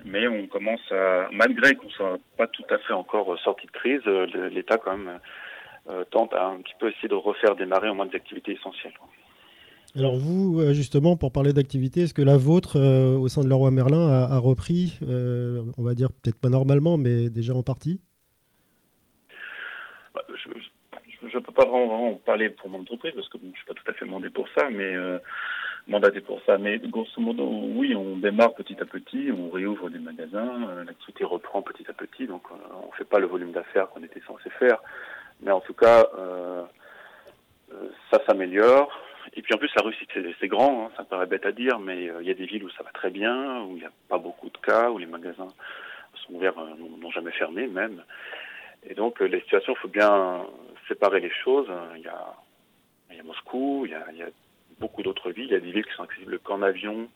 [0.05, 4.05] mais on commence à, malgré qu'on soit pas tout à fait encore sorti de crise,
[4.05, 5.19] l'État quand même
[5.89, 8.93] euh, tente à un petit peu essayer de refaire démarrer au moins des activités essentielles.
[9.97, 13.49] Alors vous, euh, justement, pour parler d'activité, est-ce que la vôtre, euh, au sein de
[13.49, 17.99] Leroy Merlin, a, repris, euh, on va dire peut-être pas normalement, mais déjà en partie?
[20.15, 23.65] Bah, Je ne peux pas vraiment, parler pour mon entreprise, parce que je ne suis
[23.65, 24.95] pas tout à fait mandé pour ça, mais
[25.87, 26.57] mandaté pour ça.
[26.57, 27.45] Mais grosso modo,
[27.75, 32.27] oui, on démarre petit à petit, on réouvre des magasins, l'activité reprend petit à petit,
[32.27, 34.81] donc on ne fait pas le volume d'affaires qu'on était censé faire.
[35.41, 36.05] Mais en tout cas,
[38.09, 38.89] ça s'améliore.
[39.33, 40.05] Et puis en plus, la Russie,
[40.39, 42.69] c'est grand, hein, ça paraît bête à dire, mais il y a des villes où
[42.71, 45.47] ça va très bien, où il n'y a pas beaucoup de cas, où les magasins
[46.15, 48.03] sont ouverts, n'ont jamais fermé même.
[48.89, 50.45] Et donc, les situations, il faut bien
[50.87, 51.67] séparer les choses.
[51.95, 52.35] Il y a,
[53.15, 54.29] y a Moscou, il y y a
[54.79, 55.45] beaucoup d'autres villes.
[55.45, 57.07] Il y a des villes qui sont accessibles qu'en avion.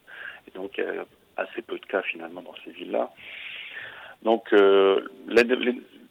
[0.48, 1.06] Et donc, il y a
[1.38, 3.12] assez peu de cas finalement dans ces villes-là.
[4.22, 5.02] Donc, euh,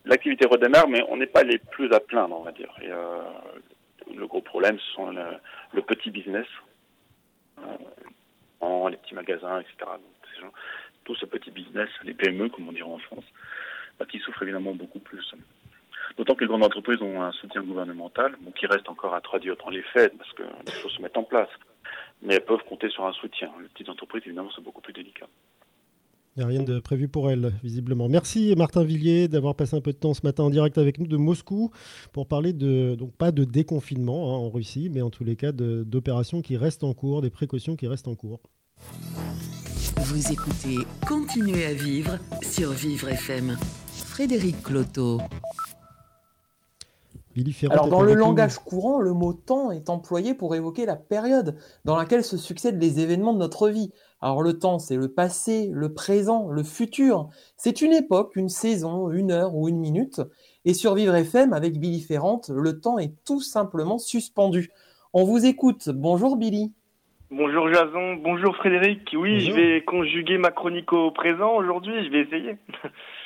[0.04, 2.72] l'activité redémarre, mais on n'est pas les plus à plaindre, on va dire.
[2.82, 3.22] Euh,
[4.12, 6.46] le gros problème, ce sont le, petit business,
[7.58, 9.90] euh, les petits magasins, etc.
[11.04, 13.24] Tout ce petit business, les PME, comme on dirait en France,
[13.98, 15.34] bah, qui souffrent évidemment beaucoup plus.
[16.16, 19.70] D'autant que les grandes entreprises ont un soutien gouvernemental, qui reste encore à traduire dans
[19.70, 21.48] les faits, parce que les choses se mettent en place.
[22.22, 23.50] Mais elles peuvent compter sur un soutien.
[23.60, 25.26] Les petites entreprises, évidemment, c'est beaucoup plus délicat.
[26.36, 28.08] Il n'y a rien de prévu pour elles, visiblement.
[28.08, 31.06] Merci Martin Villiers d'avoir passé un peu de temps ce matin en direct avec nous
[31.06, 31.70] de Moscou
[32.12, 35.52] pour parler de, donc pas de déconfinement hein, en Russie, mais en tous les cas
[35.52, 38.40] d'opérations qui restent en cours, des précautions qui restent en cours.
[39.96, 43.56] Vous écoutez Continuez à vivre sur Vivre FM.
[43.92, 45.20] Frédéric Cloteau.
[47.70, 51.96] Alors, dans le langage courant, le mot temps est employé pour évoquer la période dans
[51.96, 53.90] laquelle se succèdent les événements de notre vie.
[54.20, 57.28] Alors, le temps, c'est le passé, le présent, le futur.
[57.56, 60.20] C'est une époque, une saison, une heure ou une minute.
[60.64, 64.70] Et sur Vivre FM, avec Billy Ferrante, le temps est tout simplement suspendu.
[65.12, 65.88] On vous écoute.
[65.88, 66.72] Bonjour Billy.
[67.30, 69.14] Bonjour Jason, bonjour Frédéric.
[69.18, 72.56] Oui, je vais conjuguer ma chronique au présent aujourd'hui, je vais essayer.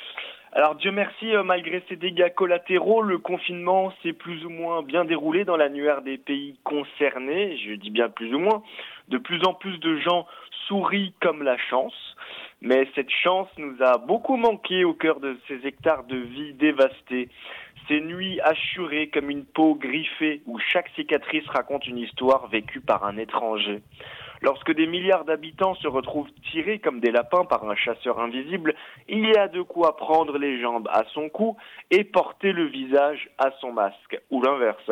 [0.51, 5.05] Alors Dieu merci, euh, malgré ces dégâts collatéraux, le confinement s'est plus ou moins bien
[5.05, 8.63] déroulé dans l'annuaire des pays concernés, je dis bien plus ou moins.
[9.09, 10.25] De plus en plus de gens
[10.67, 12.15] sourient comme la chance,
[12.61, 17.29] mais cette chance nous a beaucoup manqué au cœur de ces hectares de vie dévastés.
[17.87, 23.03] Ces nuits assurées comme une peau griffée où chaque cicatrice raconte une histoire vécue par
[23.03, 23.81] un étranger.
[24.41, 28.73] Lorsque des milliards d'habitants se retrouvent tirés comme des lapins par un chasseur invisible,
[29.07, 31.57] il y a de quoi prendre les jambes à son cou
[31.91, 34.91] et porter le visage à son masque, ou l'inverse.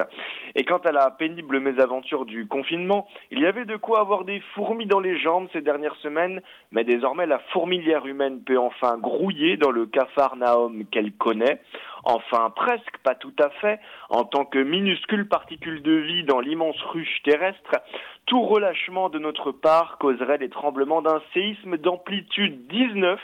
[0.55, 4.41] Et quant à la pénible mésaventure du confinement, il y avait de quoi avoir des
[4.53, 6.41] fourmis dans les jambes ces dernières semaines,
[6.71, 11.61] mais désormais la fourmilière humaine peut enfin grouiller dans le capharnaüm qu'elle connaît,
[12.07, 13.79] enfin presque, pas tout à fait,
[14.09, 17.81] en tant que minuscule particule de vie dans l'immense ruche terrestre,
[18.25, 23.19] tout relâchement de notre part causerait des tremblements d'un séisme d'amplitude 19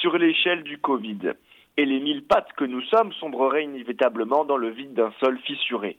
[0.00, 1.32] sur l'échelle du Covid.
[1.78, 5.96] Et les mille pattes que nous sommes sombreraient inévitablement dans le vide d'un sol fissuré.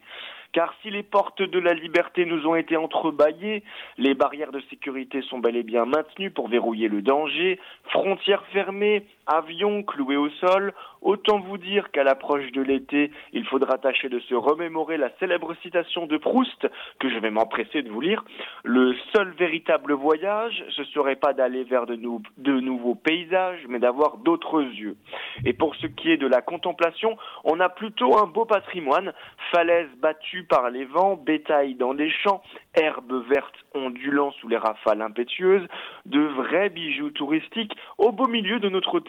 [0.51, 3.63] Car si les portes de la liberté nous ont été entrebâillées,
[3.97, 9.05] les barrières de sécurité sont bel et bien maintenues pour verrouiller le danger, frontières fermées,
[9.29, 14.19] avions cloués au sol, autant vous dire qu'à l'approche de l'été, il faudra tâcher de
[14.19, 16.67] se remémorer la célèbre citation de Proust,
[16.99, 18.23] que je vais m'empresser de vous lire.
[18.63, 24.61] Le seul véritable voyage, ce serait pas d'aller vers de, nouveaux paysages, mais d'avoir d'autres
[24.61, 24.97] yeux.
[25.45, 29.13] Et pour ce qui est de la contemplation, on a plutôt un beau patrimoine,
[29.51, 32.41] falaises battues par les vents, bétail dans les champs,
[32.75, 35.67] herbes vertes ondulant sous les rafales impétueuses,
[36.05, 38.99] de vrais bijoux touristiques au beau milieu de notre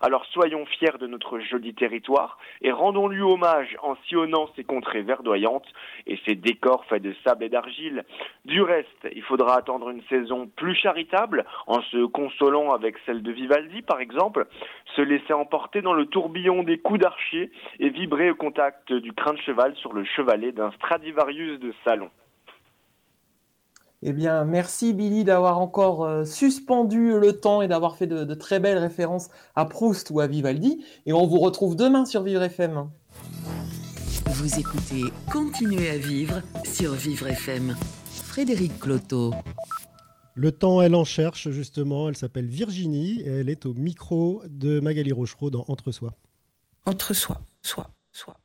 [0.00, 5.66] Alors soyons fiers de notre joli territoire et rendons-lui hommage en sillonnant ces contrées verdoyantes
[6.06, 8.04] et ces décors faits de sable et d'argile.
[8.44, 13.32] Du reste, il faudra attendre une saison plus charitable en se consolant avec celle de
[13.32, 14.46] Vivaldi par exemple,
[14.96, 17.50] se laisser emporter dans le tourbillon des coups d'archer
[17.80, 22.10] et vibrer au contact du crin de cheval sur le chevalet d'un Stradivarius de salon.
[24.02, 28.60] Eh bien, merci Billy d'avoir encore euh, suspendu le temps et d'avoir fait de, très
[28.60, 30.84] belles références à Proust ou à Vivaldi.
[31.06, 32.88] Et on vous retrouve demain sur Vivre FM.
[34.26, 35.02] Vous écoutez
[35.32, 37.74] Continuez à vivre sur Vivre FM.
[38.04, 39.34] Frédéric Cloteau.
[40.34, 42.08] Le temps, elle en cherche justement.
[42.08, 46.14] Elle s'appelle Virginie et elle est au micro de Magali Rochereau dans Entre soi.
[46.86, 48.36] Entre soi, soi, soi.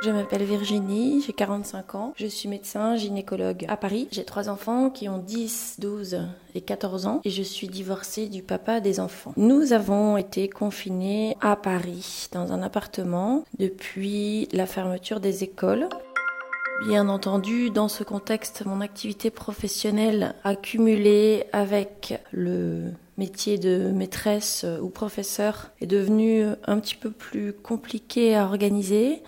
[0.00, 4.06] Je m'appelle Virginie, j'ai 45 ans, je suis médecin gynécologue à Paris.
[4.12, 6.20] J'ai trois enfants qui ont 10, 12
[6.54, 9.32] et 14 ans et je suis divorcée du papa des enfants.
[9.36, 15.88] Nous avons été confinés à Paris dans un appartement depuis la fermeture des écoles.
[16.86, 24.88] Bien entendu, dans ce contexte, mon activité professionnelle accumulée avec le métier de maîtresse ou
[24.88, 29.22] professeur est devenu un petit peu plus compliqué à organiser.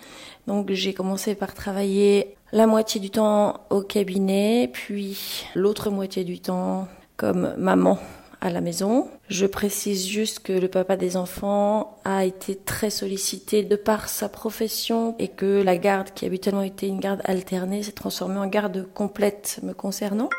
[0.47, 6.39] Donc j'ai commencé par travailler la moitié du temps au cabinet, puis l'autre moitié du
[6.39, 6.87] temps
[7.17, 7.99] comme maman
[8.41, 9.07] à la maison.
[9.29, 14.27] Je précise juste que le papa des enfants a été très sollicité de par sa
[14.27, 18.87] profession et que la garde qui habituellement était une garde alternée s'est transformée en garde
[18.93, 20.29] complète me concernant.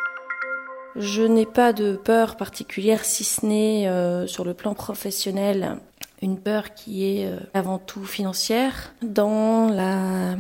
[0.97, 5.79] Je n'ai pas de peur particulière si ce n'est euh, sur le plan professionnel
[6.21, 8.95] une peur qui est euh, avant tout financière.
[9.03, 10.37] Dans la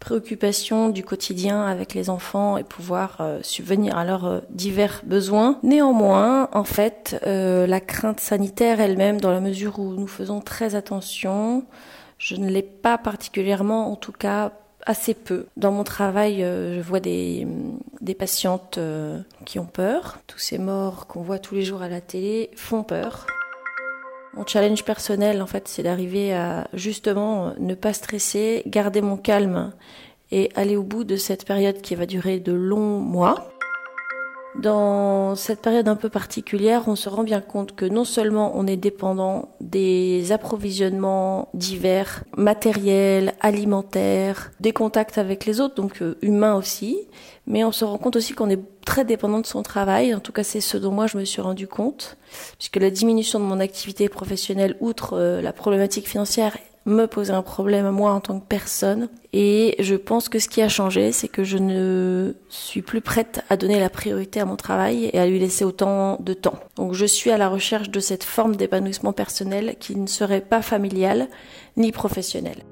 [0.00, 5.58] préoccupation du quotidien avec les enfants et pouvoir euh, subvenir à leurs euh, divers besoins.
[5.62, 10.74] Néanmoins, en fait, euh, la crainte sanitaire elle-même, dans la mesure où nous faisons très
[10.74, 11.64] attention,
[12.18, 14.52] je ne l'ai pas particulièrement, en tout cas
[14.90, 15.46] assez peu.
[15.56, 17.46] Dans mon travail, je vois des,
[18.00, 18.78] des patientes
[19.46, 20.18] qui ont peur.
[20.26, 23.26] Tous ces morts qu'on voit tous les jours à la télé font peur.
[24.34, 29.72] Mon challenge personnel, en fait, c'est d'arriver à justement ne pas stresser, garder mon calme
[30.30, 33.50] et aller au bout de cette période qui va durer de longs mois.
[34.58, 38.66] Dans cette période un peu particulière, on se rend bien compte que non seulement on
[38.66, 46.56] est dépendant des approvisionnements divers, matériels, alimentaires, des contacts avec les autres, donc euh, humains
[46.56, 46.98] aussi,
[47.46, 50.14] mais on se rend compte aussi qu'on est très dépendant de son travail.
[50.14, 52.16] En tout cas, c'est ce dont moi je me suis rendu compte,
[52.58, 57.42] puisque la diminution de mon activité professionnelle, outre euh, la problématique financière, me posait un
[57.42, 59.08] problème à moi en tant que personne.
[59.32, 63.42] Et je pense que ce qui a changé, c'est que je ne suis plus prête
[63.48, 66.58] à donner la priorité à mon travail et à lui laisser autant de temps.
[66.76, 70.62] Donc je suis à la recherche de cette forme d'épanouissement personnel qui ne serait pas
[70.62, 71.28] familiale
[71.76, 72.64] ni professionnelle.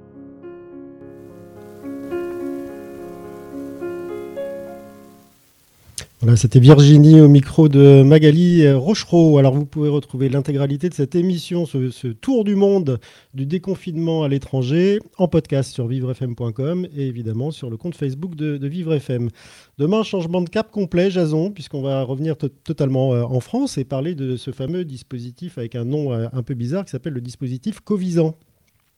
[6.20, 9.38] Voilà, c'était Virginie au micro de Magali Rochereau.
[9.38, 12.98] Alors vous pouvez retrouver l'intégralité de cette émission, ce, tour du monde
[13.34, 18.56] du déconfinement à l'étranger, en podcast sur vivrefm.com et évidemment sur le compte Facebook de,
[18.56, 19.28] de VivreFM.
[19.78, 24.16] Demain, changement de cap complet, Jason, puisqu'on va revenir totalement euh, en France et parler
[24.16, 27.78] de ce fameux dispositif avec un nom euh, un peu bizarre qui s'appelle le dispositif
[27.78, 28.34] Covisan.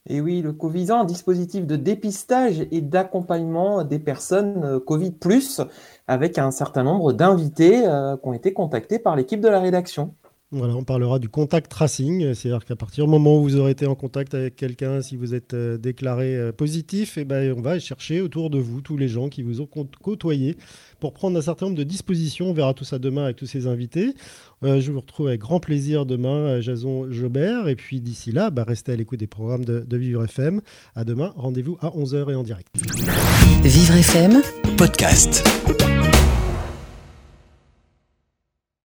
[0.08, 5.14] Et oui, le Covisan, un dispositif de dépistage et d'accompagnement des personnes euh, Covid+,
[6.06, 10.14] avec un certain nombre d'invités euh, qui ont été contactés par l'équipe de la rédaction.
[10.52, 13.86] Voilà, on parlera du contact tracing, c'est-à-dire qu'à partir du moment où vous aurez été
[13.86, 17.78] en contact avec quelqu'un, si vous êtes euh, déclaré positif, et eh ben, on va
[17.78, 19.68] chercher autour de vous tous les gens qui vous ont
[20.02, 20.56] côtoyé
[21.00, 22.50] pour prendre un certain nombre de dispositions.
[22.50, 24.14] On verra tout ça demain avec tous ces invités.
[24.62, 27.68] je vous retrouve avec grand plaisir demain, Jason Jobert.
[27.68, 30.60] Et puis d'ici là, bah, restez à l'écoute des programmes de, de Vivre FM.
[30.94, 32.68] À demain, rendez-vous à 11h et en direct.
[33.62, 34.42] Vivre FM,
[34.76, 35.44] podcast.